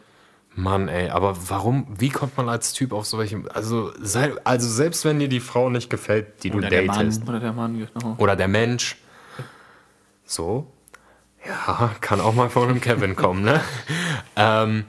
Mann, 0.55 0.87
ey, 0.87 1.09
aber 1.09 1.35
warum, 1.49 1.85
wie 1.95 2.09
kommt 2.09 2.37
man 2.37 2.49
als 2.49 2.73
Typ 2.73 2.91
auf 2.91 3.05
solche, 3.05 3.43
also, 3.53 3.91
sei, 3.99 4.31
also 4.45 4.67
selbst 4.67 5.05
wenn 5.05 5.19
dir 5.19 5.27
die 5.27 5.41
Frau 5.41 5.69
nicht 5.69 5.89
gefällt, 5.89 6.43
die 6.43 6.49
du 6.49 6.57
Oder 6.57 6.69
der 6.69 6.85
datest, 6.85 7.27
Oder 7.27 7.39
der 7.39 7.53
Mann, 7.53 7.87
genau. 7.93 8.15
oder 8.17 8.35
der 8.35 8.47
Mensch, 8.47 8.97
so, 10.25 10.71
ja, 11.45 11.91
kann 12.01 12.21
auch 12.21 12.33
mal 12.33 12.49
von 12.49 12.69
einem 12.69 12.81
Kevin 12.81 13.15
kommen, 13.15 13.43
ne? 13.43 13.61
ähm, 14.37 14.85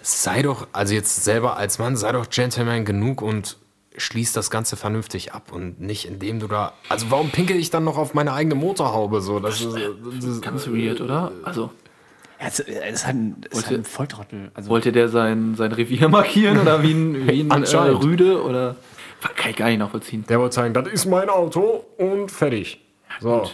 sei 0.00 0.42
doch, 0.42 0.66
also 0.72 0.94
jetzt 0.94 1.22
selber 1.22 1.58
als 1.58 1.78
Mann, 1.78 1.96
sei 1.96 2.10
doch 2.10 2.28
Gentleman 2.28 2.84
genug 2.84 3.22
und 3.22 3.58
schließ 3.96 4.32
das 4.32 4.50
Ganze 4.50 4.76
vernünftig 4.76 5.32
ab 5.32 5.52
und 5.52 5.80
nicht 5.80 6.06
indem 6.06 6.38
du 6.40 6.46
da, 6.46 6.72
also 6.88 7.06
warum 7.10 7.30
pinkel 7.30 7.56
ich 7.56 7.70
dann 7.70 7.84
noch 7.84 7.98
auf 7.98 8.14
meine 8.14 8.32
eigene 8.32 8.54
Motorhaube 8.54 9.20
so? 9.20 9.40
Das 9.40 9.60
ist, 9.60 9.74
das 9.74 10.24
ist 10.24 10.42
Ganz 10.42 10.68
weird, 10.68 11.00
oder? 11.00 11.32
Also, 11.42 11.70
Er 12.38 12.48
ist, 12.48 12.60
er 12.60 12.88
ist 12.88 13.06
halt 13.06 13.16
ein, 13.16 13.36
ist 13.50 13.66
halt 13.66 13.80
ein 13.80 13.84
Volltrottel. 13.84 14.50
Also, 14.54 14.70
wollte 14.70 14.92
der 14.92 15.08
sein, 15.08 15.54
sein 15.56 15.72
Revier 15.72 16.08
markieren 16.10 16.58
oder 16.58 16.82
wie 16.82 16.92
ein, 16.92 17.28
wie 17.28 17.50
ein 17.50 17.64
äh. 17.64 17.76
Rüde? 17.76 18.42
Oder 18.42 18.76
kann 19.36 19.50
ich 19.50 19.56
gar 19.56 19.68
nicht 19.68 19.78
nachvollziehen. 19.78 20.24
Der 20.28 20.40
wollte 20.40 20.54
sagen, 20.54 20.72
das 20.72 20.88
ist 20.88 21.06
mein 21.06 21.28
Auto 21.28 21.84
und 21.98 22.30
fertig. 22.30 22.80
So. 23.20 23.50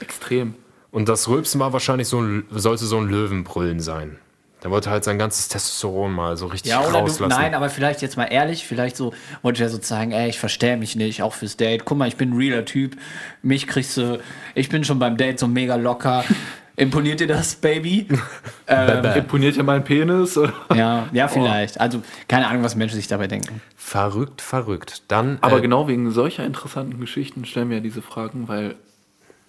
Extrem. 0.00 0.54
Und 0.90 1.08
das 1.08 1.28
Rülpsen 1.28 1.60
war 1.60 1.72
wahrscheinlich 1.72 2.08
so 2.08 2.20
ein, 2.20 2.46
sollte 2.50 2.84
so 2.84 2.98
ein 2.98 3.08
Löwenbrüllen 3.08 3.80
sein. 3.80 4.18
Der 4.62 4.70
wollte 4.70 4.90
halt 4.90 5.04
sein 5.04 5.18
ganzes 5.18 5.48
Testosteron 5.48 6.12
mal 6.12 6.36
so 6.36 6.46
richtig 6.46 6.70
ja, 6.72 6.80
oder 6.80 6.90
du, 6.90 6.98
rauslassen. 6.98 7.34
nein, 7.40 7.54
aber 7.54 7.70
vielleicht 7.70 8.02
jetzt 8.02 8.16
mal 8.16 8.26
ehrlich, 8.26 8.66
vielleicht 8.66 8.96
so 8.96 9.14
wollte 9.42 9.62
er 9.62 9.70
so 9.70 9.78
zeigen, 9.78 10.12
ey, 10.12 10.28
ich 10.28 10.38
verstehe 10.38 10.76
mich 10.76 10.96
nicht, 10.96 11.22
auch 11.22 11.32
fürs 11.32 11.56
Date. 11.56 11.84
Guck 11.84 11.96
mal, 11.98 12.08
ich 12.08 12.16
bin 12.16 12.30
ein 12.30 12.36
realer 12.36 12.64
Typ. 12.64 12.96
Mich 13.42 13.66
kriegst 13.66 13.96
du, 13.96 14.20
ich 14.54 14.68
bin 14.68 14.84
schon 14.84 14.98
beim 14.98 15.16
Date 15.16 15.38
so 15.38 15.48
mega 15.48 15.76
locker. 15.76 16.24
Imponiert 16.76 17.20
dir 17.20 17.26
das, 17.26 17.56
Baby? 17.56 18.06
ähm, 18.66 19.04
Imponiert 19.04 19.56
ja 19.56 19.62
mein 19.62 19.84
Penis? 19.84 20.38
Ja, 20.74 21.08
ja, 21.12 21.28
vielleicht. 21.28 21.78
Also, 21.80 22.02
keine 22.26 22.46
Ahnung, 22.46 22.62
was 22.62 22.74
Menschen 22.74 22.96
sich 22.96 23.06
dabei 23.06 23.26
denken. 23.26 23.60
Verrückt, 23.76 24.40
verrückt. 24.40 25.02
Dann, 25.08 25.38
Aber 25.42 25.58
äh, 25.58 25.60
genau 25.60 25.88
wegen 25.88 26.10
solcher 26.10 26.44
interessanten 26.44 26.98
Geschichten 26.98 27.44
stellen 27.44 27.68
wir 27.68 27.78
ja 27.78 27.82
diese 27.82 28.00
Fragen, 28.00 28.48
weil 28.48 28.76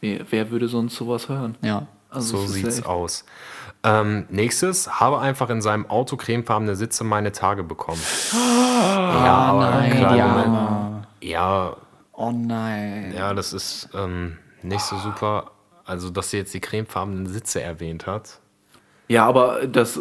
wer, 0.01 0.25
wer 0.29 0.51
würde 0.51 0.67
sonst 0.67 0.95
sowas 0.95 1.29
hören? 1.29 1.55
Ja. 1.61 1.87
Also 2.09 2.37
so 2.37 2.47
sieht's 2.47 2.79
echt- 2.79 2.87
aus. 2.87 3.23
Ähm, 3.83 4.25
nächstes, 4.29 4.99
habe 4.99 5.19
einfach 5.19 5.49
in 5.49 5.61
seinem 5.61 5.89
Auto 5.89 6.15
cremefarbene 6.15 6.75
Sitze 6.75 7.03
meine 7.03 7.31
Tage 7.31 7.63
bekommen. 7.63 8.01
ja, 8.31 9.35
aber 9.35 9.71
nein, 9.71 9.97
klar. 9.97 10.19
Arme. 10.19 11.07
ja, 11.21 11.75
Oh 12.13 12.31
nein. 12.31 13.13
ja, 13.17 13.33
das 13.33 13.53
ist 13.53 13.89
ähm, 13.95 14.37
nicht 14.61 14.81
so 14.81 14.97
super. 14.97 15.51
Also, 15.85 16.11
dass 16.11 16.29
sie 16.29 16.37
jetzt 16.37 16.53
die 16.53 16.59
cremefarbenen 16.59 17.25
Sitze 17.25 17.61
erwähnt 17.61 18.05
hat. 18.05 18.39
Ja, 19.07 19.25
aber 19.25 19.65
das, 19.67 19.99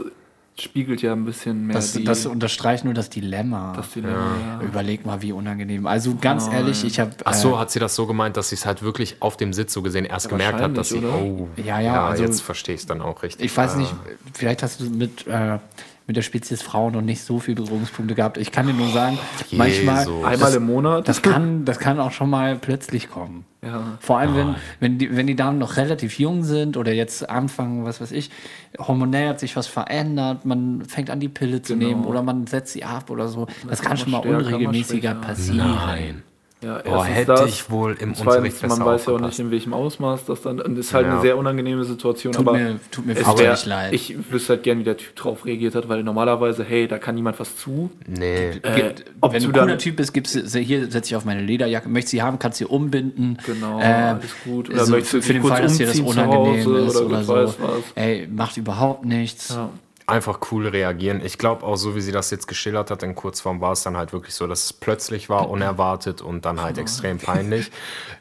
spiegelt 0.62 1.02
ja 1.02 1.12
ein 1.12 1.24
bisschen 1.24 1.66
mehr 1.66 1.74
Das, 1.76 1.92
die, 1.92 2.04
das 2.04 2.26
unterstreicht 2.26 2.84
nur 2.84 2.94
das 2.94 3.10
Dilemma. 3.10 3.72
das 3.76 3.90
Dilemma. 3.90 4.36
Ja. 4.60 4.60
Überleg 4.66 5.04
mal, 5.06 5.22
wie 5.22 5.32
unangenehm. 5.32 5.86
Also 5.86 6.16
ganz 6.20 6.48
ehrlich, 6.48 6.84
ich 6.84 7.00
habe. 7.00 7.10
Ach 7.24 7.34
so, 7.34 7.58
hat 7.58 7.70
sie 7.70 7.78
das 7.78 7.94
so 7.94 8.06
gemeint, 8.06 8.36
dass 8.36 8.50
sie 8.50 8.54
es 8.56 8.66
halt 8.66 8.82
wirklich 8.82 9.16
auf 9.20 9.36
dem 9.36 9.52
Sitz 9.52 9.72
so 9.72 9.82
gesehen 9.82 10.04
erst 10.04 10.28
gemerkt 10.28 10.60
hat, 10.60 10.76
dass 10.76 10.90
sie, 10.90 11.02
wahrscheinlich, 11.02 11.40
oh, 11.40 11.48
Ja, 11.56 11.80
ja, 11.80 12.06
also- 12.06 12.22
jetzt 12.22 12.40
verstehe 12.42 12.74
ich 12.74 12.82
es 12.82 12.86
dann 12.86 13.00
auch 13.00 13.22
richtig. 13.22 13.44
Ich 13.46 13.56
weiß 13.56 13.74
Ah. 13.74 13.78
nicht, 13.78 13.94
vielleicht 14.34 14.62
hast 14.62 14.80
du 14.80 14.84
mit, 14.90 15.26
äh, 15.26 15.58
mit 16.10 16.16
der 16.16 16.22
Spezies 16.22 16.60
Frau 16.60 16.90
noch 16.90 17.02
nicht 17.02 17.22
so 17.22 17.38
viele 17.38 17.62
Berührungspunkte 17.62 18.16
gehabt. 18.16 18.36
Ich 18.36 18.50
kann 18.50 18.66
dir 18.66 18.72
nur 18.72 18.88
sagen, 18.88 19.16
manchmal. 19.52 20.00
Jesus. 20.00 20.24
Einmal 20.24 20.38
das, 20.38 20.54
im 20.56 20.66
Monat. 20.66 21.06
Das 21.06 21.22
kann, 21.22 21.64
das 21.64 21.78
kann 21.78 22.00
auch 22.00 22.10
schon 22.10 22.28
mal 22.28 22.56
plötzlich 22.56 23.08
kommen. 23.08 23.44
Ja. 23.62 23.96
Vor 24.00 24.18
allem, 24.18 24.34
wenn, 24.34 24.54
wenn, 24.80 24.98
die, 24.98 25.16
wenn 25.16 25.28
die 25.28 25.36
Damen 25.36 25.58
noch 25.58 25.76
relativ 25.76 26.18
jung 26.18 26.42
sind 26.42 26.76
oder 26.76 26.92
jetzt 26.92 27.30
anfangen, 27.30 27.84
was 27.84 28.00
weiß 28.00 28.10
ich, 28.10 28.30
hormonell 28.76 29.28
hat 29.28 29.38
sich 29.38 29.54
was 29.54 29.68
verändert, 29.68 30.44
man 30.44 30.84
fängt 30.84 31.10
an, 31.10 31.20
die 31.20 31.28
Pille 31.28 31.62
zu 31.62 31.74
Genau. 31.74 31.86
nehmen 31.86 32.04
oder 32.06 32.24
man 32.24 32.48
setzt 32.48 32.72
sie 32.72 32.82
ab 32.82 33.08
oder 33.08 33.28
so. 33.28 33.46
Das, 33.68 33.80
kann 33.80 33.90
kann 33.90 33.96
schon 33.98 34.10
mal 34.10 34.22
stärker, 34.22 34.38
unregelmäßiger 34.38 35.14
passieren. 35.14 35.58
Nein. 35.58 36.22
Ja, 36.62 36.78
Boah, 36.84 37.04
hätte 37.06 37.32
das. 37.32 37.48
ich 37.48 37.70
wohl 37.70 37.92
im 37.92 38.14
Zweitens, 38.14 38.20
Unterricht 38.20 38.68
man 38.68 38.84
weiß 38.84 39.06
ja 39.06 39.12
auch 39.14 39.20
nicht, 39.20 39.38
in 39.38 39.50
welchem 39.50 39.72
Ausmaß 39.72 40.26
das 40.26 40.42
dann. 40.42 40.60
Und 40.60 40.76
ist 40.78 40.92
halt 40.92 41.06
Ja. 41.06 41.12
eine 41.12 41.20
sehr 41.22 41.38
unangenehme 41.38 41.84
Situation. 41.84 42.34
Tut 42.34 42.46
aber 42.46 42.58
mir- 42.58 42.78
tut 42.90 43.06
mir 43.06 43.16
wär- 43.16 43.58
leid. 43.64 43.92
Ich 43.94 44.14
wüsste 44.30 44.54
halt 44.54 44.62
gern, 44.64 44.78
wie 44.78 44.84
der 44.84 44.98
Typ 44.98 45.16
drauf 45.16 45.46
reagiert 45.46 45.74
hat, 45.74 45.88
weil 45.88 46.02
normalerweise, 46.02 46.62
hey, 46.62 46.86
da 46.86 46.98
kann 46.98 47.14
niemand 47.14 47.40
was 47.40 47.56
zu. 47.56 47.90
Nee. 48.06 48.50
Äh, 48.62 48.94
ob 49.22 49.32
Wenn 49.32 49.42
du 49.42 49.48
ein 49.48 49.52
cooler 49.54 49.78
Typ 49.78 49.96
bist, 49.96 50.12
gibst 50.12 50.34
du, 50.34 50.58
hier 50.58 50.90
setze 50.90 51.08
ich 51.12 51.16
auf 51.16 51.24
meine 51.24 51.40
Lederjacke, 51.40 51.88
möchtest 51.88 52.12
du 52.12 52.16
sie 52.18 52.22
haben, 52.22 52.38
kannst 52.38 52.60
du 52.60 52.66
sie 52.66 52.70
umbinden. 52.70 53.38
Genau, 53.46 53.80
Äh, 53.80 53.84
alles 53.84 54.34
gut. 54.44 54.68
Oder 54.68 54.80
also 54.80 54.92
möchtest 54.92 55.14
du 55.14 55.22
für, 55.22 55.32
den 55.32 55.42
kurz 55.42 55.54
Fall, 55.54 55.62
dass 55.62 55.76
dir 55.78 55.86
das 55.86 55.98
unangenehm 56.00 56.54
ist 56.60 56.66
oder 56.96 57.06
oder, 57.24 57.48
so. 57.48 57.54
Ey, 57.94 58.28
macht 58.30 58.58
überhaupt 58.58 59.06
nichts. 59.06 59.48
Ja. 59.50 59.70
Einfach 60.10 60.40
cool 60.50 60.66
reagieren. 60.68 61.20
Ich 61.24 61.38
glaube 61.38 61.64
auch, 61.64 61.76
so 61.76 61.94
wie 61.94 62.00
sie 62.00 62.12
das 62.12 62.30
jetzt 62.30 62.46
geschildert 62.48 62.90
hat, 62.90 63.02
in 63.02 63.14
Kurzform 63.14 63.60
war 63.60 63.72
es 63.72 63.82
dann 63.82 63.96
halt 63.96 64.12
wirklich 64.12 64.34
so, 64.34 64.46
dass 64.46 64.64
es 64.64 64.72
plötzlich 64.72 65.28
war, 65.28 65.48
unerwartet 65.48 66.20
und 66.20 66.44
dann 66.44 66.60
halt 66.60 66.78
extrem 66.78 67.18
peinlich. 67.18 67.70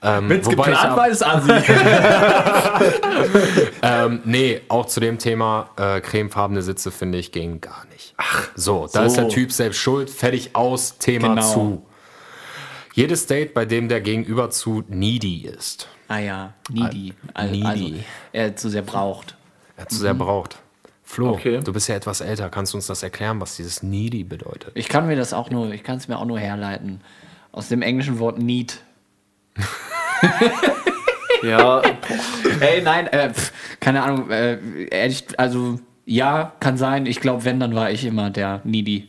Ähm, 0.01 0.29
wobei 0.45 0.71
ich 0.71 0.77
ab- 0.77 0.97
war 0.97 1.09
es 1.09 1.21
Asi. 1.23 1.51
ähm, 3.81 4.21
nee, 4.25 4.61
auch 4.69 4.85
zu 4.85 4.99
dem 4.99 5.17
Thema 5.17 5.69
äh, 5.77 6.01
cremefarbene 6.01 6.61
Sitze 6.61 6.91
finde 6.91 7.17
ich 7.17 7.31
ging 7.31 7.61
gar 7.61 7.85
nicht. 7.91 8.13
Ach, 8.17 8.49
so, 8.55 8.87
da 8.91 9.01
so. 9.01 9.05
ist 9.07 9.17
der 9.17 9.29
Typ 9.29 9.51
selbst 9.51 9.79
schuld, 9.79 10.09
fertig 10.09 10.55
aus, 10.55 10.97
Thema 10.97 11.29
Genau. 11.29 11.53
zu. 11.53 11.85
Jedes 12.93 13.27
Date, 13.27 13.53
bei 13.53 13.65
dem 13.65 13.87
der 13.87 14.01
Gegenüber 14.01 14.49
zu 14.49 14.83
needy 14.87 15.45
ist, 15.47 15.87
ah 16.07 16.17
ja, 16.19 16.53
needy. 16.69 17.13
Also, 17.33 17.53
Needy. 17.53 17.65
also 17.65 17.93
er 18.33 18.55
zu 18.55 18.69
sehr 18.69 18.81
braucht. 18.81 19.35
er 19.77 19.87
zu 19.87 19.97
sehr 19.97 20.13
braucht. 20.13 20.57
Flo, 21.09 21.31
Okay. 21.31 21.59
du 21.63 21.73
bist 21.73 21.89
ja 21.89 21.95
etwas 21.95 22.21
älter, 22.21 22.49
kannst 22.49 22.73
du 22.73 22.77
uns 22.77 22.85
das 22.85 23.01
erklären, 23.01 23.41
was 23.41 23.55
dieses 23.55 23.81
needy 23.81 24.23
bedeutet? 24.23 24.69
Ich 24.75 24.87
kann 24.89 25.07
mir 25.07 25.15
das 25.15 25.33
auch 25.33 25.49
nur, 25.49 25.71
ich 25.71 25.81
kann 25.81 25.97
es 25.97 26.07
mir 26.07 26.19
auch 26.19 26.25
nur 26.25 26.37
herleiten. 26.37 27.01
Aus 27.51 27.67
dem 27.67 27.81
englischen 27.81 28.19
Wort 28.19 28.37
need. 28.37 28.83
ja, 31.41 31.81
Ey, 32.59 32.83
nein, 32.83 33.07
äh, 33.07 33.33
pf, 33.33 33.51
keine 33.79 34.03
Ahnung, 34.03 34.29
äh, 34.29 34.59
ehrlich, 34.91 35.25
also 35.39 35.79
ja, 36.05 36.53
kann 36.59 36.77
sein. 36.77 37.07
Ich 37.07 37.19
glaube, 37.21 37.43
wenn, 37.43 37.59
dann 37.59 37.73
war 37.73 37.89
ich 37.89 38.05
immer 38.05 38.29
der 38.29 38.61
needy. 38.63 39.07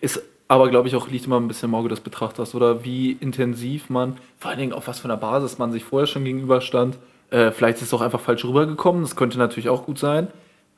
ist 0.00 0.22
aber, 0.46 0.68
glaube 0.70 0.86
ich, 0.86 0.94
auch 0.94 1.08
liegt 1.08 1.26
immer 1.26 1.40
ein 1.40 1.48
bisschen 1.48 1.70
im 1.70 1.74
Auge 1.74 1.88
des 1.88 1.98
Betrachters 2.00 2.54
oder 2.54 2.84
wie 2.84 3.10
intensiv 3.12 3.90
man, 3.90 4.16
vor 4.38 4.50
allen 4.52 4.60
Dingen 4.60 4.72
auf 4.72 4.86
was 4.86 5.00
von 5.00 5.08
der 5.08 5.16
Basis 5.16 5.58
man 5.58 5.72
sich 5.72 5.82
vorher 5.82 6.06
schon 6.06 6.24
gegenüberstand. 6.24 6.98
Äh, 7.30 7.50
vielleicht 7.50 7.78
ist 7.78 7.88
es 7.88 7.94
auch 7.94 8.00
einfach 8.00 8.20
falsch 8.20 8.44
rübergekommen, 8.44 9.02
das 9.02 9.16
könnte 9.16 9.38
natürlich 9.38 9.68
auch 9.68 9.86
gut 9.86 9.98
sein. 9.98 10.28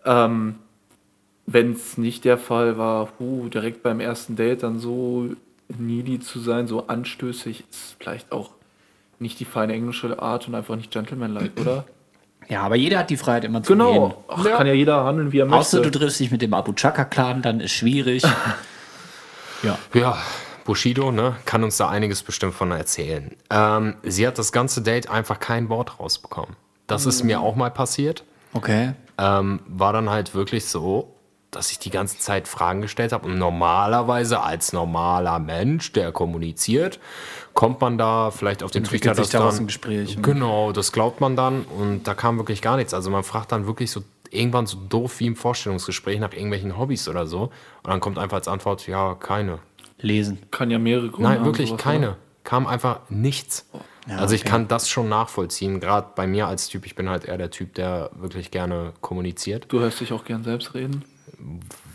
Ähm, 0.05 0.57
Wenn 1.47 1.73
es 1.73 1.99
nicht 1.99 2.25
der 2.25 2.39
Fall 2.39 2.79
war, 2.79 3.09
huh, 3.19 3.49
direkt 3.49 3.83
beim 3.83 4.01
ersten 4.01 4.37
Date 4.37 4.63
dann 4.63 4.79
so 4.79 5.31
needy 5.69 6.21
zu 6.21 6.39
sein, 6.39 6.67
so 6.69 6.87
anstößig, 6.87 7.65
ist 7.71 7.97
vielleicht 7.99 8.31
auch 8.33 8.51
nicht 9.19 9.41
die 9.41 9.45
feine 9.45 9.73
englische 9.73 10.21
Art 10.21 10.47
und 10.49 10.55
einfach 10.55 10.77
nicht 10.77 10.91
gentlemanlike, 10.91 11.53
oder? 11.61 11.85
Ja, 12.49 12.63
aber 12.63 12.77
jeder 12.77 12.99
hat 12.99 13.11
die 13.11 13.17
Freiheit 13.17 13.45
immer 13.45 13.63
zu 13.63 13.73
gehen. 13.75 13.79
Genau, 13.87 14.25
Ach, 14.29 14.45
kann 14.45 14.67
ja 14.67 14.73
jeder 14.73 15.05
handeln, 15.05 15.33
wie 15.33 15.39
er 15.39 15.47
möchte. 15.47 15.61
Außer 15.61 15.81
du 15.81 15.91
triffst 15.91 16.21
dich 16.21 16.31
mit 16.31 16.43
dem 16.43 16.55
Abu 16.55 16.73
Chaka-Clan, 16.73 17.41
dann 17.41 17.61
ist 17.61 17.73
schwierig. 17.73 18.25
ja. 19.63 19.79
Ja, 19.95 20.19
Bushido, 20.65 21.13
ne, 21.13 21.37
kann 21.45 21.65
uns 21.65 21.77
da 21.77 21.89
einiges 21.89 22.23
bestimmt 22.23 22.55
von 22.55 22.71
erzählen. 22.73 23.31
Ähm, 23.51 23.95
sie 24.03 24.27
hat 24.27 24.39
das 24.39 24.53
ganze 24.53 24.83
Date 24.83 25.09
einfach 25.11 25.39
kein 25.39 25.69
Wort 25.69 25.99
rausbekommen. 25.99 26.57
Das 26.87 27.07
ist 27.07 27.23
mir 27.23 27.41
auch 27.41 27.57
mal 27.57 27.71
passiert. 27.71 28.25
Okay. 28.53 28.93
Ähm, 29.19 29.61
war 29.67 29.93
dann 29.93 30.11
halt 30.11 30.35
wirklich 30.35 30.65
so, 30.67 31.15
dass 31.51 31.71
ich 31.71 31.79
die 31.79 31.91
ganze 31.91 32.19
Zeit 32.19 32.49
Fragen 32.49 32.81
gestellt 32.81 33.13
habe. 33.13 33.27
Und 33.27 33.39
normalerweise 33.39 34.41
als 34.41 34.73
normaler 34.73 35.39
Mensch, 35.39 35.93
der 35.93 36.11
kommuniziert, 36.11 36.99
kommt 37.53 37.81
man 37.81 37.99
da 37.99 38.31
vielleicht 38.31 38.63
auf 38.63 38.71
den 38.71 38.85
Trichter, 38.85 39.15
dass 39.15 39.29
daraus 39.31 39.57
dann- 39.57 39.65
ein 39.65 39.67
Gespräch. 39.67 40.17
Genau, 40.23 40.73
das 40.73 40.93
glaubt 40.93 41.21
man 41.21 41.37
dann 41.37 41.63
und 41.65 42.05
da 42.05 42.15
kam 42.15 42.39
wirklich 42.39 42.63
gar 42.63 42.77
nichts. 42.77 42.95
Also 42.95 43.11
man 43.11 43.23
fragt 43.23 43.53
dann 43.53 43.67
wirklich 43.67 43.91
so 43.91 44.03
irgendwann 44.31 44.65
so 44.67 44.79
doof 44.89 45.21
wie 45.21 45.27
im 45.27 45.37
Vorstellungsgespräch 45.37 46.19
nach 46.19 46.33
irgendwelchen 46.33 46.79
Hobbys 46.79 47.07
oder 47.07 47.27
so. 47.27 47.43
Und 47.83 47.91
dann 47.91 48.01
kommt 48.01 48.19
einfach 48.19 48.39
als 48.39 48.49
Antwort, 48.49 48.87
ja, 48.87 49.15
keine. 49.15 49.59
Lesen. 49.99 50.39
Kann 50.51 50.71
ja 50.71 50.79
mehrere 50.79 51.11
Gründe 51.11 51.29
Nein, 51.29 51.39
haben, 51.41 51.45
wirklich 51.45 51.69
sowas, 51.69 51.83
keine. 51.83 52.07
oder? 52.09 52.17
Kam 52.45 52.67
einfach 52.67 53.01
nichts. 53.11 53.69
Ja, 54.09 54.17
also 54.17 54.35
ich 54.35 54.43
okay. 54.43 54.51
kann 54.51 54.69
das 54.69 54.89
schon 54.89 55.09
nachvollziehen. 55.09 55.79
Gerade 55.81 56.09
bei 56.17 56.27
mir 56.27 56.47
als 56.49 56.69
Typ, 56.69 56.87
ich 56.87 56.95
bin 56.97 57.09
halt 57.09 57.25
eher 57.25 57.39
der 57.39 57.51
Typ, 57.51 57.75
der 57.75 58.11
wirklich 58.17 58.51
gerne 58.51 58.93
kommuniziert. 59.01 59.67
Du 59.69 59.79
hörst 59.81 60.01
dich 60.01 60.13
auch 60.13 60.25
gern 60.25 60.43
selbst 60.43 60.75
reden. 60.75 61.05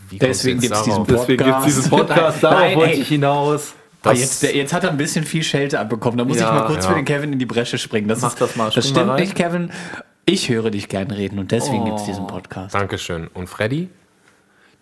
Wie 0.10 0.18
Deswegen 0.20 0.62
diesen 0.62 0.84
gibt 0.86 1.10
es 1.12 1.26
Podcast. 1.26 1.68
diesen 1.68 1.90
Podcast, 1.90 2.44
darauf 2.44 2.60
Nein, 2.60 2.78
wollte 2.78 2.94
ich 2.94 3.08
hinaus. 3.10 3.74
Ah, 4.04 4.14
jetzt, 4.14 4.42
der, 4.42 4.56
jetzt 4.56 4.72
hat 4.72 4.86
er 4.86 4.92
ein 4.92 4.98
bisschen 4.98 5.26
viel 5.26 5.44
Schelte 5.44 5.80
abbekommen. 5.82 6.18
Da 6.18 6.24
muss 6.24 6.38
Ja, 6.38 6.46
ich 6.48 6.62
mal 6.62 6.68
kurz 6.68 6.86
ja. 6.86 6.92
für 6.92 6.96
den 6.96 7.04
Kevin 7.04 7.34
in 7.34 7.40
die 7.40 7.46
Bresche 7.46 7.78
springen. 7.78 8.08
Das 8.08 8.22
Mach 8.22 8.30
ist, 8.30 8.40
das 8.40 8.56
mal, 8.56 8.72
Das 8.74 8.88
stimmt 8.88 9.08
mal 9.08 9.20
nicht, 9.20 9.36
Kevin. 9.36 9.70
Ich 10.26 10.48
höre 10.48 10.70
dich 10.72 10.88
gern 10.88 11.12
reden 11.12 11.40
und 11.40 11.52
deswegen 11.52 11.84
gibt's 11.84 12.06
diesen 12.06 12.26
Podcast. 12.26 12.74
Dankeschön. 12.74 13.28
Und 13.34 13.48
Freddy? 13.48 13.90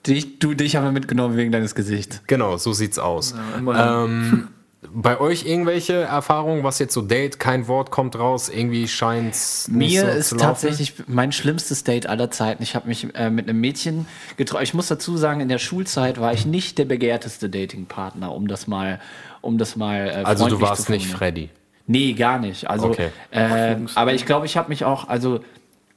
Dich, 0.06 0.38
du, 0.38 0.54
dich 0.54 0.76
haben 0.76 0.84
wir 0.84 0.92
mitgenommen 0.92 1.38
wegen 1.38 1.52
deines 1.52 1.74
Gesichts. 1.74 2.22
Genau, 2.28 2.58
so 2.58 2.74
sieht's 2.74 3.00
aus. 3.00 3.34
immerhin. 3.58 4.12
ähm, 4.12 4.48
bei 4.94 5.20
euch 5.20 5.46
irgendwelche 5.46 5.94
Erfahrungen, 5.94 6.64
was 6.64 6.80
jetzt 6.80 6.94
so 6.94 7.02
Date, 7.02 7.40
kein 7.40 7.68
Wort 7.68 7.92
kommt 7.92 8.18
raus, 8.18 8.50
irgendwie 8.50 8.88
scheint's 8.88 9.68
nicht 9.68 9.94
Mir 9.96 10.02
so 10.02 10.08
ist 10.08 10.30
zu 10.30 10.36
laufen? 10.36 10.48
tatsächlich 10.48 10.94
mein 11.08 11.32
schlimmstes 11.32 11.84
Date 11.84 12.08
aller 12.08 12.32
Zeiten. 12.32 12.64
Ich 12.64 12.76
habe 12.76 12.88
mich 12.88 13.14
äh, 13.16 13.30
mit 13.30 13.48
einem 13.50 13.60
Mädchen 13.60 14.08
getroffen. 14.38 14.64
Ich 14.64 14.74
muss 14.74 14.88
dazu 14.88 15.18
sagen, 15.18 15.42
in 15.42 15.50
der 15.50 15.60
Schulzeit 15.60 16.20
war 16.20 16.34
ich 16.34 16.46
nicht 16.46 16.78
der 16.78 16.86
begehrteste 16.86 17.50
Datingpartner, 17.50 18.34
um 18.34 18.48
das 18.48 18.68
mal, 18.68 19.00
um 19.42 19.58
das 19.58 19.76
mal. 19.76 20.08
Äh, 20.10 20.24
Also 20.24 20.48
du 20.48 20.62
warst 20.62 20.90
nicht. 20.90 21.08
Freddy. 21.08 21.50
Nee, 21.88 22.14
gar 22.14 22.40
nicht. 22.40 22.70
Also, 22.70 22.88
Okay. 22.88 23.10
äh, 23.32 23.76
aber 23.96 24.14
ich 24.14 24.26
glaube, 24.26 24.46
ich 24.46 24.58
habe 24.58 24.70
mich 24.70 24.86
auch, 24.86 25.08
also 25.08 25.42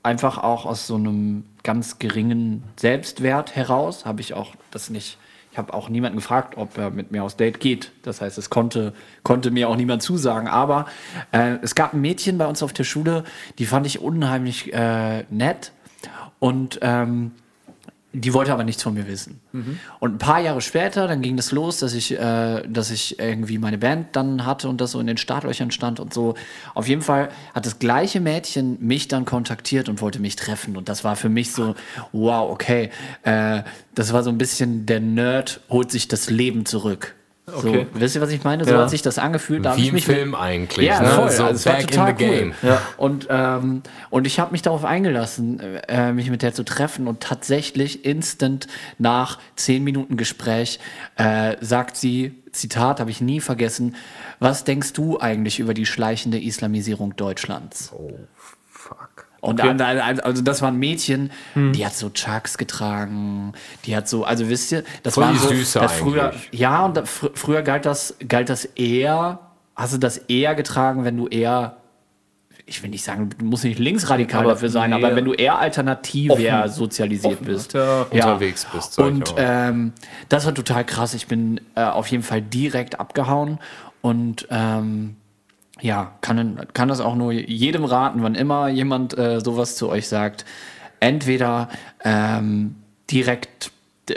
einfach 0.02 0.38
auch 0.38 0.66
aus 0.66 0.86
so 0.86 0.94
einem 0.96 1.44
ganz 1.62 1.98
geringen 1.98 2.62
Selbstwert 2.76 3.56
heraus, 3.56 4.04
habe 4.04 4.20
ich 4.20 4.34
auch 4.34 4.54
das 4.70 4.90
nicht. 4.90 5.18
Ich 5.58 5.60
habe 5.60 5.74
auch 5.74 5.88
niemanden 5.88 6.18
gefragt, 6.18 6.56
ob 6.56 6.78
er 6.78 6.90
mit 6.90 7.10
mir 7.10 7.24
aufs 7.24 7.34
Date 7.34 7.58
geht. 7.58 7.90
Das 8.02 8.20
heißt, 8.20 8.38
es 8.38 8.48
konnte, 8.48 8.92
konnte 9.24 9.50
mir 9.50 9.68
auch 9.68 9.74
niemand 9.74 10.04
zusagen. 10.04 10.46
Aber 10.46 10.86
äh, 11.32 11.56
es 11.62 11.74
gab 11.74 11.94
ein 11.94 12.00
Mädchen 12.00 12.38
bei 12.38 12.46
uns 12.46 12.62
auf 12.62 12.72
der 12.72 12.84
Schule, 12.84 13.24
die 13.58 13.66
fand 13.66 13.84
ich 13.84 14.00
unheimlich 14.00 14.72
äh, 14.72 15.24
nett. 15.30 15.72
Und 16.38 16.78
ähm, 16.80 17.32
die 18.20 18.34
wollte 18.34 18.52
aber 18.52 18.64
nichts 18.64 18.82
von 18.82 18.94
mir 18.94 19.06
wissen. 19.06 19.40
Und 20.00 20.14
ein 20.14 20.18
paar 20.18 20.40
Jahre 20.40 20.60
später, 20.60 21.06
dann 21.06 21.22
ging 21.22 21.36
das 21.36 21.52
los, 21.52 21.78
dass 21.78 21.94
ich, 21.94 22.18
äh, 22.18 22.62
dass 22.66 22.90
ich 22.90 23.18
irgendwie 23.18 23.58
meine 23.58 23.78
Band 23.78 24.16
dann 24.16 24.44
hatte 24.44 24.68
und 24.68 24.80
das 24.80 24.92
so 24.92 25.00
in 25.00 25.06
den 25.06 25.16
Startlöchern 25.16 25.70
stand 25.70 26.00
und 26.00 26.12
so. 26.12 26.34
Auf 26.74 26.88
jeden 26.88 27.02
Fall 27.02 27.28
hat 27.54 27.66
das 27.66 27.78
gleiche 27.78 28.20
Mädchen 28.20 28.78
mich 28.80 29.08
dann 29.08 29.24
kontaktiert 29.24 29.88
und 29.88 30.00
wollte 30.00 30.20
mich 30.20 30.36
treffen. 30.36 30.76
Und 30.76 30.88
das 30.88 31.04
war 31.04 31.16
für 31.16 31.28
mich 31.28 31.52
so, 31.52 31.74
wow, 32.12 32.50
okay. 32.50 32.90
Äh, 33.22 33.62
das 33.94 34.12
war 34.12 34.22
so 34.22 34.30
ein 34.30 34.38
bisschen, 34.38 34.86
der 34.86 35.00
Nerd 35.00 35.60
holt 35.68 35.90
sich 35.90 36.08
das 36.08 36.30
Leben 36.30 36.66
zurück. 36.66 37.14
Okay. 37.54 37.86
So, 37.92 38.00
wisst 38.00 38.14
ihr, 38.16 38.20
was 38.20 38.30
ich 38.30 38.44
meine? 38.44 38.64
So 38.64 38.70
Ja. 38.72 38.78
hat 38.82 38.90
sich 38.90 39.02
das 39.02 39.18
angefühlt. 39.18 39.64
Da 39.64 39.76
Wie 39.76 39.82
ich 39.82 39.88
im 39.88 39.94
mich 39.94 40.04
Film 40.04 40.30
mit, 40.30 40.40
eigentlich. 40.40 40.86
ja, 40.86 41.00
ne? 41.00 41.08
voll. 41.08 41.30
So 41.30 41.44
also 41.44 41.70
back 41.70 41.82
in 41.82 41.88
the 41.92 41.98
cool. 42.00 42.12
game. 42.14 42.54
Ja. 42.62 42.80
Und, 42.96 43.26
ähm, 43.30 43.82
und 44.10 44.26
ich 44.26 44.38
habe 44.40 44.52
mich 44.52 44.62
darauf 44.62 44.84
eingelassen, 44.84 45.60
äh, 45.88 46.12
mich 46.12 46.30
mit 46.30 46.42
der 46.42 46.54
zu 46.54 46.64
treffen. 46.64 47.06
Und 47.06 47.20
tatsächlich 47.20 48.04
instant 48.04 48.66
nach 48.98 49.38
zehn 49.56 49.84
Minuten 49.84 50.16
Gespräch 50.16 50.78
äh, 51.16 51.56
sagt 51.60 51.96
sie, 51.96 52.42
Zitat, 52.52 53.00
habe 53.00 53.10
ich 53.10 53.20
nie 53.20 53.40
vergessen, 53.40 53.94
was 54.40 54.64
denkst 54.64 54.92
du 54.94 55.20
eigentlich 55.20 55.58
über 55.58 55.74
die 55.74 55.86
schleichende 55.86 56.40
Islamisierung 56.42 57.14
Deutschlands? 57.16 57.92
Oh. 57.94 58.12
Und 59.40 59.60
Okay. 59.60 59.68
an- 59.70 60.20
also 60.20 60.42
das 60.42 60.62
war 60.62 60.68
ein 60.72 60.78
Mädchen, 60.78 61.30
Hm. 61.54 61.72
die 61.72 61.86
hat 61.86 61.94
so 61.94 62.10
Chucks 62.10 62.58
getragen, 62.58 63.52
die 63.84 63.94
hat 63.96 64.08
so, 64.08 64.24
also 64.24 64.48
wisst 64.48 64.72
ihr, 64.72 64.82
das 65.04 65.14
Voll 65.14 65.24
war 65.24 65.34
so, 65.36 65.48
Süße 65.50 65.78
das 65.78 65.92
früher, 65.92 66.30
eigentlich. 66.30 66.48
ja 66.52 66.84
und 66.84 66.96
da, 66.96 67.04
fr 67.04 67.28
früher 67.34 67.62
galt 67.62 67.86
das, 67.86 68.16
galt 68.28 68.48
das 68.48 68.64
eher, 68.64 69.38
hast 69.76 69.94
du 69.94 69.98
das 69.98 70.16
eher 70.18 70.54
getragen, 70.56 71.04
wenn 71.04 71.16
du 71.16 71.28
eher 71.28 71.76
ich 72.70 72.82
will 72.82 72.90
nicht 72.90 73.02
sagen, 73.02 73.30
du 73.38 73.46
musst 73.46 73.64
nicht 73.64 73.78
linksradikal 73.78 74.42
Aber 74.42 74.50
dafür 74.50 74.68
sein, 74.68 74.90
nee. 74.90 74.96
aber 74.96 75.16
wenn 75.16 75.24
du 75.24 75.32
eher 75.32 75.58
alternativär 75.58 76.68
sozialisiert 76.68 77.42
bist. 77.42 77.72
Ja. 77.72 78.02
Unterwegs 78.10 78.66
bist, 78.70 78.98
Und 78.98 79.32
ähm, 79.38 79.94
das 80.28 80.44
war 80.44 80.54
total 80.54 80.84
krass. 80.84 81.14
Ich 81.14 81.28
bin 81.28 81.62
äh, 81.76 81.84
auf 81.84 82.08
jeden 82.08 82.22
Fall 82.22 82.42
direkt 82.42 83.00
abgehauen 83.00 83.58
und 84.02 84.46
ähm, 84.50 85.16
ja, 85.80 86.12
kann, 86.20 86.66
kann 86.74 86.88
das 86.88 87.00
auch 87.00 87.14
nur 87.14 87.32
jedem 87.32 87.84
raten, 87.84 88.22
wann 88.22 88.34
immer 88.34 88.68
jemand 88.68 89.16
äh, 89.16 89.40
sowas 89.40 89.76
zu 89.76 89.88
euch 89.88 90.08
sagt. 90.08 90.44
Entweder 91.00 91.68
ähm, 92.04 92.74
direkt, 93.10 93.70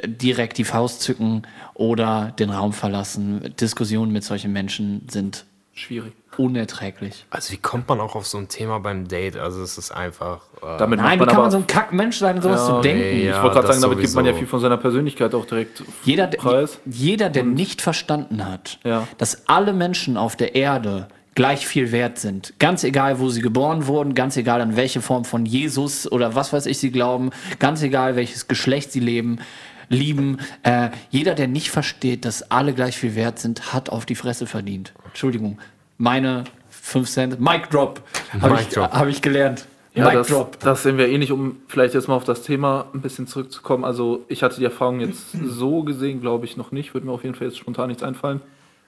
direkt 0.06 0.58
die 0.58 0.64
Faust 0.64 1.02
zücken 1.02 1.44
oder 1.74 2.34
den 2.40 2.50
Raum 2.50 2.74
verlassen. 2.74 3.54
Diskussionen 3.60 4.12
mit 4.12 4.24
solchen 4.24 4.52
Menschen 4.52 5.08
sind 5.10 5.46
Schwierig. 5.74 6.14
unerträglich. 6.38 7.26
Also 7.30 7.54
wie 7.54 7.58
kommt 7.58 7.88
man 7.88 8.00
auch 8.00 8.16
auf 8.16 8.26
so 8.26 8.38
ein 8.40 8.48
Thema 8.48 8.80
beim 8.80 9.08
Date? 9.08 9.38
Also 9.38 9.62
es 9.62 9.78
ist 9.78 9.92
einfach. 9.92 10.42
Äh, 10.64 10.78
Damit 10.80 11.00
Nein, 11.00 11.20
wie 11.20 11.26
kann 11.26 11.34
aber, 11.36 11.42
man 11.44 11.52
so 11.52 11.58
ein 11.58 11.68
Kackmensch 11.68 12.18
sein, 12.18 12.42
sowas 12.42 12.68
Ja, 12.68 12.76
zu 12.78 12.82
denken? 12.82 13.00
nee, 13.02 13.26
ja. 13.28 13.38
ich 13.38 13.44
wollte 13.44 13.56
gerade 13.56 13.68
sagen, 13.68 13.82
damit 13.82 14.00
gibt 14.00 14.14
man 14.16 14.26
ja 14.26 14.32
sowieso. 14.32 14.40
viel 14.40 14.48
von 14.50 14.60
seiner 14.60 14.78
Persönlichkeit 14.78 15.36
auch 15.36 15.46
direkt 15.46 15.84
Jeder, 16.04 16.28
der- 16.28 16.38
Preis. 16.40 16.80
jeder, 16.86 17.30
der 17.30 17.44
nicht 17.44 17.82
verstanden 17.82 18.46
hat, 18.46 18.80
Ja. 18.84 19.08
dass 19.18 19.48
alle 19.48 19.74
Menschen 19.74 20.18
auf 20.18 20.36
der 20.36 20.56
Erde 20.56 21.08
gleich 21.36 21.66
viel 21.66 21.92
wert 21.92 22.20
sind, 22.20 22.54
ganz 22.60 22.84
egal, 22.84 23.20
wo 23.20 23.30
sie 23.30 23.42
geboren 23.42 23.88
wurden, 23.88 24.16
ganz 24.16 24.36
egal, 24.36 24.62
an 24.62 24.76
welche 24.76 25.02
Form 25.02 25.24
von 25.26 25.46
Jesus 25.46 26.12
oder 26.12 26.36
was 26.36 26.52
weiß 26.52 26.66
ich 26.66 26.78
sie 26.78 26.92
glauben, 26.92 27.32
ganz 27.60 27.82
egal, 27.82 28.16
welches 28.16 28.48
Geschlecht 28.48 28.92
sie 28.92 29.00
leben, 29.00 29.40
lieben, 29.88 30.40
äh, 30.64 30.90
jeder, 31.10 31.34
der 31.36 31.48
nicht 31.48 31.70
versteht, 31.70 32.26
dass 32.26 32.50
alle 32.52 32.74
gleich 32.74 32.98
viel 32.98 33.16
wert 33.16 33.40
sind, 33.40 33.74
hat 33.74 33.90
auf 33.90 34.06
die 34.06 34.16
Fresse 34.16 34.46
verdient. 34.46 34.94
Entschuldigung, 35.06 35.60
meine 35.98 36.44
5 36.70 37.10
Cent, 37.10 37.40
Mic 37.40 37.70
Drop, 37.70 38.02
habe 38.42 38.54
Mic 38.54 38.62
ich, 38.62 38.70
Drop. 38.70 38.92
hab 38.92 39.08
ich 39.08 39.22
gelernt. 39.22 39.66
Ja, 39.94 40.06
Mic 40.06 40.14
das, 40.14 40.28
Drop. 40.28 40.60
das 40.60 40.84
sehen 40.84 40.98
wir 40.98 41.10
eh 41.10 41.18
nicht, 41.18 41.32
um 41.32 41.58
vielleicht 41.68 41.94
jetzt 41.94 42.08
mal 42.08 42.16
auf 42.16 42.24
das 42.24 42.44
Thema 42.44 42.88
ein 42.94 43.02
bisschen 43.02 43.28
zurückzukommen. 43.28 43.84
Also 43.84 44.26
ich 44.30 44.42
hatte 44.42 44.58
die 44.58 44.64
Erfahrung 44.64 45.02
jetzt 45.02 45.32
so 45.44 45.84
gesehen, 45.84 46.22
glaube 46.22 46.46
ich, 46.46 46.56
noch 46.56 46.72
nicht. 46.72 46.94
Würde 46.94 47.08
mir 47.08 47.14
auf 47.14 47.24
jeden 47.24 47.36
Fall 47.36 47.48
jetzt 47.48 47.58
spontan 47.58 47.90
nichts 47.90 48.02
einfallen. 48.02 48.42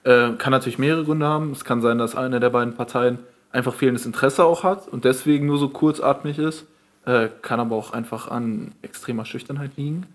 Äh, 0.04 0.34
kann 0.38 0.52
natürlich 0.52 0.78
mehrere 0.80 1.04
Gründe 1.06 1.26
haben. 1.26 1.52
Es 1.52 1.64
kann 1.64 1.82
sein, 1.82 1.98
dass 1.98 2.16
eine 2.16 2.40
der 2.40 2.50
beiden 2.50 2.76
Parteien 2.76 3.20
einfach 3.52 3.74
fehlendes 3.74 4.06
Interesse 4.06 4.44
auch 4.44 4.64
hat 4.64 4.88
und 4.88 5.06
deswegen 5.06 5.46
nur 5.46 5.58
so 5.60 5.70
kurzatmig 5.70 6.40
ist. 6.40 6.66
Äh, 7.06 7.30
kann 7.42 7.60
aber 7.60 7.76
auch 7.76 7.92
einfach 7.94 8.30
an 8.30 8.72
extremer 8.82 9.26
Schüchternheit 9.26 9.72
liegen. 9.78 10.06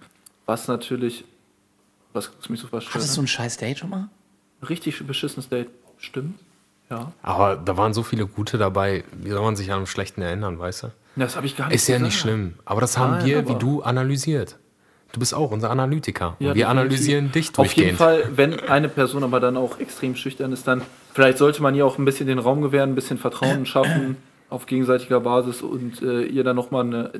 Was 0.46 0.68
natürlich, 0.68 1.24
was 2.12 2.30
guckst 2.30 2.48
du 2.48 2.52
mich 2.52 2.60
so 2.60 2.68
Hattest 2.68 2.86
du 2.88 2.90
verstehen? 2.98 3.24
ein 3.24 3.26
scheiß 3.28 3.56
Date 3.58 3.78
schon 3.78 3.90
mal? 3.90 4.08
Richtig 4.68 5.06
beschissenes 5.06 5.48
Date. 5.48 5.68
Stimmt. 5.98 6.38
Ja. 6.90 7.12
aber 7.22 7.56
da 7.56 7.76
waren 7.76 7.92
so 7.92 8.02
viele 8.02 8.26
gute 8.26 8.56
dabei. 8.56 9.04
Wie 9.22 9.28
soll 9.28 9.42
man 9.42 9.56
sich 9.56 9.70
an 9.70 9.76
einem 9.76 9.86
schlechten 9.86 10.22
erinnern, 10.22 10.58
weißt 10.58 10.84
du? 10.84 10.92
Das 11.16 11.36
habe 11.36 11.44
ich 11.44 11.54
gar 11.54 11.66
nicht 11.66 11.74
Ist 11.76 11.86
ja 11.88 11.96
gesagt. 11.98 12.06
nicht 12.12 12.18
schlimm. 12.18 12.54
Aber 12.64 12.80
das 12.80 12.96
haben 12.96 13.10
Nein, 13.18 13.26
wir, 13.26 13.38
aber- 13.40 13.48
wie 13.50 13.54
du, 13.58 13.82
analysiert. 13.82 14.56
Du 15.12 15.20
bist 15.20 15.34
auch 15.34 15.50
unser 15.50 15.70
Analytiker. 15.70 16.36
Ja, 16.38 16.54
wir 16.54 16.68
analysieren 16.68 17.32
dich 17.32 17.50
Auf 17.56 17.72
jeden 17.72 17.96
durchgehend. 17.96 17.98
Fall, 17.98 18.36
wenn 18.36 18.60
eine 18.60 18.88
Person 18.88 19.24
aber 19.24 19.40
dann 19.40 19.56
auch 19.56 19.78
extrem 19.80 20.14
schüchtern 20.16 20.52
ist, 20.52 20.66
dann 20.66 20.82
vielleicht 21.14 21.38
sollte 21.38 21.62
man 21.62 21.74
ihr 21.74 21.86
auch 21.86 21.98
ein 21.98 22.04
bisschen 22.04 22.26
den 22.26 22.38
Raum 22.38 22.60
gewähren, 22.60 22.90
ein 22.92 22.94
bisschen 22.94 23.18
Vertrauen 23.18 23.64
schaffen 23.66 24.16
auf 24.50 24.66
gegenseitiger 24.66 25.20
Basis 25.20 25.62
und 25.62 26.02
äh, 26.02 26.22
ihr 26.22 26.44
dann 26.44 26.56
nochmal 26.56 26.84
eine, 26.84 27.12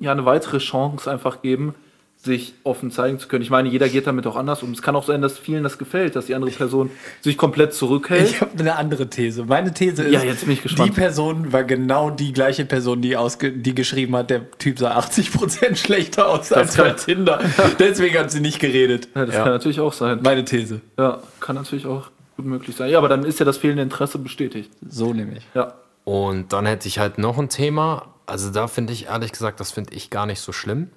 ja, 0.00 0.12
eine 0.12 0.24
weitere 0.24 0.58
Chance 0.58 1.10
einfach 1.10 1.42
geben, 1.42 1.74
sich 2.20 2.54
offen 2.64 2.90
zeigen 2.90 3.18
zu 3.20 3.28
können. 3.28 3.42
Ich 3.42 3.50
meine, 3.50 3.68
jeder 3.68 3.88
geht 3.88 4.06
damit 4.08 4.26
auch 4.26 4.34
anders 4.34 4.62
um. 4.64 4.72
Es 4.72 4.82
kann 4.82 4.96
auch 4.96 5.06
sein, 5.06 5.22
dass 5.22 5.38
vielen 5.38 5.62
das 5.62 5.78
gefällt, 5.78 6.16
dass 6.16 6.26
die 6.26 6.34
andere 6.34 6.50
Person 6.50 6.90
sich 7.20 7.38
komplett 7.38 7.72
zurückhält. 7.74 8.28
Ich 8.28 8.40
habe 8.40 8.58
eine 8.58 8.74
andere 8.76 9.08
These. 9.08 9.44
Meine 9.44 9.72
These 9.72 10.02
ist, 10.02 10.12
Ja, 10.12 10.24
jetzt 10.24 10.40
bin 10.44 10.52
ich 10.54 10.62
gespannt. 10.62 10.88
die 10.90 10.94
Person 11.00 11.52
war 11.52 11.62
genau 11.62 12.10
die 12.10 12.32
gleiche 12.32 12.64
Person, 12.64 13.02
die, 13.02 13.16
ausge 13.16 13.52
die 13.52 13.74
geschrieben 13.74 14.16
hat, 14.16 14.30
der 14.30 14.50
Typ 14.58 14.80
sah 14.80 14.98
80% 14.98 15.76
schlechter 15.76 16.28
aus 16.28 16.52
als 16.52 16.76
bei 16.76 16.90
Tinder. 16.90 17.40
Deswegen 17.78 18.18
hat 18.18 18.32
sie 18.32 18.40
nicht 18.40 18.58
geredet. 18.58 19.08
Ja, 19.14 19.24
das 19.24 19.34
kann 19.36 19.48
natürlich 19.50 19.78
auch 19.80 19.92
sein. 19.92 20.18
Meine 20.22 20.44
These. 20.44 20.80
Ja, 20.98 21.22
kann 21.38 21.54
natürlich 21.54 21.86
auch 21.86 22.10
gut 22.36 22.46
möglich 22.46 22.74
sein. 22.74 22.90
Ja, 22.90 22.98
aber 22.98 23.08
dann 23.08 23.24
ist 23.24 23.38
ja 23.38 23.44
das 23.44 23.58
fehlende 23.58 23.84
Interesse 23.84 24.18
bestätigt. 24.18 24.70
So 24.88 25.12
nämlich. 25.14 25.44
Ja. 25.54 25.74
Und 26.04 26.52
dann 26.52 26.66
hätte 26.66 26.88
ich 26.88 26.98
halt 26.98 27.18
noch 27.18 27.38
ein 27.38 27.48
Thema. 27.48 28.06
Also 28.26 28.50
da 28.50 28.66
finde 28.66 28.92
ich 28.92 29.06
ehrlich 29.06 29.30
gesagt, 29.32 29.60
das 29.60 29.70
finde 29.70 29.94
ich 29.94 30.10
gar 30.10 30.26
nicht 30.26 30.40
so 30.40 30.52
schlimm. 30.52 30.88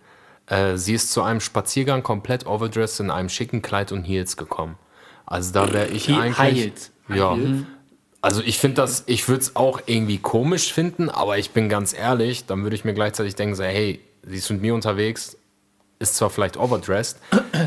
Äh, 0.52 0.78
sie 0.78 0.94
ist 0.94 1.12
zu 1.12 1.22
einem 1.24 1.40
Spaziergang 1.40 2.04
komplett 2.04 2.46
overdressed 2.46 3.00
in 3.00 3.10
einem 3.10 3.30
schicken 3.30 3.62
Kleid 3.62 3.92
und 3.92 4.04
Heels 4.04 4.36
gekommen. 4.38 4.78
Also 5.26 5.54
da 5.54 5.72
wäre 5.72 5.88
ich 5.88 6.06
He- 6.06 6.14
eigentlich. 6.14 6.38
Heels. 6.66 6.92
Ja. 7.08 7.38
Also 8.22 8.42
ich 8.44 8.58
finde 8.60 8.76
das, 8.76 9.04
ich 9.08 9.28
würde 9.28 9.42
es 9.42 9.56
auch 9.56 9.82
irgendwie 9.86 10.18
komisch 10.20 10.72
finden, 10.74 11.10
aber 11.10 11.38
ich 11.38 11.52
bin 11.52 11.70
ganz 11.70 11.94
ehrlich, 11.94 12.46
dann 12.46 12.64
würde 12.64 12.76
ich 12.76 12.84
mir 12.86 12.94
gleichzeitig 12.94 13.36
denken, 13.36 13.56
so, 13.56 13.64
hey, 13.64 14.00
sie 14.24 14.36
ist 14.38 14.50
mit 14.52 14.62
mir 14.62 14.74
unterwegs, 14.76 15.38
ist 16.00 16.16
zwar 16.16 16.30
vielleicht 16.30 16.58
overdressed, 16.58 17.18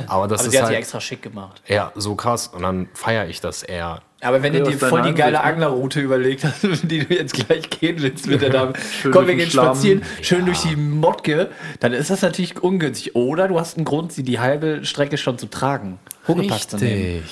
aber 0.06 0.28
das 0.28 0.40
Aber 0.40 0.46
ist 0.46 0.52
sie 0.52 0.58
hat 0.58 0.64
halt 0.66 0.74
sie 0.74 0.78
extra 0.78 1.00
schick 1.00 1.22
gemacht. 1.22 1.62
ja 1.66 1.90
so 1.94 2.14
krass 2.14 2.48
und 2.48 2.62
dann 2.62 2.88
feiere 2.94 3.26
ich 3.28 3.40
das 3.40 3.62
eher. 3.62 4.02
Aber 4.24 4.42
wenn 4.42 4.52
du 4.54 4.60
Ja, 4.60 4.64
dir 4.64 4.78
voll 4.78 5.02
die 5.02 5.14
geile 5.14 5.32
ne? 5.32 5.44
Anglerroute 5.44 6.00
überlegt 6.00 6.44
hast, 6.44 6.62
die 6.82 7.00
du 7.06 7.14
jetzt 7.14 7.34
gleich 7.34 7.68
gehen 7.68 7.96
willst 8.00 8.26
mit 8.26 8.40
der 8.40 8.50
Dame, 8.50 8.72
komm, 9.10 9.26
wir 9.26 9.36
gehen 9.36 9.50
Schlamm. 9.50 9.66
spazieren, 9.66 10.02
schön 10.22 10.46
durch 10.46 10.60
die 10.62 10.76
Motke, 10.76 11.50
dann 11.80 11.92
ist 11.92 12.10
das 12.10 12.22
natürlich 12.22 12.62
ungünstig. 12.62 13.14
Oder 13.14 13.48
du 13.48 13.60
hast 13.60 13.76
einen 13.76 13.84
Grund, 13.84 14.12
sie 14.12 14.22
die 14.22 14.40
halbe 14.40 14.84
Strecke 14.84 15.18
schon 15.18 15.38
zu 15.38 15.46
tragen. 15.46 15.98
Huckepack 16.26 16.70
zu 16.70 16.76
nehmen. 16.78 17.22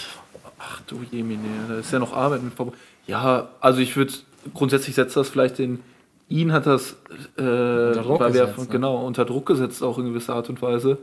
Ach 0.59 0.81
du 0.87 1.01
Jemine, 1.11 1.41
da 1.69 1.79
ist 1.79 1.93
ja 1.93 1.99
noch 1.99 2.13
Arbeit 2.13 2.43
mit 2.43 2.55
verbunden. 2.55 2.79
Ja, 3.07 3.49
also 3.61 3.81
ich 3.81 3.97
würde, 3.97 4.13
grundsätzlich 4.55 4.95
setzt 4.95 5.17
das 5.17 5.29
vielleicht 5.29 5.59
den, 5.59 5.81
ihn 6.29 6.53
hat 6.53 6.67
das, 6.67 6.97
äh, 7.37 7.43
Druck 7.43 8.21
weil 8.21 8.35
wir, 8.35 8.47
ne? 8.47 8.55
genau, 8.71 9.05
unter 9.05 9.25
Druck 9.25 9.47
gesetzt, 9.47 9.83
auch 9.83 9.99
in 9.99 10.05
gewisser 10.07 10.35
Art 10.35 10.49
und 10.49 10.63
Weise, 10.63 10.99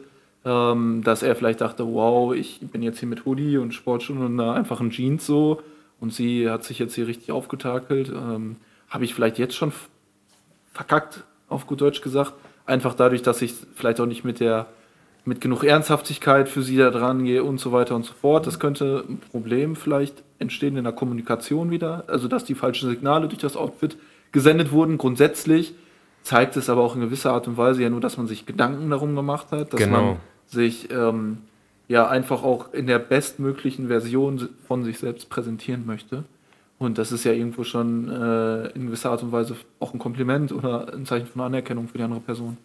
ähm, 0.46 1.02
dass 1.04 1.24
er 1.24 1.36
vielleicht 1.36 1.62
dachte, 1.62 1.86
wow, 1.86 2.34
ich 2.34 2.60
bin 2.62 2.82
jetzt 2.82 3.00
hier 3.00 3.10
mit 3.10 3.26
Hoodie 3.26 3.58
und 3.58 3.74
Sportschuhen 3.74 4.20
und 4.20 4.40
einer 4.40 4.54
einfachen 4.54 4.92
Jeans 4.92 5.26
so 5.26 5.62
und 6.00 6.14
sie 6.14 6.50
hat 6.50 6.64
sich 6.64 6.80
jetzt 6.80 6.96
hier 6.96 7.08
richtig 7.08 7.32
aufgetakelt. 7.32 8.10
Ähm, 8.10 8.58
Habe 8.90 9.06
ich 9.06 9.14
vielleicht 9.14 9.38
jetzt 9.38 9.56
schon 9.56 9.72
verkackt, 10.74 11.24
auf 11.48 11.68
gut 11.68 11.82
Deutsch 11.82 12.02
gesagt. 12.02 12.34
Einfach 12.66 12.94
dadurch, 12.94 13.22
dass 13.22 13.42
ich 13.42 13.54
vielleicht 13.76 14.00
auch 14.00 14.06
nicht 14.06 14.24
mit 14.24 14.40
der 14.40 14.68
mit 15.26 15.42
genug 15.42 15.64
Ernsthaftigkeit 15.64 16.48
für 16.50 16.64
sie 16.64 16.78
da 16.78 16.90
dran 16.90 17.24
gehe 17.24 17.44
und 17.44 17.60
so 17.60 17.72
weiter 17.72 17.96
und 17.96 18.04
so 18.04 18.14
fort. 18.14 18.48
Das 18.48 18.60
könnte 18.60 19.04
ein 19.08 19.20
Problem 19.20 19.76
vielleicht 19.76 20.24
entstehen 20.40 20.78
in 20.78 20.86
der 20.86 20.94
Kommunikation 20.94 21.70
wieder. 21.72 22.06
Also, 22.08 22.28
dass 22.28 22.46
die 22.46 22.56
falschen 22.56 22.90
Signale 22.90 23.28
durch 23.28 23.42
das 23.42 23.56
Outfit 23.58 23.98
gesendet 24.32 24.72
wurden. 24.72 24.98
Grundsätzlich 24.98 25.74
zeigt 26.24 26.56
es 26.58 26.70
aber 26.70 26.82
auch 26.82 26.96
in 26.96 27.02
gewisser 27.02 27.34
Art 27.34 27.48
und 27.48 27.58
Weise 27.58 27.84
ja 27.84 27.90
nur, 27.90 28.02
dass 28.02 28.18
man 28.18 28.28
sich 28.28 28.46
Gedanken 28.46 28.90
darum 28.90 29.16
gemacht 29.16 29.52
hat, 29.52 29.74
dass 29.74 29.80
Genau. 29.80 30.02
man 30.02 30.16
sich 30.48 30.90
ähm, 30.92 31.40
ja 31.90 32.08
einfach 32.08 32.44
auch 32.44 32.72
in 32.72 32.88
der 32.88 33.00
bestmöglichen 33.00 33.88
Version 33.88 34.48
von 34.68 34.86
sich 34.86 35.00
selbst 35.00 35.30
präsentieren 35.30 35.86
möchte. 35.86 36.24
Und 36.78 36.98
das 36.98 37.12
ist 37.12 37.26
ja 37.26 37.34
irgendwo 37.34 37.66
schon 37.66 38.10
äh, 38.10 38.68
in 38.70 38.86
gewisser 38.86 39.12
Art 39.12 39.22
und 39.24 39.34
Weise 39.34 39.58
auch 39.82 39.94
ein 39.94 40.00
Kompliment 40.00 40.54
oder 40.54 40.94
ein 40.94 41.06
Zeichen 41.06 41.28
von 41.28 41.42
Anerkennung 41.42 41.90
für 41.90 41.98
die 41.98 42.04
andere 42.06 42.22
Person. 42.22 42.56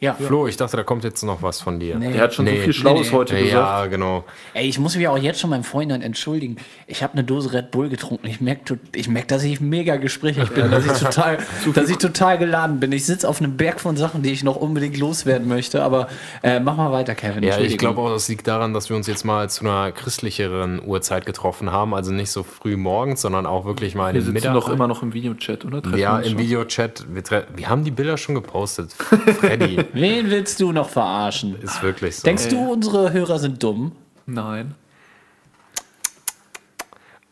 Ja. 0.00 0.14
Flo, 0.14 0.46
ich 0.46 0.56
dachte, 0.56 0.78
da 0.78 0.82
kommt 0.82 1.04
jetzt 1.04 1.22
noch 1.22 1.42
was 1.42 1.60
von 1.60 1.78
dir. 1.78 1.96
Nee. 1.98 2.14
Er 2.16 2.22
hat 2.22 2.32
schon 2.34 2.46
Nee. 2.46 2.56
so 2.56 2.62
viel 2.64 2.72
Schlaues 2.72 3.00
Nee, 3.02 3.06
nee. 3.10 3.16
heute 3.18 3.34
gesagt. 3.36 3.52
Ja, 3.52 3.86
genau. 3.86 4.24
Ey, 4.54 4.66
ich 4.66 4.78
muss 4.78 4.96
mich 4.96 5.06
auch 5.08 5.18
jetzt 5.18 5.38
schon 5.40 5.50
meinem 5.50 5.62
Freundin 5.62 6.00
entschuldigen. 6.00 6.56
Ich 6.86 7.02
habe 7.02 7.12
eine 7.12 7.22
Dose 7.22 7.52
Red 7.52 7.70
Bull 7.70 7.90
getrunken. 7.90 8.26
Ich 8.26 8.40
merke, 8.40 8.78
ich 8.94 9.08
merk, 9.08 9.28
dass 9.28 9.44
ich 9.44 9.60
mega 9.60 9.96
gesprächig 9.96 10.48
bin, 10.52 10.70
dass 10.70 10.86
ich 10.86 10.92
total, 10.98 11.36
dass 11.74 11.90
ich 11.90 11.98
total 11.98 12.38
geladen 12.38 12.80
bin. 12.80 12.92
Ich 12.92 13.04
sitze 13.04 13.28
auf 13.28 13.40
einem 13.42 13.58
Berg 13.58 13.78
von 13.78 13.98
Sachen, 13.98 14.22
die 14.22 14.30
ich 14.30 14.42
noch 14.42 14.56
unbedingt 14.56 14.96
loswerden 14.96 15.46
möchte. 15.48 15.82
Aber 15.82 16.08
äh, 16.42 16.60
mach 16.60 16.76
mal 16.78 16.92
weiter, 16.92 17.14
Kevin. 17.14 17.42
Ja, 17.42 17.58
ich 17.58 17.76
glaube 17.76 18.00
auch, 18.00 18.10
das 18.10 18.26
liegt 18.28 18.46
daran, 18.46 18.72
dass 18.72 18.88
wir 18.88 18.96
uns 18.96 19.06
jetzt 19.06 19.24
mal 19.24 19.50
zu 19.50 19.66
einer 19.66 19.92
christlicheren 19.92 20.80
Uhrzeit 20.82 21.26
getroffen 21.26 21.72
haben. 21.72 21.92
Also 21.92 22.10
nicht 22.10 22.30
so 22.30 22.42
früh 22.42 22.78
morgens, 22.78 23.20
sondern 23.20 23.44
auch 23.44 23.66
wirklich 23.66 23.94
mal 23.94 24.08
in 24.08 24.14
Wir 24.14 24.22
den 24.22 24.32
Mittag. 24.32 24.54
doch 24.54 24.70
immer 24.70 24.88
noch 24.88 25.02
im 25.02 25.12
Videochat, 25.12 25.66
oder? 25.66 25.82
Treffen 25.82 25.96
wir 25.96 26.02
ja, 26.02 26.18
im 26.20 26.30
schon? 26.30 26.38
Videochat. 26.38 27.04
Wir, 27.10 27.44
wir 27.54 27.68
haben 27.68 27.84
die 27.84 27.90
Bilder 27.90 28.16
schon 28.16 28.34
gepostet. 28.34 28.92
Freddy, 29.40 29.84
Wen 29.92 30.30
willst 30.30 30.60
du 30.60 30.72
noch 30.72 30.88
verarschen? 30.88 31.60
ist 31.60 31.82
wirklich 31.82 32.16
so. 32.16 32.22
Denkst 32.24 32.48
du, 32.48 32.72
unsere 32.72 33.12
Hörer 33.12 33.38
sind 33.38 33.62
dumm? 33.62 33.92
Nein. 34.26 34.74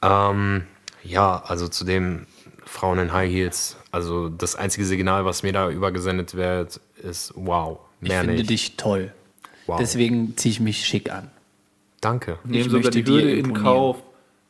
Ähm, 0.03 0.65
ja, 1.03 1.43
also 1.45 1.69
zu 1.69 1.85
dem 1.85 2.27
Frauen 2.65 2.99
in 2.99 3.13
High 3.13 3.31
Heels. 3.33 3.77
Also 3.91 4.29
das 4.29 4.55
einzige 4.57 4.85
Signal, 4.85 5.25
was 5.25 5.43
mir 5.43 5.53
da 5.53 5.71
übergesendet 5.71 6.35
wird, 6.35 6.81
ist 7.03 7.33
wow. 7.37 7.79
Ich 8.01 8.09
Mehr 8.09 8.21
finde 8.21 8.35
nicht. 8.37 8.51
dich 8.51 8.77
toll. 8.77 9.13
wow. 9.67 9.79
Deswegen 9.79 10.37
ziehe 10.37 10.53
ich 10.53 10.61
mich 10.61 10.85
schick 10.85 11.11
an. 11.11 11.31
Danke. 12.01 12.39
Nehmen 12.45 12.67
Ich 12.67 12.71
sogar 12.71 12.91
die 12.93 13.05
Hürde 13.05 13.33
in. 13.33 13.55
Kauf, 13.55 13.97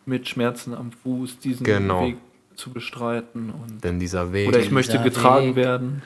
mit 0.05 0.29
Schmerzen 0.29 0.75
am 0.75 0.93
Fuß 0.93 1.39
diesen 1.39 1.65
Genau. 1.65 2.03
Weg 2.07 2.17
zu 2.59 2.71
bestreiten. 2.73 3.51
Und 3.51 3.83
Denn 3.85 3.99
dieser 4.01 4.33
Weg. 4.33 4.49
oder 4.49 4.59
ich 4.59 4.71
möchte 4.71 5.01
getragen 5.03 5.49
Weg. 5.51 5.57
werden. 5.57 6.03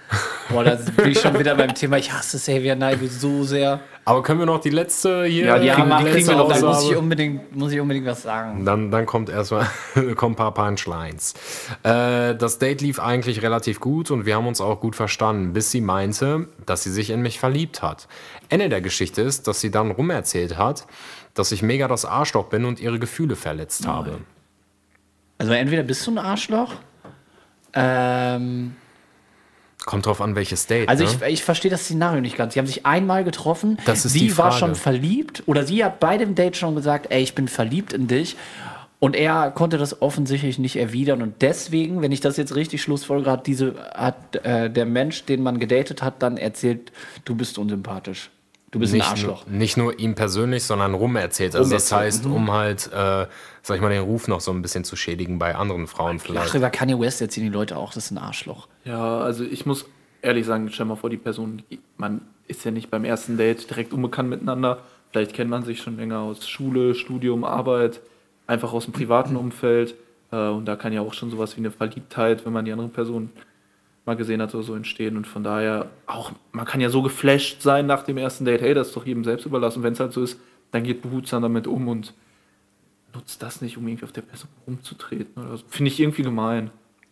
Boah, 0.50 0.64
da 0.64 0.74
bin 0.96 1.10
ich 1.10 1.20
schon 1.20 1.38
wieder 1.38 1.54
beim 1.54 1.74
Thema. 1.74 1.96
Ich 1.98 2.12
hasse 2.12 2.36
Xavier 2.36 2.76
Naidoo 2.76 3.06
so 3.08 3.42
sehr. 3.44 3.80
Aber 4.04 4.22
können 4.22 4.40
wir 4.40 4.46
noch 4.46 4.60
die 4.60 4.70
letzte 4.70 5.24
hier? 5.24 5.46
Ja, 5.46 5.58
die 5.58 5.66
Ja, 5.68 5.74
kriegen- 5.76 5.88
mach, 5.88 6.02
die 6.04 6.10
kriegen 6.10 6.26
wir 6.28 6.36
noch. 6.36 6.48
Dann 6.48 6.60
muss 6.64 6.90
ich 6.90 6.96
unbedingt, 6.96 7.56
muss 7.56 7.72
ich 7.72 7.80
unbedingt 7.80 8.06
was 8.06 8.22
sagen. 8.22 8.64
Dann, 8.64 8.90
dann 8.90 9.06
kommt 9.06 9.28
erstmal 9.30 9.66
kommen 10.16 10.34
ein 10.34 10.36
paar 10.36 10.52
Punchlines. 10.54 11.34
Äh, 11.84 12.34
das 12.34 12.58
Date 12.58 12.80
lief 12.82 12.98
eigentlich 13.00 13.42
relativ 13.42 13.80
gut 13.80 14.10
und 14.10 14.26
wir 14.26 14.34
haben 14.36 14.46
uns 14.46 14.60
auch 14.60 14.80
gut 14.80 14.96
verstanden, 14.96 15.52
bis 15.52 15.70
sie 15.70 15.80
meinte, 15.80 16.48
dass 16.66 16.82
sie 16.82 16.90
sich 16.90 17.10
in 17.10 17.22
mich 17.22 17.38
verliebt 17.40 17.80
hat. 17.82 18.08
Ende 18.48 18.68
der 18.68 18.80
Geschichte 18.80 19.22
ist, 19.22 19.46
dass 19.48 19.60
sie 19.60 19.70
dann 19.70 19.90
rumerzählt 19.92 20.58
hat, 20.58 20.86
dass 21.34 21.52
ich 21.52 21.62
mega 21.62 21.88
das 21.88 22.04
Arschloch 22.04 22.46
bin 22.48 22.64
und 22.66 22.80
ihre 22.80 22.98
Gefühle 22.98 23.36
verletzt 23.36 23.86
habe. 23.86 24.18
Also 25.42 25.54
entweder 25.54 25.82
bist 25.82 26.06
du 26.06 26.12
ein 26.12 26.18
Arschloch. 26.18 26.72
Ähm, 27.74 28.76
Kommt 29.84 30.06
drauf 30.06 30.20
an, 30.20 30.36
welches 30.36 30.68
Date. 30.68 30.88
also 30.88 31.02
ne? 31.02 31.10
ich, 31.10 31.32
ich 31.32 31.42
verstehe 31.42 31.68
das 31.68 31.82
Szenario 31.82 32.20
nicht 32.20 32.36
ganz. 32.36 32.54
Sie 32.54 32.60
haben 32.60 32.68
sich 32.68 32.86
einmal 32.86 33.24
getroffen. 33.24 33.76
Das 33.84 34.04
ist 34.04 34.12
sie 34.12 34.20
die 34.20 34.38
war 34.38 34.52
Frage. 34.52 34.60
schon 34.60 34.74
verliebt 34.76 35.42
oder 35.46 35.64
sie 35.66 35.84
hat 35.84 35.98
bei 35.98 36.16
dem 36.16 36.36
Date 36.36 36.56
schon 36.56 36.76
gesagt, 36.76 37.06
ey, 37.10 37.24
ich 37.24 37.34
bin 37.34 37.48
verliebt 37.48 37.92
in 37.92 38.06
dich. 38.06 38.36
Und 39.00 39.16
er 39.16 39.50
konnte 39.50 39.78
das 39.78 40.00
offensichtlich 40.00 40.60
nicht 40.60 40.76
erwidern. 40.76 41.22
Und 41.22 41.42
deswegen, 41.42 42.02
wenn 42.02 42.12
ich 42.12 42.20
das 42.20 42.36
jetzt 42.36 42.54
richtig 42.54 42.80
schlussfolgere, 42.80 43.32
hat, 43.32 43.48
diese, 43.48 43.74
hat 43.96 44.36
äh, 44.44 44.70
der 44.70 44.86
Mensch, 44.86 45.24
den 45.24 45.42
man 45.42 45.58
gedatet 45.58 46.04
hat, 46.04 46.22
dann 46.22 46.36
erzählt, 46.36 46.92
du 47.24 47.34
bist 47.34 47.58
unsympathisch. 47.58 48.30
Du 48.72 48.78
bist 48.80 48.92
ein 48.92 48.96
nicht, 48.96 49.08
Arschloch. 49.08 49.46
nur, 49.46 49.56
nicht 49.58 49.76
nur 49.76 49.98
ihm 49.98 50.14
persönlich, 50.14 50.64
sondern 50.64 50.94
rumerzählt. 50.94 51.54
Also 51.54 51.70
das 51.70 51.92
heißt, 51.92 52.26
um 52.26 52.50
halt, 52.50 52.86
äh, 52.92 53.26
sag 53.62 53.76
ich 53.76 53.80
mal, 53.80 53.90
den 53.90 54.02
Ruf 54.02 54.28
noch 54.28 54.40
so 54.40 54.50
ein 54.50 54.62
bisschen 54.62 54.82
zu 54.82 54.96
schädigen 54.96 55.38
bei 55.38 55.54
anderen 55.54 55.86
Frauen 55.86 56.16
Ach, 56.18 56.24
vielleicht. 56.24 56.54
über 56.54 56.70
Kanye 56.70 56.98
West 56.98 57.20
erzählen 57.20 57.46
die 57.46 57.52
Leute 57.52 57.76
auch, 57.76 57.92
das 57.92 58.06
ist 58.06 58.10
ein 58.10 58.18
Arschloch. 58.18 58.66
Ja, 58.84 59.20
also 59.20 59.44
ich 59.44 59.66
muss 59.66 59.84
ehrlich 60.22 60.46
sagen, 60.46 60.68
stell 60.72 60.86
mal 60.86 60.96
vor, 60.96 61.10
die 61.10 61.18
Person, 61.18 61.62
man 61.98 62.22
ist 62.48 62.64
ja 62.64 62.70
nicht 62.70 62.90
beim 62.90 63.04
ersten 63.04 63.36
Date 63.36 63.68
direkt 63.70 63.92
unbekannt 63.92 64.30
miteinander. 64.30 64.78
Vielleicht 65.10 65.34
kennt 65.34 65.50
man 65.50 65.62
sich 65.64 65.82
schon 65.82 65.98
länger 65.98 66.20
aus 66.20 66.48
Schule, 66.48 66.94
Studium, 66.94 67.44
Arbeit, 67.44 68.00
einfach 68.46 68.72
aus 68.72 68.84
dem 68.84 68.94
privaten 68.94 69.36
Umfeld. 69.36 69.94
Äh, 70.30 70.48
Und 70.48 70.64
da 70.64 70.76
kann 70.76 70.94
ja 70.94 71.02
auch 71.02 71.12
schon 71.12 71.30
sowas 71.30 71.56
wie 71.56 71.60
eine 71.60 71.70
Verliebtheit, 71.70 72.46
wenn 72.46 72.54
man 72.54 72.64
die 72.64 72.72
andere 72.72 72.88
Person 72.88 73.28
mal 74.04 74.16
gesehen 74.16 74.42
hat 74.42 74.54
oder 74.54 74.64
so 74.64 74.74
entstehen. 74.74 75.16
Und 75.16 75.26
von 75.26 75.44
daher 75.44 75.86
auch, 76.06 76.32
man 76.52 76.64
kann 76.64 76.80
ja 76.80 76.90
so 76.90 77.02
geflasht 77.02 77.62
sein 77.62 77.86
nach 77.86 78.02
dem 78.02 78.18
ersten 78.18 78.44
Date, 78.44 78.60
hey, 78.60 78.74
das 78.74 78.88
ist 78.88 78.96
doch 78.96 79.06
jedem 79.06 79.24
selbst 79.24 79.46
überlassen. 79.46 79.82
Wenn 79.82 79.92
es 79.92 80.00
halt 80.00 80.12
so 80.12 80.22
ist, 80.22 80.38
dann 80.70 80.82
geht 80.82 81.02
behutsam 81.02 81.42
damit 81.42 81.66
um 81.66 81.88
und 81.88 82.14
nutzt 83.14 83.42
das 83.42 83.60
nicht, 83.60 83.76
um 83.76 83.86
irgendwie 83.86 84.04
auf 84.04 84.12
der 84.12 84.22
Person 84.22 84.48
rumzutreten 84.66 85.42
oder 85.42 85.56
so. 85.56 85.64
Finde 85.68 85.90
ich 85.90 86.00
irgendwie 86.00 86.22
gemein. 86.22 86.70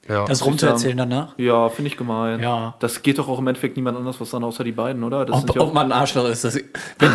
Ja. 0.09 0.25
Das 0.25 0.45
rumzuerzählen 0.45 0.97
danach? 0.97 1.39
Ja, 1.39 1.69
finde 1.69 1.89
ich 1.89 1.97
gemein. 1.97 2.41
Ja. 2.41 2.75
Das 2.81 3.03
geht 3.03 3.19
doch 3.19 3.29
auch 3.29 3.39
im 3.39 3.47
Endeffekt 3.47 3.77
niemand 3.77 3.99
anders 3.99 4.19
was 4.21 4.35
an, 4.35 4.43
außer 4.43 4.65
die 4.65 4.73
beiden, 4.73 5.05
oder? 5.05 5.27
Das 5.27 5.37
Ob, 5.37 5.41
sind 5.43 5.55
ja 5.55 5.61
ob 5.61 5.69
auch, 5.69 5.73
man 5.75 5.93
ein 5.93 5.93
Arschloch 5.93 6.27
ist. 6.27 6.43
Das, 6.43 6.57
wenn, 6.57 6.65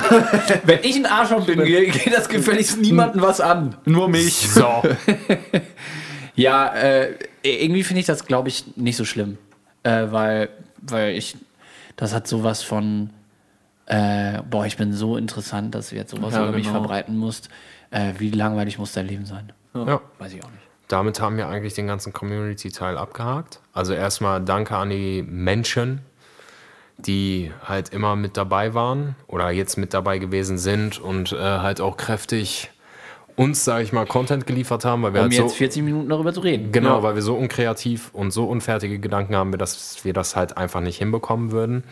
wenn 0.64 0.80
ich 0.84 0.96
ein 0.96 1.08
Arschloch 1.08 1.46
bin, 1.46 1.64
geht 1.64 1.94
geht 1.94 2.14
das 2.14 2.30
gefälligst 2.30 2.80
niemandem 2.80 3.22
was 3.22 3.42
an. 3.42 3.76
nur 3.86 4.08
mich. 4.08 4.36
So. 4.36 4.84
Ja, 6.36 6.68
äh, 6.76 7.14
irgendwie 7.44 7.84
finde 7.84 8.02
ich 8.02 8.06
das, 8.06 8.26
glaube 8.26 8.50
ich, 8.50 8.76
nicht 8.76 8.98
so 8.98 9.06
schlimm. 9.06 9.38
Äh, 9.86 10.12
weil, 10.12 10.50
weil 10.82 11.16
ich, 11.16 11.38
das 11.96 12.14
hat 12.14 12.28
sowas 12.28 12.64
von, 12.64 13.12
äh, 13.86 14.42
boah, 14.50 14.66
ich 14.66 14.78
bin 14.78 14.94
so 14.94 15.16
interessant, 15.16 15.76
dass 15.76 15.90
du 15.90 15.96
jetzt 15.96 16.12
sowas 16.12 16.34
Ja, 16.34 16.44
über 16.44 16.54
mich 16.58 16.66
genau. 16.66 16.80
verbreiten 16.80 17.16
musst. 17.18 17.50
Äh, 17.92 18.14
wie 18.18 18.32
langweilig 18.32 18.80
muss 18.80 18.94
dein 18.94 19.08
Leben 19.08 19.26
sein? 19.26 19.54
ja. 19.76 20.02
Weiß 20.18 20.34
ich 20.34 20.44
auch 20.44 20.50
nicht. 20.50 20.64
Damit 20.88 21.20
haben 21.20 21.38
wir 21.38 21.48
eigentlich 21.48 21.74
den 21.74 21.88
ganzen 21.88 22.14
Community-Teil 22.14 22.98
abgehakt. 22.98 23.60
Also 23.74 23.94
erstmal 23.94 24.42
danke 24.42 24.76
an 24.76 24.90
die 24.90 25.24
Menschen, 25.24 26.02
die 26.98 27.52
halt 27.64 27.90
immer 27.90 28.16
mit 28.16 28.38
dabei 28.38 28.74
waren 28.74 29.16
oder 29.28 29.52
jetzt 29.52 29.78
mit 29.78 29.94
dabei 29.94 30.18
gewesen 30.18 30.58
sind 30.58 31.00
und 31.00 31.32
äh, 31.34 31.38
halt 31.38 31.82
auch 31.82 31.98
kräftig 31.98 32.72
uns, 33.36 33.66
sage 33.66 33.84
ich 33.84 33.92
mal, 33.92 34.06
Content 34.06 34.48
geliefert 34.48 34.86
haben, 34.86 35.04
weil 35.04 35.14
wir 35.14 35.22
Um 35.22 35.24
halt 35.26 35.34
jetzt 35.34 35.50
so 35.52 35.56
40 35.56 35.84
Minuten 35.84 36.10
darüber 36.10 36.34
zu 36.34 36.40
reden. 36.40 36.72
Genau, 36.72 36.98
Ja. 36.98 37.04
weil 37.04 37.16
wir 37.16 37.22
so 37.22 37.36
unkreativ 37.36 38.10
und 38.14 38.32
so 38.32 38.46
unfertige 38.46 39.00
Gedanken 39.00 39.36
haben, 39.36 39.52
dass 39.58 40.00
wir 40.04 40.14
das 40.14 40.36
halt 40.36 40.58
einfach 40.58 40.80
nicht 40.82 40.98
hinbekommen 41.00 41.52
würden. 41.52 41.84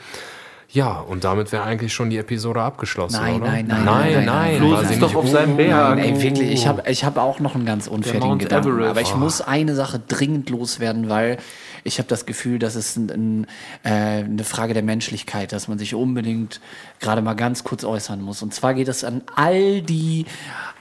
Ja, 0.70 1.00
und 1.02 1.24
damit 1.24 1.52
wäre 1.52 1.64
eigentlich 1.64 1.94
schon 1.94 2.10
die 2.10 2.18
Episode 2.18 2.60
abgeschlossen, 2.62 3.22
Nein, 3.22 3.36
oder? 3.42 3.46
nein, 3.52 3.68
nein, 3.68 3.86
nein, 3.86 4.14
nein, 4.14 4.26
nein, 4.26 4.60
nein, 4.72 4.80
sitzt 4.80 4.94
sie 4.94 5.00
doch 5.00 5.14
auf 5.14 5.28
seinem 5.30 5.50
oben? 5.54 5.58
Berg. 5.58 6.00
Ey, 6.00 6.22
wirklich, 6.24 6.52
ich 6.52 6.68
habe 6.68 6.84
ich 6.90 7.04
hab 7.06 7.18
auch 7.18 7.40
noch 7.40 7.54
einen 7.54 7.66
ganz 7.66 7.86
unfertigen 7.88 8.40
Gedanken. 8.40 8.70
Everest. 8.70 8.90
Aber 8.90 9.02
ich 9.02 9.16
muss 9.16 9.42
eine 9.42 9.76
Sache 9.76 10.00
dringend 10.08 10.50
loswerden, 10.50 11.10
weil 11.10 11.38
ich 11.84 11.98
habe 12.00 12.08
das 12.08 12.26
Gefühl, 12.26 12.60
das 12.60 12.76
ist 12.76 12.98
ein, 12.98 13.10
ein, 13.10 13.48
äh, 13.84 14.24
eine 14.24 14.44
Frage 14.44 14.74
der 14.74 14.84
Menschlichkeit, 14.84 15.52
dass 15.52 15.68
man 15.68 15.78
sich 15.78 15.96
unbedingt 15.96 16.62
gerade 17.00 17.22
mal 17.22 17.34
ganz 17.34 17.64
kurz 17.64 17.84
äußern 17.84 18.22
muss. 18.22 18.42
Und 18.42 18.54
zwar 18.54 18.74
geht 18.74 18.88
es 18.88 19.04
an 19.04 19.22
all 19.36 19.82
die 19.82 20.26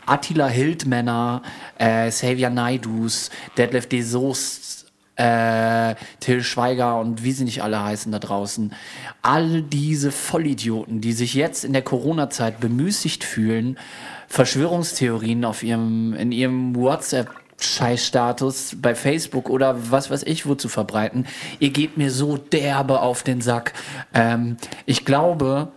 Attila 0.07 0.48
Hildmänner, 0.48 1.42
äh, 1.78 2.09
Xavier 2.09 2.50
Naidus, 2.50 3.30
Detlef 3.57 3.88
de 3.88 4.03
Soest, 4.03 4.72
äh, 5.16 5.94
Till 6.20 6.42
Schweiger 6.42 6.98
und 6.98 7.22
wie 7.22 7.32
sie 7.32 7.44
nicht 7.44 7.62
alle 7.62 7.82
heißen 7.82 8.11
da 8.11 8.18
draußen. 8.18 8.72
All 9.20 9.62
diese 9.62 10.11
Vollidioten, 10.11 11.00
die 11.00 11.12
sich 11.12 11.34
jetzt 11.34 11.64
in 11.64 11.72
der 11.72 11.82
Corona-Zeit 11.82 12.61
bemüßigt 12.61 13.22
fühlen, 13.22 13.78
Verschwörungstheorien 14.28 15.44
auf 15.44 15.62
ihrem, 15.62 16.14
in 16.14 16.32
ihrem 16.32 16.74
WhatsApp 16.74 17.30
Scheißstatus 17.62 18.76
bei 18.80 18.94
Facebook 18.94 19.48
oder 19.48 19.90
was 19.90 20.10
weiß 20.10 20.22
ich 20.24 20.46
wo 20.46 20.54
zu 20.54 20.68
verbreiten. 20.68 21.26
Ihr 21.58 21.70
geht 21.70 21.96
mir 21.96 22.10
so 22.10 22.36
derbe 22.36 23.00
auf 23.00 23.22
den 23.22 23.40
Sack. 23.40 23.72
Ähm, 24.14 24.56
ich 24.86 25.04
glaube, 25.04 25.72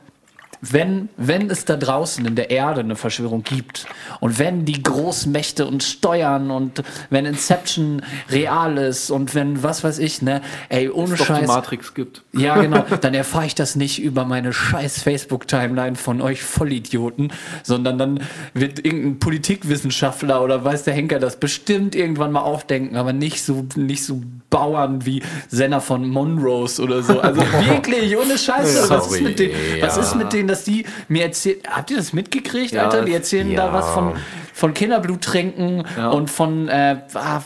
wenn, 0.71 1.09
wenn 1.17 1.49
es 1.49 1.65
da 1.65 1.75
draußen 1.75 2.25
in 2.25 2.35
der 2.35 2.49
Erde 2.49 2.81
eine 2.81 2.95
Verschwörung 2.95 3.43
gibt 3.43 3.85
und 4.19 4.39
wenn 4.39 4.65
die 4.65 4.81
Großmächte 4.81 5.65
uns 5.65 5.89
steuern 5.89 6.51
und 6.51 6.83
wenn 7.09 7.25
Inception 7.25 8.01
real 8.29 8.77
ist 8.77 9.11
und 9.11 9.35
wenn 9.35 9.63
was 9.63 9.83
weiß 9.83 9.99
ich, 9.99 10.21
ne, 10.21 10.41
ey, 10.69 10.89
ohne 10.89 11.15
doch 11.15 11.17
die 11.17 11.23
Scheiß. 11.25 11.47
Matrix 11.47 11.93
gibt. 11.93 12.23
Ja, 12.33 12.61
genau. 12.61 12.85
Dann 13.01 13.13
erfahre 13.13 13.45
ich 13.45 13.55
das 13.55 13.75
nicht 13.75 14.01
über 14.01 14.25
meine 14.25 14.53
scheiß 14.53 15.01
Facebook-Timeline 15.01 15.95
von 15.95 16.21
euch 16.21 16.43
Vollidioten, 16.43 17.31
sondern 17.63 17.97
dann 17.97 18.19
wird 18.53 18.83
irgendein 18.85 19.19
Politikwissenschaftler 19.19 20.41
oder 20.43 20.63
weiß 20.63 20.83
der 20.83 20.93
Henker 20.93 21.19
das 21.19 21.37
bestimmt 21.37 21.95
irgendwann 21.95 22.31
mal 22.31 22.41
aufdenken, 22.41 22.95
aber 22.95 23.13
nicht 23.13 23.43
so, 23.43 23.65
nicht 23.75 24.03
so 24.03 24.21
Bauern 24.55 25.05
wie 25.05 25.21
Senna 25.49 25.81
von 25.81 26.07
Monrose 26.07 26.81
oder 26.81 27.03
so. 27.03 27.19
Also 27.19 27.41
wirklich, 27.67 28.17
ohne 28.17 28.37
Scheiße. 28.37 28.89
Was 28.89 29.11
ist 29.11 29.21
mit 29.21 29.37
denen, 29.37 29.53
was 29.81 29.97
ja. 29.97 30.01
ist 30.01 30.15
mit 30.15 30.31
denen, 30.31 30.47
dass 30.47 30.63
die 30.63 30.85
mir 31.09 31.23
erzählen, 31.23 31.59
habt 31.67 31.91
ihr 31.91 31.97
das 31.97 32.13
mitgekriegt, 32.13 32.71
Ja, 32.71 32.83
Alter? 32.83 33.03
Die 33.03 33.13
erzählen 33.13 33.51
ja. 33.51 33.67
da 33.67 33.73
was 33.73 33.89
von, 33.89 34.13
von 34.53 34.73
Kinderblut 34.73 35.21
trinken 35.21 35.83
Ja. 35.97 36.09
und 36.11 36.29
von, 36.29 36.69
äh, 36.69 37.01
ah, 37.15 37.41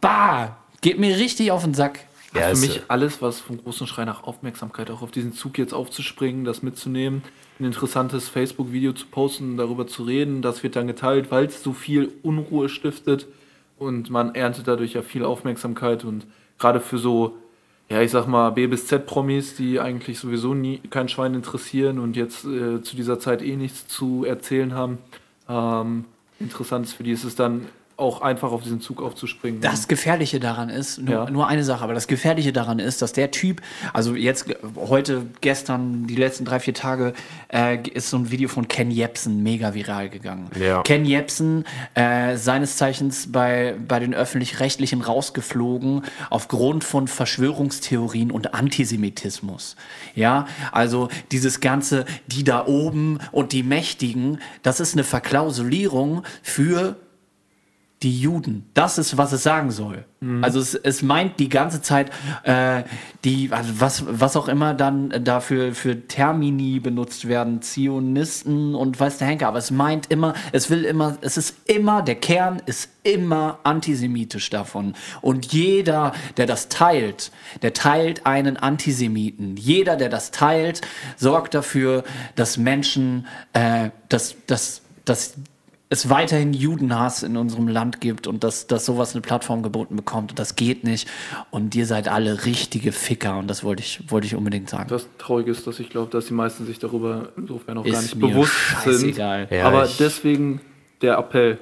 bah, 0.00 0.56
geht 0.80 0.98
mir 0.98 1.16
richtig 1.16 1.52
auf 1.52 1.62
den 1.62 1.74
Sack. 1.74 2.00
Ja, 2.34 2.48
Für 2.48 2.56
mich 2.56 2.80
alles, 2.88 3.22
was 3.22 3.40
vom 3.40 3.62
großen 3.62 3.86
Schrei 3.86 4.04
nach 4.04 4.24
Aufmerksamkeit, 4.24 4.90
auch 4.90 5.02
auf 5.02 5.12
diesen 5.12 5.34
Zug 5.34 5.58
jetzt 5.58 5.74
aufzuspringen, 5.74 6.44
das 6.44 6.62
mitzunehmen, 6.62 7.22
ein 7.60 7.66
interessantes 7.66 8.28
Facebook-Video 8.28 8.94
zu 8.94 9.06
posten, 9.06 9.56
darüber 9.58 9.86
zu 9.86 10.02
reden, 10.02 10.42
das 10.42 10.64
wird 10.64 10.74
dann 10.74 10.88
geteilt, 10.88 11.30
weil 11.30 11.44
es 11.44 11.62
so 11.62 11.72
viel 11.72 12.10
Unruhe 12.22 12.68
stiftet 12.68 13.26
und 13.82 14.10
man 14.10 14.34
erntet 14.34 14.68
dadurch 14.68 14.94
ja 14.94 15.02
viel 15.02 15.24
Aufmerksamkeit 15.24 16.04
und 16.04 16.26
gerade 16.58 16.80
für 16.80 16.98
so, 16.98 17.36
ja, 17.88 18.00
ich 18.00 18.10
sag 18.10 18.26
mal, 18.26 18.50
B 18.50 18.66
bis 18.66 18.86
Z-Promis, 18.86 19.56
die 19.56 19.80
eigentlich 19.80 20.18
sowieso 20.18 20.54
nie 20.54 20.78
kein 20.90 21.08
Schwein 21.08 21.34
interessieren 21.34 21.98
und 21.98 22.16
jetzt 22.16 22.44
äh, 22.44 22.82
zu 22.82 22.96
dieser 22.96 23.18
Zeit 23.18 23.42
eh 23.42 23.56
nichts 23.56 23.88
zu 23.88 24.24
erzählen 24.24 24.74
haben, 24.74 24.98
ähm, 25.48 26.04
interessant 26.38 26.86
ist 26.86 26.94
für 26.94 27.02
die 27.02 27.12
ist 27.12 27.24
es 27.24 27.34
dann 27.34 27.66
auch 28.02 28.20
einfach 28.20 28.52
auf 28.52 28.62
diesen 28.62 28.80
Zug 28.80 29.00
aufzuspringen. 29.00 29.60
Das 29.60 29.88
Gefährliche 29.88 30.40
daran 30.40 30.68
ist, 30.68 30.98
nur, 30.98 31.14
Ja. 31.14 31.30
nur 31.30 31.46
eine 31.48 31.64
Sache, 31.64 31.82
aber 31.84 31.94
das 31.94 32.06
Gefährliche 32.08 32.52
daran 32.52 32.78
ist, 32.78 33.00
dass 33.00 33.12
der 33.12 33.30
Typ, 33.30 33.62
also 33.92 34.14
jetzt 34.14 34.46
heute, 34.76 35.26
gestern, 35.40 36.06
die 36.06 36.16
letzten 36.16 36.44
drei, 36.44 36.60
vier 36.60 36.74
Tage, 36.74 37.14
äh, 37.52 37.78
ist 37.88 38.10
so 38.10 38.16
ein 38.18 38.30
Video 38.30 38.48
von 38.48 38.68
Ken 38.68 38.90
Jebsen 38.90 39.42
mega 39.42 39.72
viral 39.74 40.08
gegangen. 40.08 40.50
Ja. 40.60 40.82
Ken 40.82 41.04
Jebsen, 41.04 41.64
äh, 41.94 42.36
seines 42.36 42.76
Zeichens 42.76 43.30
bei, 43.30 43.76
bei 43.86 43.98
den 44.00 44.12
Öffentlich-Rechtlichen 44.14 45.00
rausgeflogen, 45.00 46.02
aufgrund 46.30 46.84
von 46.84 47.08
Verschwörungstheorien 47.08 48.30
und 48.30 48.54
Antisemitismus. 48.54 49.76
Ja, 50.14 50.46
also 50.72 51.08
dieses 51.30 51.60
Ganze, 51.60 52.04
die 52.26 52.44
da 52.44 52.66
oben 52.66 53.18
und 53.30 53.52
die 53.52 53.62
Mächtigen, 53.62 54.38
das 54.62 54.80
ist 54.80 54.94
eine 54.94 55.04
Verklausulierung 55.04 56.22
für 56.42 56.96
die 58.02 58.20
Juden. 58.20 58.70
Das 58.74 58.98
ist, 58.98 59.16
was 59.16 59.32
es 59.32 59.42
sagen 59.42 59.70
soll. 59.70 60.04
Mhm. 60.20 60.42
Also 60.42 60.60
es, 60.60 60.74
es 60.74 61.02
meint 61.02 61.38
die 61.38 61.48
ganze 61.48 61.82
Zeit, 61.82 62.10
äh, 62.42 62.82
die, 63.24 63.50
also 63.52 63.80
was, 63.80 64.04
was 64.08 64.36
auch 64.36 64.48
immer 64.48 64.74
dann 64.74 65.24
dafür 65.24 65.74
für 65.74 66.06
Termini 66.08 66.80
benutzt 66.80 67.28
werden, 67.28 67.62
Zionisten 67.62 68.74
und 68.74 68.98
weiß 68.98 69.18
der 69.18 69.28
Henker, 69.28 69.48
aber 69.48 69.58
es 69.58 69.70
meint 69.70 70.10
immer, 70.10 70.34
es 70.52 70.70
will 70.70 70.84
immer, 70.84 71.16
es 71.20 71.36
ist 71.36 71.56
immer, 71.66 72.02
der 72.02 72.16
Kern 72.16 72.60
ist 72.66 72.90
immer 73.04 73.58
antisemitisch 73.64 74.50
davon. 74.50 74.94
Und 75.20 75.52
jeder, 75.52 76.12
der 76.36 76.46
das 76.46 76.68
teilt, 76.68 77.32
der 77.62 77.72
teilt 77.72 78.26
einen 78.26 78.56
Antisemiten. 78.56 79.56
Jeder, 79.56 79.96
der 79.96 80.08
das 80.08 80.30
teilt, 80.30 80.80
sorgt 81.16 81.54
dafür, 81.54 82.04
dass 82.36 82.58
Menschen, 82.58 83.26
äh, 83.52 83.90
dass, 84.08 84.36
dass, 84.46 84.82
dass 85.04 85.34
es 85.92 86.08
weiterhin 86.08 86.54
Judenhass 86.54 87.22
in 87.22 87.36
unserem 87.36 87.68
Land 87.68 88.00
gibt 88.00 88.26
und 88.26 88.42
dass, 88.42 88.66
dass 88.66 88.86
sowas 88.86 89.12
eine 89.14 89.20
Plattform 89.20 89.62
geboten 89.62 89.94
bekommt. 89.94 90.32
Und 90.32 90.38
das 90.38 90.56
geht 90.56 90.84
nicht. 90.84 91.06
Und 91.50 91.74
ihr 91.74 91.86
seid 91.86 92.08
alle 92.08 92.44
richtige 92.46 92.92
Ficker. 92.92 93.38
Und 93.38 93.48
das 93.48 93.62
wollte 93.62 93.82
ich, 93.82 94.02
wollte 94.08 94.26
ich 94.26 94.34
unbedingt 94.34 94.70
sagen. 94.70 94.88
Das 94.88 95.06
Traurige 95.18 95.50
ist, 95.50 95.66
dass 95.66 95.78
ich 95.80 95.90
glaube, 95.90 96.10
dass 96.10 96.26
die 96.26 96.34
meisten 96.34 96.64
sich 96.66 96.78
darüber 96.78 97.28
insofern 97.36 97.78
auch 97.78 97.84
gar 97.84 97.92
Ist 97.92 98.02
nicht 98.02 98.16
mir 98.16 98.28
bewusst 98.28 98.52
sind. 98.84 98.92
scheißegal. 98.94 99.48
Ja, 99.50 99.66
Aber 99.66 99.88
deswegen 99.98 100.60
der 101.02 101.18
Appell. 101.18 101.58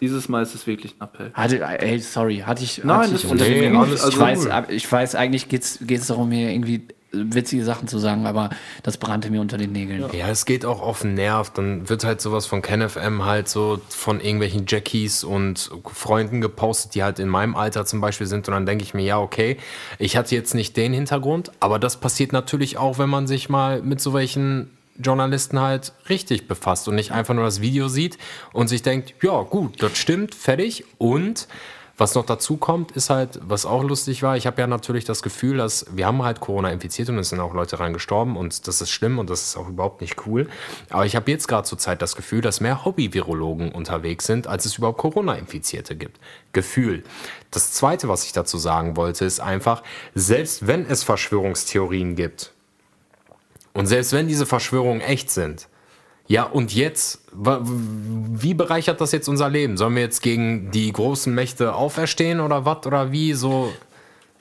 Dieses 0.00 0.28
Mal 0.28 0.42
ist 0.42 0.54
es 0.54 0.66
wirklich 0.66 0.94
ein 1.00 1.04
Appell. 1.08 1.30
Hatte, 1.34 1.60
ey, 1.60 1.98
sorry, 1.98 2.38
hatte 2.46 2.62
ich. 2.62 2.84
Nein, 2.84 2.98
hatte 2.98 3.12
das 3.12 3.24
ich 3.24 3.32
ist 3.32 3.40
Nee, 3.40 3.76
alles 3.76 4.00
ich, 4.00 4.04
Also, 4.04 4.20
weiß, 4.20 4.48
ich 4.68 4.92
weiß, 4.92 5.14
eigentlich 5.16 5.48
geht 5.48 5.62
es 5.64 6.06
darum, 6.06 6.30
hier 6.30 6.50
irgendwie 6.50 6.86
witzige 7.12 7.64
Sachen 7.64 7.88
zu 7.88 7.98
sagen, 7.98 8.26
aber 8.26 8.50
das 8.82 8.98
brannte 8.98 9.30
mir 9.30 9.40
unter 9.40 9.56
den 9.56 9.72
Nägeln. 9.72 10.04
Ja, 10.12 10.28
es 10.28 10.44
geht 10.44 10.64
auch 10.64 10.82
auf 10.82 11.00
den 11.00 11.14
Nerv. 11.14 11.50
Dann 11.50 11.88
wird 11.88 12.04
halt 12.04 12.20
sowas 12.20 12.46
von 12.46 12.60
KenFM 12.62 13.24
halt 13.24 13.48
so 13.48 13.80
von 13.88 14.20
irgendwelchen 14.20 14.64
Jackies 14.66 15.24
und 15.24 15.70
Freunden 15.92 16.40
gepostet, 16.40 16.94
die 16.94 17.02
halt 17.02 17.18
in 17.18 17.28
meinem 17.28 17.56
Alter 17.56 17.86
zum 17.86 18.00
Beispiel 18.00 18.26
sind. 18.26 18.48
Und 18.48 18.54
dann 18.54 18.66
denke 18.66 18.84
ich 18.84 18.94
mir, 18.94 19.04
ja, 19.04 19.18
okay, 19.18 19.56
ich 19.98 20.16
hatte 20.16 20.34
jetzt 20.34 20.54
nicht 20.54 20.76
den 20.76 20.92
Hintergrund, 20.92 21.50
aber 21.60 21.78
das 21.78 21.98
passiert 21.98 22.32
natürlich 22.32 22.76
auch, 22.76 22.98
wenn 22.98 23.08
man 23.08 23.26
sich 23.26 23.48
mal 23.48 23.82
mit 23.82 24.00
so 24.00 24.12
welchen 24.12 24.70
Journalisten 24.98 25.60
halt 25.60 25.92
richtig 26.08 26.48
befasst 26.48 26.88
und 26.88 26.96
nicht 26.96 27.12
einfach 27.12 27.34
nur 27.34 27.44
das 27.44 27.60
Video 27.60 27.88
sieht 27.88 28.18
und 28.52 28.68
sich 28.68 28.82
denkt, 28.82 29.14
ja, 29.22 29.42
gut, 29.42 29.82
das 29.82 29.96
stimmt, 29.96 30.34
fertig. 30.34 30.84
Und 30.98 31.46
was 31.98 32.14
noch 32.14 32.24
dazu 32.24 32.56
kommt, 32.56 32.92
ist 32.92 33.10
halt, 33.10 33.40
was 33.42 33.66
auch 33.66 33.82
lustig 33.82 34.22
war, 34.22 34.36
ich 34.36 34.46
habe 34.46 34.60
ja 34.60 34.68
natürlich 34.68 35.04
das 35.04 35.20
Gefühl, 35.20 35.56
dass 35.56 35.84
wir 35.90 36.06
haben 36.06 36.22
halt 36.22 36.38
Corona 36.38 36.70
infiziert 36.70 37.08
und 37.08 37.18
es 37.18 37.30
sind 37.30 37.40
auch 37.40 37.52
Leute 37.52 37.80
rein 37.80 37.92
gestorben 37.92 38.36
und 38.36 38.68
das 38.68 38.80
ist 38.80 38.90
schlimm 38.90 39.18
und 39.18 39.28
das 39.28 39.42
ist 39.42 39.56
auch 39.56 39.68
überhaupt 39.68 40.00
nicht 40.00 40.24
cool. 40.24 40.48
Aber 40.90 41.04
ich 41.06 41.16
habe 41.16 41.28
jetzt 41.30 41.48
gerade 41.48 41.66
zur 41.66 41.76
Zeit 41.76 42.00
das 42.00 42.14
Gefühl, 42.14 42.40
dass 42.40 42.60
mehr 42.60 42.84
Hobby-Virologen 42.84 43.72
unterwegs 43.72 44.26
sind, 44.26 44.46
als 44.46 44.64
es 44.64 44.78
überhaupt 44.78 44.98
Corona-Infizierte 44.98 45.96
gibt. 45.96 46.20
Gefühl. 46.52 47.02
Das 47.50 47.72
Zweite, 47.72 48.08
was 48.08 48.24
ich 48.24 48.32
dazu 48.32 48.58
sagen 48.58 48.96
wollte, 48.96 49.24
ist 49.24 49.40
einfach, 49.40 49.82
selbst 50.14 50.68
wenn 50.68 50.86
es 50.86 51.02
Verschwörungstheorien 51.02 52.14
gibt 52.14 52.52
und 53.74 53.86
selbst 53.86 54.12
wenn 54.12 54.28
diese 54.28 54.46
Verschwörungen 54.46 55.00
echt 55.00 55.30
sind, 55.30 55.68
ja, 56.28 56.42
und 56.42 56.74
jetzt, 56.74 57.22
wie 57.32 58.52
bereichert 58.54 59.00
das 59.00 59.12
jetzt 59.12 59.28
unser 59.28 59.48
Leben? 59.48 59.78
Sollen 59.78 59.94
wir 59.94 60.02
jetzt 60.02 60.22
gegen 60.22 60.70
die 60.70 60.92
großen 60.92 61.34
Mächte 61.34 61.74
auferstehen 61.74 62.40
oder 62.40 62.66
was 62.66 62.86
oder 62.86 63.10
wie? 63.10 63.32
So, 63.32 63.72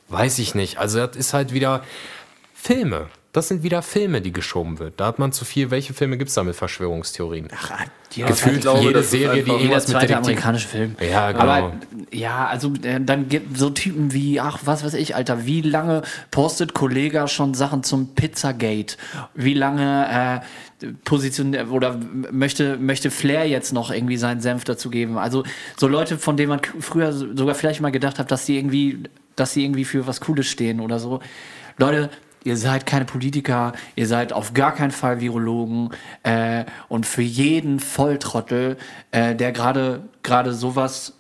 weiß 0.10 0.40
ich 0.40 0.54
nicht. 0.54 0.78
Also, 0.78 1.08
das 1.08 1.16
ist 1.16 1.34
halt 1.34 1.54
wieder 1.54 1.84
Filme. 2.54 3.08
Das 3.32 3.50
sind 3.50 3.62
wieder 3.62 3.84
Filme, 3.84 4.20
die 4.20 4.34
geschoben 4.34 4.80
wird. 4.80 5.00
Da 5.00 5.06
hat 5.06 5.20
man 5.20 5.32
zu 5.32 5.46
viel. 5.46 5.70
Welche 5.70 5.94
Filme 5.94 6.18
gibt 6.18 6.30
es 6.30 6.34
da 6.34 6.44
mit 6.44 6.56
Verschwörungstheorien? 6.56 7.50
Ja, 8.16 8.26
Gefühlt 8.26 8.62
glaube, 8.62 8.82
jede 8.82 9.04
Serie, 9.04 9.44
die 9.44 9.52
jeder 9.52 9.62
irgendwas 9.62 9.88
mit 9.88 9.98
Detektiv... 9.98 10.18
amerikanische 10.18 10.68
Film. 10.68 10.96
Ja, 11.00 11.32
genau. 11.32 11.44
Aber 11.44 11.74
ja, 12.12 12.48
also 12.48 12.74
äh, 12.82 13.00
dann 13.00 13.30
gibt 13.30 13.56
so 13.58 13.70
Typen 13.70 14.12
wie, 14.12 14.40
ach, 14.40 14.62
was 14.66 14.84
weiß 14.84 14.96
ich, 14.96 15.16
Alter, 15.16 15.46
wie 15.46 15.62
lange 15.62 16.02
postet 16.32 16.74
Kollega 16.74 17.28
schon 17.28 17.54
Sachen 17.54 17.84
zum 17.84 18.16
Pizzagate? 18.16 18.98
Wie 19.36 19.54
lange 19.54 20.42
äh, 20.42 20.46
positioniert 21.06 21.70
oder 21.72 22.00
möchte, 22.32 22.78
möchte 22.78 23.10
Flair 23.12 23.48
jetzt 23.48 23.74
noch 23.74 23.92
irgendwie 23.92 24.18
seinen 24.18 24.42
Senf 24.42 24.64
dazu 24.64 24.90
geben? 24.90 25.18
Also 25.18 25.44
so 25.78 25.88
Leute, 25.88 26.18
von 26.18 26.38
denen 26.38 26.50
man 26.50 26.62
früher 26.80 27.12
so- 27.14 27.36
sogar 27.36 27.56
vielleicht 27.56 27.82
mal 27.82 27.92
gedacht 27.92 28.20
hat, 28.20 28.32
dass 28.32 28.46
sie 28.46 28.58
irgendwie, 28.58 29.04
dass 29.36 29.54
sie 29.54 29.64
irgendwie 29.64 29.86
für 29.86 30.08
was 30.08 30.22
Cooles 30.22 30.48
stehen 30.48 30.80
oder 30.80 31.00
so. 31.00 31.20
Leute, 31.78 32.10
Ihr 32.44 32.56
seid 32.56 32.86
keine 32.86 33.04
Politiker, 33.04 33.74
ihr 33.98 34.08
seid 34.08 34.32
auf 34.32 34.54
gar 34.54 34.74
keinen 34.74 34.92
Fall 34.92 35.20
Virologen 35.20 35.90
äh, 36.24 36.64
und 36.88 37.06
für 37.06 37.24
jeden 37.24 37.82
Volltrottel, 37.82 38.78
äh, 39.12 39.36
der 39.36 39.52
gerade 39.52 40.04
gerade 40.24 40.54
sowas 40.54 41.18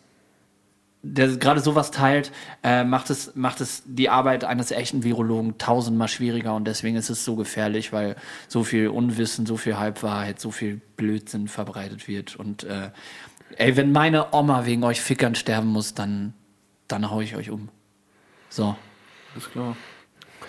der 1.03 1.27
gerade 1.37 1.59
sowas 1.59 1.91
teilt, 1.91 2.31
äh, 2.63 2.83
macht, 2.83 3.09
es, 3.09 3.35
macht 3.35 3.61
es 3.61 3.83
die 3.85 4.09
Arbeit 4.09 4.43
eines 4.43 4.71
echten 4.71 5.03
Virologen 5.03 5.57
tausendmal 5.57 6.07
schwieriger 6.07 6.55
und 6.55 6.65
deswegen 6.65 6.97
ist 6.97 7.09
es 7.09 7.23
so 7.23 7.35
gefährlich, 7.35 7.93
weil 7.93 8.15
so 8.47 8.63
viel 8.63 8.87
Unwissen, 8.89 9.45
so 9.45 9.57
viel 9.57 9.77
Halbwahrheit, 9.77 10.39
so 10.39 10.51
viel 10.51 10.81
Blödsinn 10.97 11.47
verbreitet 11.47 12.07
wird. 12.07 12.35
Und 12.35 12.63
äh, 12.63 12.89
ey, 13.57 13.77
wenn 13.77 13.91
meine 13.91 14.33
Oma 14.33 14.65
wegen 14.65 14.83
euch 14.83 14.99
Fickern 15.01 15.35
sterben 15.35 15.67
muss, 15.67 15.93
dann, 15.93 16.33
dann 16.87 17.09
hau 17.09 17.21
ich 17.21 17.35
euch 17.35 17.49
um. 17.51 17.69
So. 18.49 18.75
Ist 19.35 19.51
klar. 19.51 19.77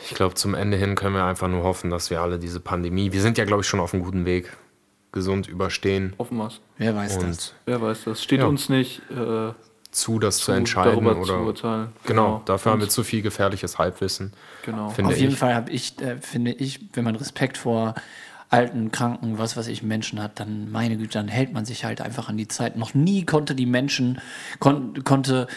Ich 0.04 0.14
glaube, 0.14 0.34
zum 0.34 0.54
Ende 0.54 0.76
hin 0.76 0.94
können 0.94 1.14
wir 1.14 1.24
einfach 1.24 1.48
nur 1.48 1.62
hoffen, 1.64 1.90
dass 1.90 2.08
wir 2.10 2.20
alle 2.22 2.38
diese 2.38 2.60
Pandemie, 2.60 3.12
wir 3.12 3.20
sind 3.20 3.36
ja, 3.36 3.44
glaube 3.44 3.62
ich, 3.62 3.68
schon 3.68 3.80
auf 3.80 3.92
einem 3.92 4.02
guten 4.02 4.24
Weg, 4.24 4.56
gesund 5.12 5.46
überstehen 5.48 6.14
Hoffen 6.18 6.36
wir's. 6.38 6.60
Wer 6.76 6.94
weiß 6.94 7.18
das? 7.18 7.24
und 7.24 7.54
Wer 7.66 7.82
weiß 7.82 8.04
das. 8.04 8.22
Steht 8.22 8.40
Ja. 8.40 8.46
uns 8.46 8.68
nicht 8.68 9.02
äh, 9.10 9.52
zu, 10.00 10.18
das 10.18 10.38
zu, 10.38 10.46
zu, 10.46 10.52
entscheiden 10.52 10.92
darüber 11.04 11.14
zu 11.22 11.32
oder 11.32 11.42
urteilen. 11.44 11.88
genau, 12.06 12.42
dafür 12.44 12.72
haben 12.72 12.80
wir 12.80 12.84
Und- 12.86 12.90
zu 12.90 13.04
viel 13.04 13.22
gefährliches 13.22 13.78
Halbwissen. 13.78 14.32
Genau. 14.64 14.90
Finde 14.90 15.12
Auf 15.12 15.18
jeden 15.18 15.32
ich. 15.32 15.38
Fall 15.38 15.54
habe 15.54 15.70
ich, 15.70 16.00
äh, 16.00 16.16
finde 16.20 16.52
ich, 16.52 16.80
wenn 16.94 17.04
man 17.04 17.16
Respekt 17.16 17.56
vor 17.58 17.94
alten, 18.50 18.90
kranken, 18.92 19.36
was 19.38 19.56
weiß 19.58 19.66
ich, 19.68 19.82
Menschen 19.82 20.22
hat, 20.22 20.40
dann, 20.40 20.70
meine 20.70 20.96
Güte, 20.96 21.18
dann 21.18 21.28
hält 21.28 21.52
man 21.52 21.66
sich 21.66 21.84
halt 21.84 22.00
einfach 22.00 22.28
an 22.30 22.38
die 22.38 22.48
Zeit. 22.48 22.76
Noch 22.78 22.94
nie 22.94 23.26
konnte 23.26 23.54
die 23.54 23.66
Menschen, 23.66 24.20
kon 24.58 25.04
konnte, 25.04 25.48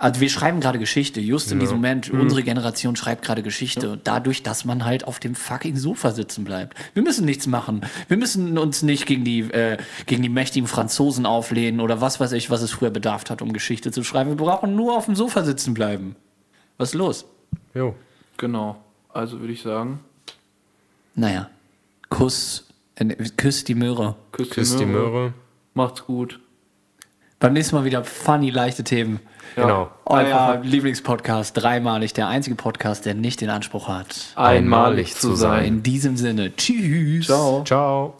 also 0.00 0.20
wir 0.22 0.30
schreiben 0.30 0.60
gerade 0.60 0.78
Geschichte, 0.78 1.20
just 1.20 1.52
in 1.52 1.60
diesem 1.60 1.76
Moment, 1.76 2.08
unsere 2.10 2.42
Generation 2.42 2.96
schreibt 2.96 3.22
gerade 3.22 3.42
Geschichte, 3.42 4.00
dadurch, 4.02 4.42
dass 4.42 4.64
man 4.64 4.86
halt 4.86 5.04
auf 5.04 5.20
dem 5.20 5.34
fucking 5.34 5.76
Sofa 5.76 6.12
sitzen 6.12 6.42
bleibt. 6.42 6.74
Wir 6.94 7.02
müssen 7.02 7.26
nichts 7.26 7.46
machen. 7.46 7.82
Wir 8.08 8.16
müssen 8.16 8.56
uns 8.56 8.82
nicht 8.82 9.04
gegen 9.04 9.24
die, 9.24 9.40
äh, 9.40 9.76
gegen 10.06 10.22
die 10.22 10.30
mächtigen 10.30 10.66
Franzosen 10.66 11.26
auflehnen 11.26 11.80
oder 11.80 12.00
was 12.00 12.18
weiß 12.18 12.32
ich, 12.32 12.48
was 12.48 12.62
es 12.62 12.70
früher 12.70 12.88
bedarf 12.90 13.24
hat, 13.28 13.42
um 13.42 13.52
Geschichte 13.52 13.92
zu 13.92 14.02
schreiben. 14.02 14.30
Wir 14.30 14.36
brauchen 14.38 14.74
nur 14.74 14.96
auf 14.96 15.04
dem 15.04 15.14
Sofa 15.14 15.44
sitzen 15.44 15.74
bleiben. 15.74 16.16
Was 16.78 16.88
ist 16.90 16.94
los? 16.94 17.26
Jo. 17.74 17.94
Genau. 18.38 18.82
Also 19.10 19.38
würde 19.40 19.52
ich 19.52 19.60
sagen, 19.60 20.00
Naja, 21.14 21.50
Kuss, 22.08 22.66
äh, 22.94 23.04
küsst 23.36 23.68
die 23.68 23.74
Möhre. 23.74 24.16
küsst, 24.32 24.52
Küss 24.52 24.76
die 24.76 24.86
Möhre. 24.86 25.34
Macht's 25.74 26.04
gut. 26.06 26.40
Beim 27.38 27.52
nächsten 27.52 27.76
Mal 27.76 27.84
wieder 27.84 28.02
funny, 28.04 28.48
leichte 28.48 28.82
Themen. 28.82 29.20
Genau. 29.56 29.90
Euer 30.06 30.60
Lieblingspodcast, 30.62 31.56
dreimalig, 31.56 32.12
der 32.12 32.28
einzige 32.28 32.56
Podcast, 32.56 33.06
der 33.06 33.14
nicht 33.14 33.40
den 33.40 33.50
Anspruch 33.50 33.88
hat. 33.88 34.32
Einmalig 34.36 35.14
zu 35.14 35.34
sein. 35.34 35.64
In 35.64 35.82
diesem 35.82 36.16
Sinne, 36.16 36.54
tschüss. 36.54 37.26
Ciao. 37.26 37.64
Ciao. 37.64 38.14